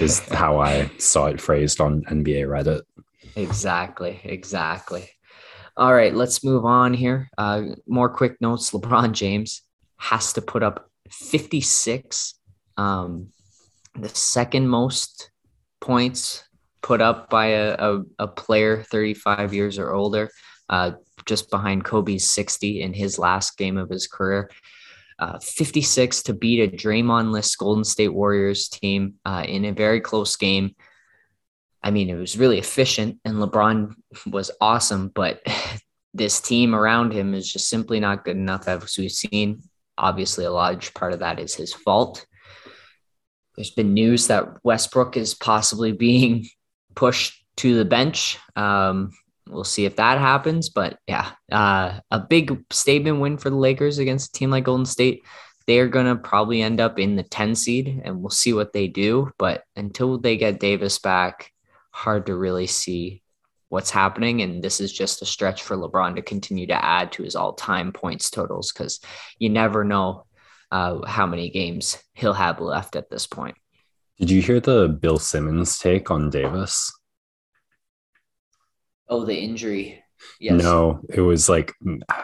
is 0.00 0.20
how 0.30 0.58
I 0.58 0.90
saw 0.98 1.26
it 1.26 1.40
phrased 1.40 1.80
on 1.80 2.02
NBA 2.04 2.46
Reddit. 2.46 2.82
Exactly, 3.36 4.20
exactly. 4.24 5.08
All 5.76 5.92
right, 5.92 6.14
let's 6.14 6.44
move 6.44 6.64
on 6.64 6.94
here. 6.94 7.30
Uh, 7.36 7.62
more 7.86 8.08
quick 8.08 8.40
notes. 8.40 8.70
LeBron 8.70 9.12
James 9.12 9.62
has 9.98 10.32
to 10.34 10.42
put 10.42 10.62
up 10.62 10.88
56, 11.10 12.34
um, 12.76 13.28
the 13.98 14.08
second 14.08 14.68
most 14.68 15.30
points 15.80 16.44
put 16.82 17.00
up 17.00 17.30
by 17.30 17.46
a, 17.46 17.74
a, 17.78 18.02
a 18.20 18.28
player 18.28 18.82
35 18.82 19.54
years 19.54 19.78
or 19.78 19.92
older, 19.92 20.30
uh, 20.68 20.92
just 21.26 21.50
behind 21.50 21.84
Kobe's 21.84 22.28
60 22.28 22.82
in 22.82 22.92
his 22.92 23.18
last 23.18 23.56
game 23.56 23.78
of 23.78 23.88
his 23.88 24.06
career. 24.06 24.50
Uh, 25.18 25.38
56 25.38 26.24
to 26.24 26.34
beat 26.34 26.60
a 26.60 26.76
Draymond-less 26.76 27.54
Golden 27.54 27.84
State 27.84 28.08
Warriors 28.08 28.68
team 28.68 29.14
uh, 29.24 29.44
in 29.46 29.64
a 29.64 29.72
very 29.72 30.00
close 30.00 30.34
game. 30.36 30.74
I 31.82 31.90
mean, 31.90 32.08
it 32.10 32.16
was 32.16 32.38
really 32.38 32.58
efficient, 32.58 33.18
and 33.24 33.36
LeBron 33.36 33.94
was 34.26 34.50
awesome, 34.60 35.12
but 35.14 35.40
this 36.14 36.40
team 36.40 36.74
around 36.74 37.12
him 37.12 37.34
is 37.34 37.52
just 37.52 37.68
simply 37.68 38.00
not 38.00 38.24
good 38.24 38.36
enough, 38.36 38.66
as 38.66 38.96
we've 38.98 39.12
seen. 39.12 39.62
Obviously, 39.96 40.44
a 40.44 40.50
large 40.50 40.94
part 40.94 41.12
of 41.12 41.20
that 41.20 41.38
is 41.38 41.54
his 41.54 41.72
fault. 41.72 42.26
There's 43.56 43.70
been 43.70 43.94
news 43.94 44.26
that 44.28 44.64
Westbrook 44.64 45.16
is 45.16 45.34
possibly 45.34 45.92
being 46.08 46.46
pushed 46.94 47.44
to 47.56 47.76
the 47.76 47.84
bench. 47.84 48.38
Um, 48.56 49.12
we'll 49.48 49.64
see 49.64 49.84
if 49.84 49.96
that 49.96 50.18
happens. 50.18 50.68
But 50.68 50.98
yeah, 51.06 51.32
uh, 51.50 52.00
a 52.10 52.20
big 52.20 52.64
statement 52.72 53.20
win 53.20 53.38
for 53.38 53.50
the 53.50 53.56
Lakers 53.56 53.98
against 53.98 54.34
a 54.34 54.38
team 54.38 54.50
like 54.50 54.64
Golden 54.64 54.86
State. 54.86 55.24
They're 55.66 55.88
going 55.88 56.06
to 56.06 56.16
probably 56.16 56.60
end 56.62 56.80
up 56.80 56.98
in 56.98 57.16
the 57.16 57.22
10 57.22 57.54
seed 57.54 58.02
and 58.04 58.20
we'll 58.20 58.30
see 58.30 58.52
what 58.52 58.72
they 58.72 58.86
do. 58.86 59.30
But 59.38 59.64
until 59.76 60.18
they 60.18 60.36
get 60.36 60.60
Davis 60.60 60.98
back, 60.98 61.50
hard 61.90 62.26
to 62.26 62.36
really 62.36 62.66
see 62.66 63.22
what's 63.70 63.90
happening. 63.90 64.42
And 64.42 64.62
this 64.62 64.80
is 64.80 64.92
just 64.92 65.22
a 65.22 65.26
stretch 65.26 65.62
for 65.62 65.76
LeBron 65.76 66.16
to 66.16 66.22
continue 66.22 66.66
to 66.66 66.84
add 66.84 67.12
to 67.12 67.22
his 67.22 67.34
all 67.34 67.54
time 67.54 67.92
points 67.92 68.30
totals 68.30 68.72
because 68.72 69.00
you 69.38 69.48
never 69.48 69.84
know 69.84 70.26
uh, 70.70 71.06
how 71.06 71.26
many 71.26 71.50
games 71.50 71.98
he'll 72.14 72.34
have 72.34 72.60
left 72.60 72.94
at 72.94 73.08
this 73.08 73.26
point. 73.26 73.56
Did 74.18 74.30
you 74.30 74.42
hear 74.42 74.60
the 74.60 74.88
Bill 74.88 75.18
Simmons 75.18 75.78
take 75.78 76.10
on 76.10 76.30
Davis? 76.30 76.92
Oh, 79.08 79.24
the 79.24 79.36
injury. 79.36 80.02
Yes. 80.40 80.62
No, 80.62 81.00
it 81.08 81.20
was 81.20 81.48
like 81.48 81.72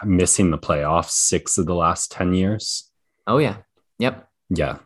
missing 0.03 0.51
the 0.51 0.57
playoffs 0.57 1.11
six 1.11 1.57
of 1.57 1.65
the 1.65 1.75
last 1.75 2.11
10 2.11 2.33
years. 2.33 2.89
Oh, 3.27 3.37
yeah. 3.37 3.57
Yep. 3.99 4.27
Yeah. 4.49 4.77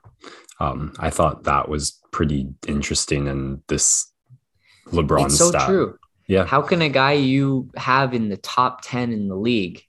Um, 0.59 0.93
I 0.99 1.09
thought 1.09 1.43
that 1.43 1.69
was 1.69 1.99
pretty 2.11 2.47
interesting. 2.67 3.27
And 3.27 3.61
this 3.67 4.11
LeBron 4.87 5.25
it's 5.25 5.37
so 5.37 5.49
stat. 5.49 5.67
true. 5.67 5.97
Yeah. 6.27 6.45
How 6.45 6.61
can 6.61 6.81
a 6.81 6.89
guy 6.89 7.13
you 7.13 7.69
have 7.75 8.13
in 8.13 8.29
the 8.29 8.37
top 8.37 8.81
10 8.83 9.13
in 9.13 9.27
the 9.27 9.35
league 9.35 9.81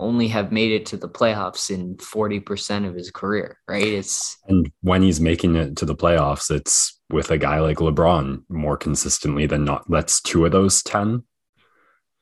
only 0.00 0.28
have 0.28 0.50
made 0.50 0.72
it 0.72 0.86
to 0.86 0.96
the 0.96 1.08
playoffs 1.08 1.70
in 1.70 1.96
40% 1.96 2.88
of 2.88 2.94
his 2.94 3.10
career, 3.10 3.58
right? 3.68 3.86
It's 3.86 4.36
and 4.48 4.70
when 4.82 5.02
he's 5.02 5.20
making 5.20 5.56
it 5.56 5.76
to 5.76 5.84
the 5.84 5.94
playoffs, 5.94 6.50
it's 6.50 7.00
with 7.10 7.30
a 7.30 7.38
guy 7.38 7.60
like 7.60 7.78
LeBron 7.78 8.42
more 8.48 8.76
consistently 8.76 9.46
than 9.46 9.64
not. 9.64 9.84
That's 9.88 10.20
two 10.20 10.44
of 10.46 10.52
those 10.52 10.82
10. 10.82 11.22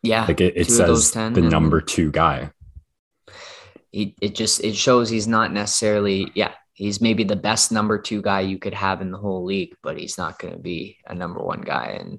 Yeah. 0.02 0.26
Like 0.26 0.40
it, 0.40 0.56
it 0.56 0.70
says 0.70 1.12
the 1.12 1.30
number 1.30 1.80
two 1.80 2.10
guy. 2.10 2.50
He, 3.90 4.14
it 4.20 4.34
just 4.34 4.64
it 4.64 4.74
shows 4.74 5.10
he's 5.10 5.28
not 5.28 5.52
necessarily 5.52 6.32
yeah 6.34 6.52
he's 6.72 7.00
maybe 7.00 7.24
the 7.24 7.36
best 7.36 7.70
number 7.70 7.98
two 7.98 8.22
guy 8.22 8.40
you 8.40 8.58
could 8.58 8.74
have 8.74 9.00
in 9.02 9.10
the 9.10 9.18
whole 9.18 9.44
league 9.44 9.74
but 9.82 9.98
he's 9.98 10.16
not 10.16 10.38
going 10.38 10.54
to 10.54 10.58
be 10.58 10.96
a 11.06 11.14
number 11.14 11.40
one 11.42 11.60
guy 11.60 11.98
and 12.00 12.18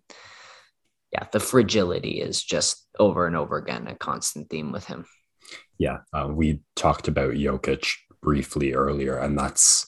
yeah 1.12 1.26
the 1.32 1.40
fragility 1.40 2.22
is 2.22 2.44
just 2.44 2.88
over 3.00 3.26
and 3.26 3.36
over 3.36 3.58
again 3.58 3.88
a 3.88 3.96
constant 3.96 4.50
theme 4.52 4.72
with 4.72 4.86
him 4.86 5.06
yeah 5.80 6.00
uh, 6.14 6.28
we 6.30 6.62
talked 6.76 7.08
about 7.08 7.34
Jokic 7.34 7.88
briefly 8.22 8.74
earlier 8.74 9.18
and 9.18 9.38
that's 9.38 9.88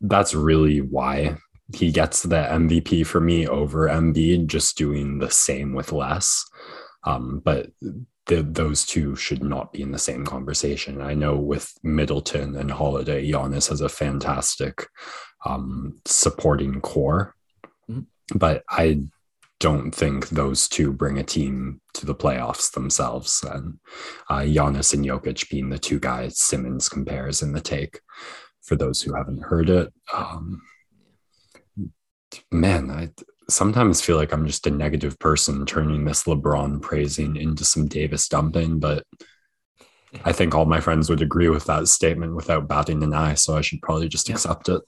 that's 0.00 0.34
really 0.34 0.80
why 0.80 1.38
he 1.74 1.90
gets 1.90 2.22
the 2.22 2.36
MVP 2.36 3.04
for 3.06 3.20
me 3.20 3.46
over 3.46 3.88
Embiid 3.88 4.46
just 4.46 4.78
doing 4.78 5.18
the 5.18 5.30
same 5.30 5.72
with 5.74 5.92
less 5.92 6.44
um, 7.08 7.40
but 7.42 7.70
the, 8.26 8.42
those 8.42 8.84
two 8.84 9.16
should 9.16 9.42
not 9.42 9.72
be 9.72 9.80
in 9.80 9.92
the 9.92 9.98
same 9.98 10.26
conversation. 10.26 11.00
I 11.00 11.14
know 11.14 11.36
with 11.36 11.72
Middleton 11.82 12.54
and 12.54 12.70
Holiday, 12.70 13.30
Giannis 13.30 13.70
has 13.70 13.80
a 13.80 13.88
fantastic 13.88 14.86
um, 15.46 15.98
supporting 16.04 16.82
core, 16.82 17.34
mm-hmm. 17.90 18.02
but 18.38 18.62
I 18.68 19.04
don't 19.58 19.90
think 19.90 20.28
those 20.28 20.68
two 20.68 20.92
bring 20.92 21.18
a 21.18 21.24
team 21.24 21.80
to 21.94 22.04
the 22.04 22.14
playoffs 22.14 22.70
themselves. 22.72 23.42
And 23.50 23.78
uh, 24.28 24.40
Giannis 24.40 24.92
and 24.92 25.04
Jokic 25.04 25.48
being 25.48 25.70
the 25.70 25.78
two 25.78 25.98
guys 25.98 26.38
Simmons 26.38 26.90
compares 26.90 27.42
in 27.42 27.52
the 27.52 27.60
take. 27.60 28.00
For 28.62 28.76
those 28.76 29.00
who 29.00 29.14
haven't 29.14 29.44
heard 29.44 29.70
it, 29.70 29.90
um, 30.12 30.60
man, 32.52 32.90
I 32.90 33.08
sometimes 33.48 34.00
feel 34.00 34.16
like 34.16 34.32
I'm 34.32 34.46
just 34.46 34.66
a 34.66 34.70
negative 34.70 35.18
person 35.18 35.64
turning 35.66 36.04
this 36.04 36.24
LeBron 36.24 36.82
praising 36.82 37.36
into 37.36 37.64
some 37.64 37.86
Davis 37.86 38.28
dumping, 38.28 38.78
but 38.78 39.04
I 40.24 40.32
think 40.32 40.54
all 40.54 40.66
my 40.66 40.80
friends 40.80 41.08
would 41.08 41.22
agree 41.22 41.48
with 41.48 41.64
that 41.64 41.88
statement 41.88 42.34
without 42.34 42.68
batting 42.68 43.02
an 43.02 43.14
eye. 43.14 43.34
So 43.34 43.56
I 43.56 43.60
should 43.60 43.82
probably 43.82 44.08
just 44.08 44.28
yeah. 44.28 44.34
accept 44.34 44.68
it. 44.68 44.82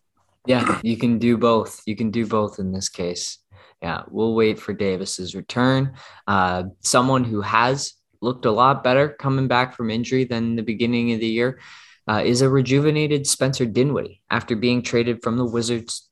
Yeah, 0.47 0.81
you 0.83 0.97
can 0.97 1.19
do 1.19 1.37
both. 1.37 1.83
You 1.87 1.97
can 1.97 2.11
do 2.11 2.27
both 2.27 2.59
in 2.59 2.73
this 2.73 2.89
case. 2.89 3.39
Yeah, 3.83 4.03
we'll 4.09 4.35
wait 4.35 4.59
for 4.59 4.73
Davis's 4.73 5.35
return. 5.35 5.95
Uh, 6.27 6.65
someone 6.81 7.25
who 7.25 7.41
has 7.41 7.95
looked 8.21 8.45
a 8.45 8.51
lot 8.51 8.85
better 8.85 9.09
coming 9.09 9.49
back 9.49 9.75
from 9.75 9.91
injury 9.91 10.25
than 10.25 10.57
the 10.57 10.63
beginning 10.63 11.13
of 11.13 11.21
the 11.21 11.27
year 11.27 11.61
uh, 12.09 12.23
is 12.25 12.43
a 12.43 12.49
rejuvenated 12.49 13.27
Spencer 13.27 13.65
Dinwiddie 13.65 14.23
after 14.31 14.57
being 14.57 14.83
traded 14.83 15.23
from 15.23 15.37
the 15.37 15.45
Wizards 15.45 16.10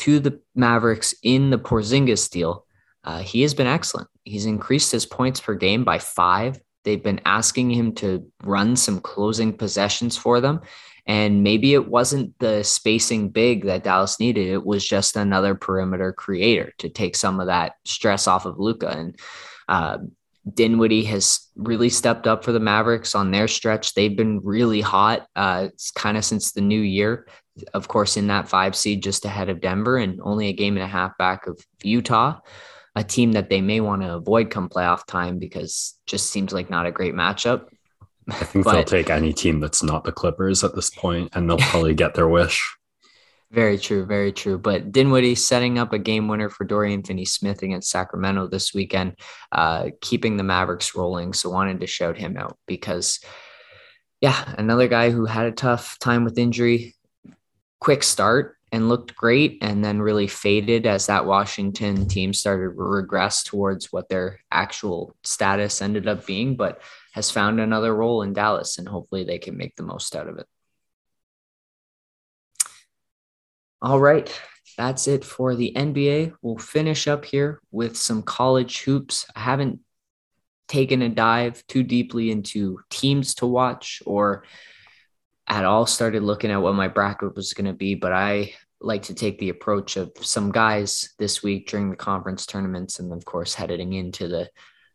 to 0.00 0.18
the 0.18 0.40
Mavericks 0.54 1.14
in 1.22 1.50
the 1.50 1.58
Porzingis 1.58 2.30
deal, 2.30 2.64
uh, 3.04 3.20
he 3.20 3.42
has 3.42 3.52
been 3.52 3.66
excellent. 3.66 4.08
He's 4.24 4.46
increased 4.46 4.92
his 4.92 5.04
points 5.04 5.40
per 5.40 5.54
game 5.54 5.84
by 5.84 5.98
five. 5.98 6.58
They've 6.84 7.02
been 7.02 7.20
asking 7.26 7.70
him 7.70 7.94
to 7.96 8.26
run 8.42 8.76
some 8.76 9.00
closing 9.00 9.52
possessions 9.52 10.16
for 10.16 10.40
them. 10.40 10.62
And 11.06 11.42
maybe 11.42 11.74
it 11.74 11.86
wasn't 11.86 12.38
the 12.38 12.62
spacing 12.62 13.28
big 13.28 13.66
that 13.66 13.84
Dallas 13.84 14.18
needed. 14.18 14.46
It 14.48 14.64
was 14.64 14.86
just 14.86 15.16
another 15.16 15.54
perimeter 15.54 16.14
creator 16.14 16.72
to 16.78 16.88
take 16.88 17.14
some 17.14 17.38
of 17.38 17.48
that 17.48 17.74
stress 17.84 18.26
off 18.26 18.46
of 18.46 18.58
Luka. 18.58 18.88
And 18.88 19.18
uh, 19.68 19.98
Dinwiddie 20.54 21.04
has 21.04 21.46
really 21.56 21.90
stepped 21.90 22.26
up 22.26 22.42
for 22.42 22.52
the 22.52 22.60
Mavericks 22.60 23.14
on 23.14 23.30
their 23.30 23.48
stretch. 23.48 23.92
They've 23.92 24.16
been 24.16 24.40
really 24.42 24.80
hot. 24.80 25.26
Uh, 25.36 25.68
kind 25.94 26.16
of 26.16 26.24
since 26.24 26.52
the 26.52 26.62
new 26.62 26.80
year 26.80 27.26
of 27.74 27.88
course, 27.88 28.16
in 28.16 28.28
that 28.28 28.48
five 28.48 28.76
seed 28.76 29.02
just 29.02 29.24
ahead 29.24 29.48
of 29.48 29.60
Denver 29.60 29.96
and 29.96 30.20
only 30.22 30.48
a 30.48 30.52
game 30.52 30.76
and 30.76 30.84
a 30.84 30.88
half 30.88 31.16
back 31.18 31.46
of 31.46 31.58
Utah, 31.82 32.40
a 32.96 33.04
team 33.04 33.32
that 33.32 33.50
they 33.50 33.60
may 33.60 33.80
want 33.80 34.02
to 34.02 34.14
avoid 34.14 34.50
come 34.50 34.68
playoff 34.68 35.06
time 35.06 35.38
because 35.38 35.98
just 36.06 36.30
seems 36.30 36.52
like 36.52 36.70
not 36.70 36.86
a 36.86 36.92
great 36.92 37.14
matchup. 37.14 37.66
I 38.28 38.44
think 38.44 38.64
but, 38.64 38.72
they'll 38.72 38.84
take 38.84 39.10
any 39.10 39.32
team 39.32 39.60
that's 39.60 39.82
not 39.82 40.04
the 40.04 40.12
Clippers 40.12 40.62
at 40.62 40.74
this 40.74 40.90
point 40.90 41.30
and 41.34 41.48
they'll 41.48 41.58
probably 41.58 41.94
get 41.94 42.14
their 42.14 42.28
wish. 42.28 42.76
Very 43.52 43.78
true, 43.78 44.06
very 44.06 44.32
true. 44.32 44.58
But 44.58 44.92
Dinwiddie 44.92 45.34
setting 45.34 45.76
up 45.76 45.92
a 45.92 45.98
game 45.98 46.28
winner 46.28 46.48
for 46.48 46.62
Dorian 46.62 47.02
Finney 47.02 47.24
Smith 47.24 47.64
against 47.64 47.90
Sacramento 47.90 48.46
this 48.46 48.72
weekend, 48.72 49.16
uh, 49.50 49.90
keeping 50.00 50.36
the 50.36 50.44
Mavericks 50.44 50.94
rolling. 50.94 51.32
So 51.32 51.50
wanted 51.50 51.80
to 51.80 51.88
shout 51.88 52.16
him 52.16 52.36
out 52.36 52.56
because, 52.68 53.18
yeah, 54.20 54.54
another 54.56 54.86
guy 54.86 55.10
who 55.10 55.24
had 55.24 55.46
a 55.46 55.50
tough 55.50 55.98
time 55.98 56.22
with 56.22 56.38
injury, 56.38 56.94
quick 57.80 58.02
start 58.02 58.56
and 58.72 58.88
looked 58.88 59.16
great 59.16 59.58
and 59.62 59.84
then 59.84 60.00
really 60.00 60.28
faded 60.28 60.86
as 60.86 61.06
that 61.06 61.26
Washington 61.26 62.06
team 62.06 62.32
started 62.32 62.76
to 62.76 62.82
regress 62.82 63.42
towards 63.42 63.92
what 63.92 64.08
their 64.08 64.38
actual 64.50 65.14
status 65.24 65.82
ended 65.82 66.06
up 66.06 66.24
being, 66.24 66.56
but 66.56 66.80
has 67.12 67.30
found 67.30 67.58
another 67.58 67.94
role 67.94 68.22
in 68.22 68.32
Dallas 68.32 68.78
and 68.78 68.86
hopefully 68.86 69.24
they 69.24 69.38
can 69.38 69.56
make 69.56 69.74
the 69.74 69.82
most 69.82 70.14
out 70.14 70.28
of 70.28 70.38
it. 70.38 70.46
All 73.82 73.98
right, 73.98 74.30
that's 74.76 75.08
it 75.08 75.24
for 75.24 75.56
the 75.56 75.72
NBA. 75.74 76.34
We'll 76.42 76.58
finish 76.58 77.08
up 77.08 77.24
here 77.24 77.60
with 77.72 77.96
some 77.96 78.22
college 78.22 78.82
hoops. 78.82 79.26
I 79.34 79.40
haven't 79.40 79.80
taken 80.68 81.02
a 81.02 81.08
dive 81.08 81.66
too 81.66 81.82
deeply 81.82 82.30
into 82.30 82.80
teams 82.90 83.34
to 83.36 83.46
watch 83.46 84.02
or 84.06 84.44
at 85.50 85.64
all 85.64 85.84
started 85.84 86.22
looking 86.22 86.52
at 86.52 86.62
what 86.62 86.76
my 86.76 86.86
bracket 86.86 87.34
was 87.34 87.52
going 87.52 87.66
to 87.66 87.72
be, 87.72 87.96
but 87.96 88.12
I 88.12 88.54
like 88.80 89.02
to 89.02 89.14
take 89.14 89.38
the 89.38 89.50
approach 89.50 89.96
of 89.96 90.12
some 90.20 90.52
guys 90.52 91.10
this 91.18 91.42
week 91.42 91.68
during 91.68 91.90
the 91.90 91.96
conference 91.96 92.46
tournaments 92.46 92.98
and 92.98 93.12
of 93.12 93.24
course 93.26 93.52
heading 93.52 93.92
into 93.92 94.26
the 94.26 94.48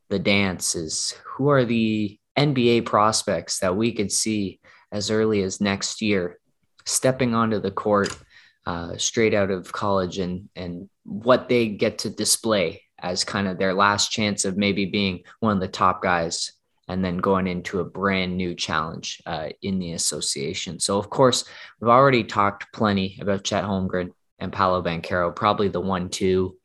the 0.10 0.18
dance 0.18 0.76
is 0.76 1.14
who 1.24 1.49
are 1.49 1.66
the 1.66 2.18
NBA 2.38 2.86
prospects 2.86 3.60
that 3.60 3.76
we 3.76 3.91
could 3.91 4.12
see 4.12 4.60
as 4.91 5.12
early 5.12 5.43
as 5.43 5.62
next 5.62 6.01
year 6.01 6.39
stepping 6.86 7.36
onto 7.36 7.60
the 7.60 7.72
court 7.72 8.18
uh, 8.66 8.97
straight 8.97 9.36
out 9.36 9.51
of 9.51 9.72
college 9.72 10.18
and 10.18 10.49
and 10.56 10.89
what 11.03 11.47
they 11.47 11.68
get 11.68 11.99
to 11.99 12.10
display 12.10 12.82
as 12.97 13.24
kind 13.24 13.47
of 13.47 13.60
their 13.60 13.74
last 13.74 14.10
chance 14.10 14.45
of 14.45 14.58
maybe 14.58 14.86
being 14.86 15.22
one 15.41 15.58
of 15.58 15.62
the 15.62 15.68
top 15.68 16.01
guys 16.01 16.53
and 16.88 17.04
then 17.04 17.18
going 17.18 17.48
into 17.48 17.80
a 17.80 17.86
brand 17.86 18.38
new 18.38 18.54
challenge 18.54 19.22
uh, 19.26 19.50
in 19.62 19.80
the 19.80 19.94
association. 19.94 20.80
So, 20.80 20.98
of 20.98 21.10
course, 21.10 21.46
we've 21.80 21.90
already 21.90 22.24
talked 22.24 22.72
plenty 22.74 23.18
about 23.20 23.44
Chet 23.44 23.64
Holmgren 23.64 24.12
and 24.40 24.52
Paolo 24.52 24.82
Banchero, 24.84 25.36
probably 25.36 25.68
the 25.68 25.82
one, 25.82 26.10
two, 26.10 26.58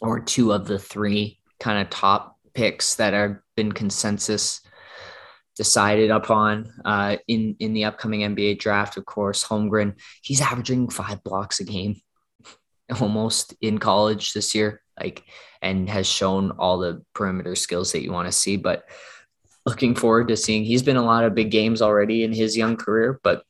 or 0.00 0.20
two 0.20 0.52
of 0.52 0.66
the 0.66 0.78
three 0.78 1.40
kind 1.58 1.80
of 1.80 1.90
top 1.90 2.36
picks 2.54 2.96
that 2.96 3.14
have 3.14 3.38
been 3.56 3.72
consensus 3.72 4.60
decided 5.56 6.10
upon 6.10 6.72
uh, 6.84 7.16
in 7.28 7.56
in 7.60 7.72
the 7.72 7.84
upcoming 7.84 8.20
NBA 8.20 8.58
draft. 8.58 8.96
Of 8.96 9.04
course, 9.04 9.44
Holmgren 9.44 9.94
he's 10.22 10.40
averaging 10.40 10.88
five 10.88 11.22
blocks 11.22 11.60
a 11.60 11.64
game 11.64 12.00
almost 13.00 13.54
in 13.60 13.78
college 13.78 14.32
this 14.32 14.54
year, 14.54 14.82
like, 14.98 15.24
and 15.60 15.88
has 15.88 16.06
shown 16.06 16.52
all 16.52 16.78
the 16.78 17.02
perimeter 17.14 17.54
skills 17.54 17.92
that 17.92 18.02
you 18.02 18.12
want 18.12 18.26
to 18.26 18.32
see, 18.32 18.56
but 18.56 18.84
looking 19.66 19.94
forward 19.94 20.28
to 20.28 20.36
seeing. 20.36 20.64
He's 20.64 20.82
been 20.82 20.96
a 20.96 21.04
lot 21.04 21.24
of 21.24 21.34
big 21.34 21.50
games 21.50 21.82
already 21.82 22.24
in 22.24 22.32
his 22.32 22.56
young 22.56 22.76
career, 22.76 23.20
but 23.22 23.44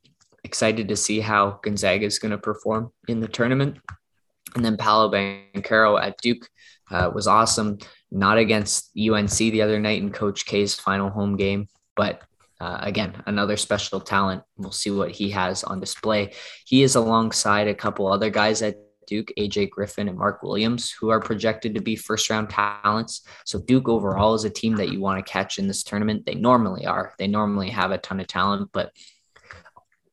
excited 0.45 0.89
to 0.89 0.97
see 0.97 1.21
how 1.21 1.61
Gonzaga 1.63 2.05
is 2.05 2.19
going 2.19 2.33
to 2.33 2.39
perform 2.39 2.93
in 3.09 3.21
the 3.21 3.29
tournament. 3.29 3.79
And 4.55 4.65
then 4.65 4.77
Paolo 4.77 5.11
Banchero 5.11 6.01
at 6.03 6.19
Duke 6.19 6.49
uh, 6.91 7.11
was 7.15 7.27
awesome. 7.27 7.79
Not 8.11 8.37
against 8.37 8.91
UNC 8.99 9.31
the 9.31 9.63
other 9.63 9.81
night 9.81 10.03
in 10.03 10.13
Coach 10.13 10.45
K's 10.45 10.75
final 10.75 11.09
home 11.09 11.37
game, 11.37 11.69
but 11.97 12.23
uh, 12.61 12.79
again, 12.81 13.21
another 13.27 13.57
special 13.57 13.99
talent. 13.99 14.43
We'll 14.57 14.71
see 14.71 14.91
what 14.91 15.11
he 15.11 15.31
has 15.31 15.65
on 15.65 15.81
display. 15.81 16.35
He 16.65 16.83
is 16.83 16.95
alongside 16.95 17.67
a 17.67 17.75
couple 17.75 18.07
other 18.07 18.31
guys 18.31 18.63
at 18.63 18.77
Duke, 19.07 19.33
AJ 19.39 19.71
Griffin 19.71 20.09
and 20.09 20.19
Mark 20.19 20.43
Williams, 20.43 20.91
who 20.91 21.11
are 21.11 21.21
projected 21.21 21.75
to 21.75 21.81
be 21.81 21.97
first 21.97 22.31
round 22.31 22.51
talents. 22.51 23.27
So 23.45 23.61
Duke 23.61 23.89
overall 23.89 24.35
is 24.35 24.45
a 24.45 24.51
team 24.51 24.77
that 24.77 24.91
you 24.91 25.01
want 25.01 25.25
to 25.25 25.33
catch 25.33 25.59
in 25.59 25.67
this 25.67 25.83
tournament. 25.83 26.27
They 26.27 26.35
normally 26.35 26.87
are. 26.87 27.15
They 27.19 27.27
normally 27.27 27.71
have 27.71 27.91
a 27.91 27.99
ton 27.99 28.21
of 28.21 28.27
talent, 28.27 28.71
but 28.73 28.93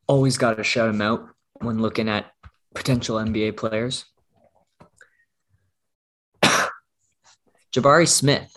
always 0.07 0.37
got 0.37 0.57
to 0.57 0.63
shout 0.63 0.91
them 0.91 1.01
out 1.01 1.29
when 1.61 1.81
looking 1.81 2.09
at 2.09 2.31
potential 2.73 3.17
NBA 3.17 3.57
players. 3.57 4.05
Jabari 7.73 8.07
Smith 8.07 8.55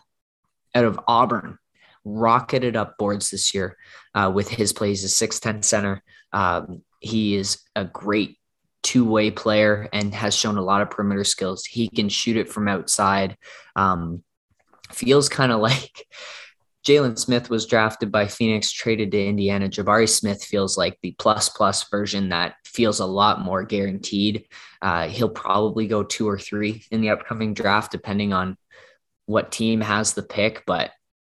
out 0.74 0.84
of 0.84 1.00
Auburn 1.06 1.58
rocketed 2.04 2.76
up 2.76 2.98
boards 2.98 3.30
this 3.30 3.54
year 3.54 3.76
uh, 4.14 4.30
with 4.34 4.48
his 4.48 4.72
plays 4.72 5.04
as 5.04 5.12
6'10 5.12 5.64
center. 5.64 6.02
Um, 6.32 6.82
he 7.00 7.36
is 7.36 7.60
a 7.76 7.84
great 7.84 8.38
two 8.82 9.04
way 9.04 9.30
player 9.30 9.88
and 9.92 10.14
has 10.14 10.34
shown 10.34 10.56
a 10.56 10.62
lot 10.62 10.82
of 10.82 10.90
perimeter 10.90 11.24
skills. 11.24 11.64
He 11.64 11.88
can 11.88 12.08
shoot 12.08 12.36
it 12.36 12.48
from 12.48 12.68
outside. 12.68 13.36
Um, 13.76 14.22
feels 14.90 15.28
kind 15.28 15.52
of 15.52 15.60
like 15.70 16.06
Jalen 16.84 17.16
Smith 17.16 17.48
was 17.48 17.66
drafted 17.66 18.10
by 18.10 18.26
Phoenix, 18.26 18.72
traded 18.72 19.12
to 19.12 19.24
Indiana. 19.24 19.68
Jabari 19.68 20.08
Smith 20.08 20.42
feels 20.42 20.76
like 20.76 20.98
the 21.00 21.14
plus 21.18 21.48
plus 21.48 21.88
version 21.88 22.30
that 22.30 22.56
feels 22.64 22.98
a 22.98 23.06
lot 23.06 23.40
more 23.40 23.62
guaranteed. 23.62 24.46
Uh, 24.80 25.06
he'll 25.06 25.28
probably 25.28 25.86
go 25.86 26.02
two 26.02 26.28
or 26.28 26.38
three 26.38 26.84
in 26.90 27.00
the 27.00 27.10
upcoming 27.10 27.54
draft, 27.54 27.92
depending 27.92 28.32
on 28.32 28.56
what 29.26 29.52
team 29.52 29.80
has 29.80 30.14
the 30.14 30.24
pick. 30.24 30.64
But 30.66 30.90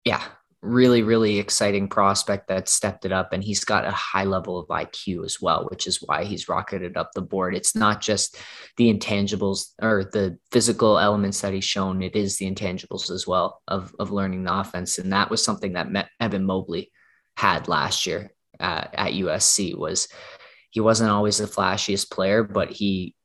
yeah, 0.04 0.24
really, 0.66 1.03
really 1.03 1.39
exciting 1.39 1.88
prospect 1.88 2.47
that 2.47 2.68
stepped 2.68 3.05
it 3.05 3.11
up. 3.11 3.34
And 3.34 3.43
he's 3.43 3.63
got 3.63 3.86
a 3.86 3.91
high 3.91 4.24
level 4.24 4.57
of 4.57 4.68
IQ 4.68 5.26
as 5.26 5.41
well, 5.41 5.68
which 5.70 5.88
is 5.88 6.01
why 6.01 6.24
he's 6.24 6.49
rocketed 6.49 6.97
up 6.97 7.11
the 7.13 7.22
board. 7.22 7.55
It's 7.55 7.76
not 7.76 8.01
just 8.01 8.38
the 8.78 8.93
intangibles 8.93 9.74
or 9.82 10.09
the 10.11 10.38
physical 10.51 10.99
elements 10.99 11.41
that 11.41 11.53
he's 11.53 11.63
shown, 11.63 12.01
it 12.01 12.16
is 12.16 12.38
the 12.38 12.51
intangibles 12.51 13.11
as 13.11 13.28
well 13.28 13.61
of, 13.68 13.95
of 13.99 14.11
learning 14.11 14.43
the 14.43 14.57
offense. 14.57 14.97
And 14.97 15.13
that 15.13 15.30
was 15.30 15.43
something 15.43 15.74
that 15.74 16.09
Evan 16.20 16.45
Mobley 16.45 16.91
had 17.38 17.68
last 17.68 18.05
year 18.05 18.32
uh, 18.59 18.86
at 18.93 19.13
USC 19.13 19.78
was 19.78 20.07
he 20.72 20.82
wasn't 20.82 21.09
always 21.09 21.38
the 21.38 21.45
flashiest 21.45 22.11
player, 22.11 22.43
but 22.43 22.70
he 22.70 23.16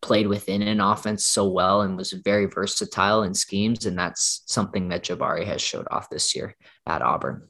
played 0.00 0.26
within 0.26 0.62
an 0.62 0.80
offense 0.80 1.24
so 1.24 1.48
well 1.48 1.82
and 1.82 1.96
was 1.96 2.12
very 2.12 2.46
versatile 2.46 3.22
in 3.22 3.34
schemes. 3.34 3.86
And 3.86 3.98
that's 3.98 4.42
something 4.46 4.88
that 4.88 5.04
Jabari 5.04 5.46
has 5.46 5.60
showed 5.60 5.86
off 5.90 6.10
this 6.10 6.34
year 6.34 6.56
at 6.86 7.02
Auburn. 7.02 7.48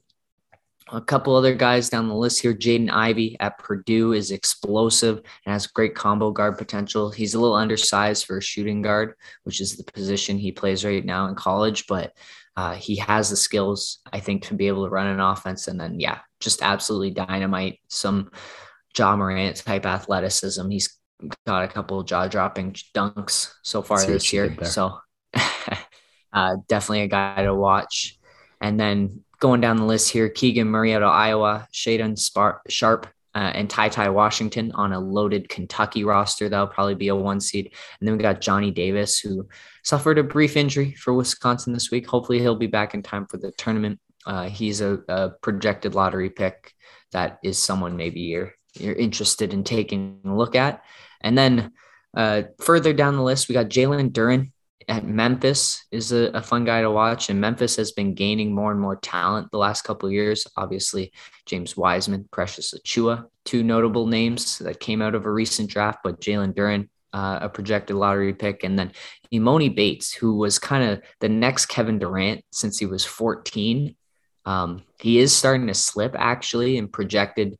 A 0.92 1.00
couple 1.00 1.34
other 1.34 1.54
guys 1.54 1.88
down 1.88 2.08
the 2.08 2.14
list 2.14 2.42
here. 2.42 2.52
Jaden 2.52 2.90
Ivey 2.90 3.36
at 3.40 3.56
Purdue 3.58 4.12
is 4.12 4.30
explosive 4.30 5.18
and 5.46 5.52
has 5.52 5.66
great 5.66 5.94
combo 5.94 6.30
guard 6.30 6.58
potential. 6.58 7.10
He's 7.10 7.34
a 7.34 7.40
little 7.40 7.56
undersized 7.56 8.26
for 8.26 8.38
a 8.38 8.42
shooting 8.42 8.82
guard, 8.82 9.14
which 9.44 9.60
is 9.60 9.76
the 9.76 9.90
position 9.92 10.36
he 10.36 10.52
plays 10.52 10.84
right 10.84 11.04
now 11.04 11.28
in 11.28 11.34
college, 11.34 11.86
but 11.86 12.12
uh, 12.56 12.74
he 12.74 12.96
has 12.96 13.30
the 13.30 13.36
skills, 13.36 14.00
I 14.12 14.20
think, 14.20 14.42
to 14.46 14.54
be 14.54 14.68
able 14.68 14.84
to 14.84 14.90
run 14.90 15.06
an 15.06 15.20
offense. 15.20 15.68
And 15.68 15.80
then, 15.80 15.98
yeah, 15.98 16.18
just 16.40 16.62
absolutely 16.62 17.12
dynamite. 17.12 17.78
Some 17.88 18.30
Ja 18.96 19.16
Morant 19.16 19.56
type 19.56 19.86
athleticism. 19.86 20.68
He's 20.68 20.98
got 21.46 21.64
a 21.64 21.68
couple 21.68 22.02
jaw 22.02 22.28
dropping 22.28 22.72
dunks 22.94 23.52
so 23.62 23.82
far 23.82 24.04
this 24.04 24.32
year. 24.32 24.56
So 24.64 24.98
uh, 26.32 26.56
definitely 26.68 27.02
a 27.02 27.08
guy 27.08 27.42
to 27.42 27.54
watch. 27.54 28.18
And 28.60 28.78
then 28.78 29.22
going 29.40 29.60
down 29.60 29.76
the 29.76 29.84
list 29.84 30.10
here, 30.10 30.28
Keegan 30.28 30.68
Murray 30.68 30.94
out 30.94 31.02
of 31.02 31.10
Iowa, 31.10 31.68
Shaedon 31.72 32.16
Sharpe, 32.68 33.08
uh, 33.34 33.50
and 33.54 33.68
Ty 33.68 33.88
Ty 33.88 34.10
Washington 34.10 34.72
on 34.72 34.92
a 34.92 35.00
loaded 35.00 35.48
Kentucky 35.48 36.04
roster. 36.04 36.48
That'll 36.48 36.66
probably 36.66 36.94
be 36.94 37.08
a 37.08 37.16
one 37.16 37.40
seed. 37.40 37.72
And 37.98 38.06
then 38.06 38.16
we 38.16 38.22
got 38.22 38.40
Johnny 38.40 38.70
Davis, 38.70 39.18
who 39.18 39.48
suffered 39.82 40.18
a 40.18 40.22
brief 40.22 40.56
injury 40.56 40.92
for 40.92 41.14
Wisconsin 41.14 41.72
this 41.72 41.90
week. 41.90 42.06
Hopefully, 42.06 42.40
he'll 42.40 42.56
be 42.56 42.66
back 42.66 42.94
in 42.94 43.02
time 43.02 43.26
for 43.26 43.38
the 43.38 43.50
tournament. 43.52 43.98
Uh, 44.26 44.48
he's 44.48 44.80
a, 44.80 45.00
a 45.08 45.30
projected 45.40 45.94
lottery 45.94 46.30
pick. 46.30 46.72
That 47.12 47.38
is 47.42 47.58
someone 47.58 47.96
maybe 47.96 48.20
you're 48.20 48.52
you're 48.74 48.94
interested 48.94 49.52
in 49.52 49.64
taking 49.64 50.20
a 50.24 50.34
look 50.34 50.54
at. 50.54 50.82
And 51.22 51.36
then 51.36 51.72
uh, 52.16 52.42
further 52.60 52.92
down 52.92 53.16
the 53.16 53.22
list, 53.22 53.48
we 53.48 53.54
got 53.54 53.68
Jalen 53.68 54.10
Duren 54.10 54.52
at 54.88 55.06
Memphis 55.06 55.84
is 55.90 56.12
a, 56.12 56.30
a, 56.34 56.42
fun 56.42 56.64
guy 56.64 56.82
to 56.82 56.90
watch. 56.90 57.30
And 57.30 57.40
Memphis 57.40 57.76
has 57.76 57.92
been 57.92 58.14
gaining 58.14 58.54
more 58.54 58.70
and 58.70 58.80
more 58.80 58.96
talent 58.96 59.50
the 59.50 59.58
last 59.58 59.82
couple 59.82 60.10
years. 60.10 60.46
Obviously, 60.56 61.12
James 61.46 61.76
Wiseman, 61.76 62.28
Precious 62.30 62.74
Achiuwa, 62.74 63.26
two 63.44 63.62
notable 63.62 64.06
names 64.06 64.58
that 64.58 64.80
came 64.80 65.02
out 65.02 65.14
of 65.14 65.26
a 65.26 65.30
recent 65.30 65.70
draft, 65.70 66.00
but 66.04 66.20
Jalen 66.20 66.54
Duren, 66.54 66.88
uh, 67.12 67.40
a 67.42 67.48
projected 67.48 67.96
lottery 67.96 68.32
pick. 68.34 68.64
And 68.64 68.78
then 68.78 68.92
Emoni 69.32 69.74
Bates, 69.74 70.12
who 70.12 70.36
was 70.36 70.58
kind 70.58 70.90
of 70.90 71.02
the 71.20 71.28
next 71.28 71.66
Kevin 71.66 71.98
Durant 71.98 72.44
since 72.50 72.78
he 72.78 72.86
was 72.86 73.04
14. 73.04 73.94
Um, 74.44 74.82
he 74.98 75.18
is 75.18 75.34
starting 75.34 75.68
to 75.68 75.74
slip 75.74 76.14
actually 76.18 76.78
and 76.78 76.92
projected 76.92 77.56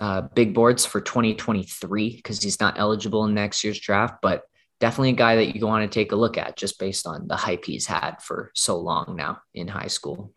uh, 0.00 0.22
big 0.22 0.54
boards 0.54 0.84
for 0.84 1.00
2023 1.00 2.16
because 2.16 2.42
he's 2.42 2.60
not 2.60 2.78
eligible 2.78 3.24
in 3.24 3.34
next 3.34 3.64
year's 3.64 3.80
draft, 3.80 4.16
but 4.20 4.42
definitely 4.80 5.10
a 5.10 5.14
guy 5.14 5.36
that 5.36 5.56
you 5.56 5.66
want 5.66 5.90
to 5.90 5.94
take 5.94 6.12
a 6.12 6.16
look 6.16 6.36
at 6.36 6.56
just 6.56 6.78
based 6.78 7.06
on 7.06 7.28
the 7.28 7.36
hype 7.36 7.64
he's 7.64 7.86
had 7.86 8.20
for 8.22 8.50
so 8.54 8.78
long 8.78 9.16
now 9.16 9.40
in 9.54 9.68
high 9.68 9.86
school. 9.86 10.32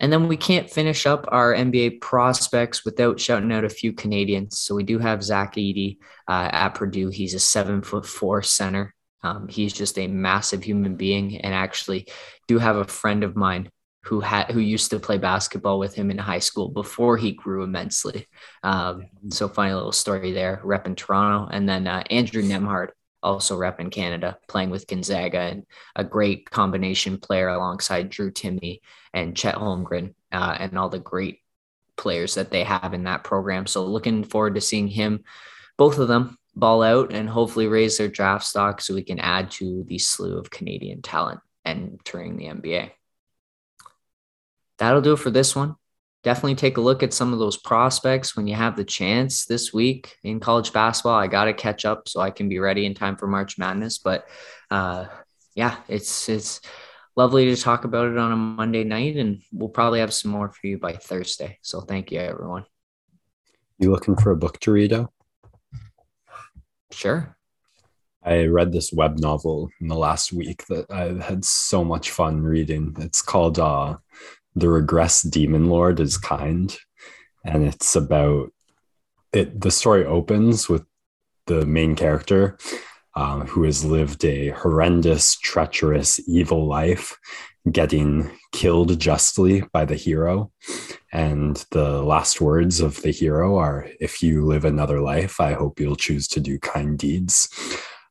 And 0.00 0.12
then 0.12 0.28
we 0.28 0.36
can't 0.36 0.70
finish 0.70 1.06
up 1.06 1.26
our 1.28 1.52
NBA 1.52 2.00
prospects 2.00 2.84
without 2.84 3.18
shouting 3.18 3.50
out 3.50 3.64
a 3.64 3.68
few 3.68 3.92
Canadians. 3.92 4.58
So 4.58 4.76
we 4.76 4.84
do 4.84 4.98
have 4.98 5.24
Zach 5.24 5.56
Edey 5.56 5.98
uh, 6.28 6.50
at 6.52 6.74
Purdue. 6.74 7.08
He's 7.08 7.34
a 7.34 7.40
seven 7.40 7.82
foot 7.82 8.06
four 8.06 8.42
center. 8.42 8.94
Um, 9.24 9.48
he's 9.48 9.72
just 9.72 9.98
a 9.98 10.06
massive 10.06 10.62
human 10.62 10.94
being, 10.94 11.38
and 11.38 11.52
actually 11.52 12.06
do 12.46 12.60
have 12.60 12.76
a 12.76 12.84
friend 12.84 13.24
of 13.24 13.34
mine 13.34 13.68
who 14.08 14.20
had 14.20 14.50
who 14.50 14.60
used 14.60 14.88
to 14.90 14.98
play 14.98 15.18
basketball 15.18 15.78
with 15.78 15.94
him 15.94 16.10
in 16.10 16.16
high 16.16 16.38
school 16.38 16.70
before 16.70 17.18
he 17.18 17.32
grew 17.32 17.62
immensely. 17.62 18.26
Um, 18.62 19.08
so 19.28 19.48
funny 19.48 19.74
little 19.74 19.92
story 19.92 20.32
there, 20.32 20.62
rep 20.64 20.86
in 20.86 20.94
Toronto, 20.94 21.50
and 21.52 21.68
then 21.68 21.86
uh, 21.86 22.02
Andrew 22.10 22.42
Nembhard 22.42 22.88
also 23.22 23.54
rep 23.54 23.80
in 23.80 23.90
Canada, 23.90 24.38
playing 24.48 24.70
with 24.70 24.86
Gonzaga 24.86 25.40
and 25.40 25.66
a 25.94 26.04
great 26.04 26.48
combination 26.48 27.18
player 27.18 27.48
alongside 27.48 28.08
Drew 28.08 28.30
Timme 28.30 28.80
and 29.12 29.36
Chet 29.36 29.56
Holmgren 29.56 30.14
uh, 30.32 30.56
and 30.58 30.78
all 30.78 30.88
the 30.88 30.98
great 30.98 31.40
players 31.98 32.34
that 32.36 32.50
they 32.50 32.64
have 32.64 32.94
in 32.94 33.04
that 33.04 33.24
program. 33.24 33.66
So 33.66 33.84
looking 33.84 34.24
forward 34.24 34.54
to 34.54 34.62
seeing 34.62 34.88
him, 34.88 35.24
both 35.76 35.98
of 35.98 36.08
them 36.08 36.38
ball 36.56 36.82
out 36.82 37.12
and 37.12 37.28
hopefully 37.28 37.66
raise 37.66 37.98
their 37.98 38.08
draft 38.08 38.46
stock 38.46 38.80
so 38.80 38.94
we 38.94 39.02
can 39.02 39.18
add 39.18 39.50
to 39.50 39.84
the 39.84 39.98
slew 39.98 40.38
of 40.38 40.50
Canadian 40.50 41.02
talent 41.02 41.40
entering 41.66 42.38
the 42.38 42.46
NBA. 42.46 42.92
That'll 44.78 45.00
do 45.00 45.12
it 45.12 45.18
for 45.18 45.30
this 45.30 45.54
one. 45.56 45.76
Definitely 46.24 46.56
take 46.56 46.76
a 46.76 46.80
look 46.80 47.02
at 47.02 47.12
some 47.12 47.32
of 47.32 47.38
those 47.38 47.56
prospects 47.56 48.36
when 48.36 48.46
you 48.46 48.54
have 48.54 48.76
the 48.76 48.84
chance 48.84 49.44
this 49.44 49.72
week 49.72 50.16
in 50.24 50.40
college 50.40 50.72
basketball. 50.72 51.18
I 51.18 51.28
got 51.28 51.44
to 51.44 51.52
catch 51.52 51.84
up 51.84 52.08
so 52.08 52.20
I 52.20 52.30
can 52.30 52.48
be 52.48 52.58
ready 52.58 52.86
in 52.86 52.94
time 52.94 53.16
for 53.16 53.26
March 53.28 53.56
Madness. 53.56 53.98
But 53.98 54.26
uh, 54.70 55.06
yeah, 55.54 55.76
it's 55.88 56.28
it's 56.28 56.60
lovely 57.16 57.46
to 57.54 57.60
talk 57.60 57.84
about 57.84 58.08
it 58.08 58.18
on 58.18 58.32
a 58.32 58.36
Monday 58.36 58.84
night, 58.84 59.16
and 59.16 59.42
we'll 59.52 59.68
probably 59.68 60.00
have 60.00 60.12
some 60.12 60.30
more 60.30 60.50
for 60.50 60.66
you 60.66 60.78
by 60.78 60.92
Thursday. 60.92 61.58
So 61.62 61.80
thank 61.80 62.10
you, 62.10 62.18
everyone. 62.20 62.64
You 63.78 63.92
looking 63.92 64.16
for 64.16 64.32
a 64.32 64.36
book 64.36 64.58
to 64.60 64.72
read? 64.72 64.92
Out? 64.92 65.12
Sure. 66.90 67.36
I 68.24 68.46
read 68.46 68.72
this 68.72 68.92
web 68.92 69.18
novel 69.18 69.70
in 69.80 69.88
the 69.88 69.96
last 69.96 70.32
week 70.32 70.66
that 70.66 70.90
I 70.90 71.22
had 71.22 71.44
so 71.44 71.84
much 71.84 72.10
fun 72.10 72.42
reading. 72.42 72.94
It's 72.98 73.22
called 73.22 73.58
uh, 73.58 73.96
The 74.58 74.68
Regress 74.68 75.22
Demon 75.22 75.68
Lord 75.68 76.00
is 76.00 76.18
Kind. 76.18 76.76
And 77.44 77.64
it's 77.64 77.94
about 77.94 78.52
it. 79.32 79.60
The 79.60 79.70
story 79.70 80.04
opens 80.04 80.68
with 80.68 80.84
the 81.46 81.64
main 81.64 81.94
character 81.94 82.58
um, 83.14 83.46
who 83.46 83.62
has 83.62 83.84
lived 83.84 84.24
a 84.24 84.50
horrendous, 84.50 85.36
treacherous, 85.38 86.20
evil 86.28 86.66
life, 86.66 87.16
getting 87.70 88.30
killed 88.52 88.98
justly 88.98 89.62
by 89.72 89.84
the 89.84 89.94
hero. 89.94 90.50
And 91.12 91.64
the 91.70 92.02
last 92.02 92.40
words 92.40 92.80
of 92.80 93.00
the 93.02 93.12
hero 93.12 93.56
are 93.56 93.88
If 94.00 94.22
you 94.22 94.44
live 94.44 94.64
another 94.64 95.00
life, 95.00 95.40
I 95.40 95.52
hope 95.52 95.78
you'll 95.78 95.96
choose 95.96 96.26
to 96.28 96.40
do 96.40 96.58
kind 96.58 96.98
deeds. 96.98 97.48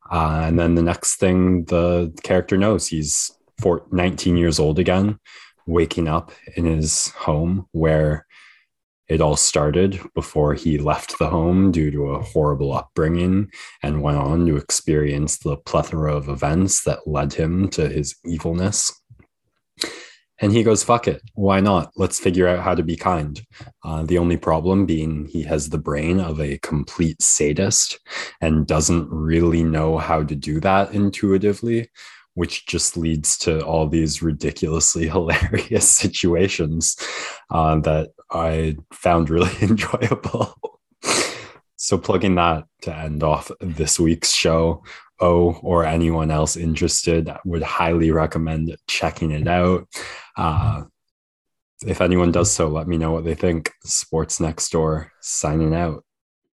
Uh, 0.10 0.44
and 0.46 0.58
then 0.58 0.76
the 0.76 0.82
next 0.82 1.18
thing 1.18 1.66
the 1.66 2.14
character 2.24 2.56
knows, 2.56 2.88
he's 2.88 3.32
four, 3.60 3.86
19 3.92 4.38
years 4.38 4.60
old 4.60 4.80
again, 4.80 5.20
waking 5.68 6.08
up 6.08 6.32
in 6.56 6.66
his 6.66 7.10
home 7.10 7.68
where 7.72 8.26
it 9.08 9.22
all 9.22 9.38
started 9.38 10.00
before 10.16 10.54
he 10.54 10.78
left 10.78 11.18
the 11.18 11.30
home 11.30 11.72
due 11.72 11.92
to 11.92 12.08
a 12.08 12.22
horrible 12.22 12.74
upbringing 12.74 13.50
and 13.82 14.02
went 14.02 14.18
on 14.18 14.46
to 14.46 14.58
experience 14.58 15.38
the 15.38 15.56
plethora 15.56 16.14
of 16.14 16.28
events 16.28 16.84
that 16.84 17.08
led 17.08 17.34
him 17.34 17.70
to 17.70 17.88
his 17.88 18.16
evilness. 18.26 18.92
And 20.40 20.52
he 20.52 20.62
goes, 20.62 20.84
fuck 20.84 21.08
it. 21.08 21.22
Why 21.34 21.62
not? 21.62 21.92
Let's 21.96 22.20
figure 22.20 22.48
out 22.48 22.64
how 22.64 22.76
to 22.76 22.84
be 22.84 22.96
kind. 22.96 23.42
Uh, 23.84 24.04
the 24.04 24.20
only 24.20 24.38
problem 24.38 24.86
being 24.86 25.26
he 25.26 25.42
has 25.44 25.70
the 25.70 25.80
brain 25.80 26.20
of 26.20 26.40
a 26.40 26.60
complete 26.60 27.22
sadist 27.22 28.00
and 28.40 28.68
doesn't 28.68 29.10
really 29.10 29.64
know 29.64 29.98
how 29.98 30.24
to 30.24 30.36
do 30.36 30.60
that 30.60 30.94
intuitively, 30.94 31.90
which 32.38 32.68
just 32.68 32.96
leads 32.96 33.36
to 33.36 33.66
all 33.66 33.88
these 33.88 34.22
ridiculously 34.22 35.08
hilarious 35.16 35.90
situations 35.90 36.96
uh, 37.50 37.80
that 37.80 38.10
I 38.30 38.78
found 38.94 39.32
really 39.32 39.50
enjoyable. 39.62 40.56
so, 41.78 41.98
plugging 41.98 42.36
that 42.36 42.66
to 42.84 42.96
end 42.96 43.24
off 43.24 43.50
this 43.60 44.00
week's 44.00 44.32
show, 44.32 44.84
O 45.20 45.54
or 45.64 45.84
anyone 45.84 46.30
else 46.30 46.56
interested 46.58 47.28
would 47.44 47.64
highly 47.64 48.12
recommend 48.12 48.78
checking 48.88 49.32
it 49.32 49.48
out. 49.48 49.88
Uh, 50.38 50.84
if 51.88 52.02
anyone 52.02 52.32
does 52.32 52.52
so, 52.52 52.68
let 52.68 52.88
me 52.88 53.00
know 53.00 53.12
what 53.12 53.24
they 53.24 53.34
think. 53.34 53.72
Sports 53.84 54.40
Next 54.40 54.72
Door 54.72 55.12
signing 55.22 55.74
out. 55.74 56.04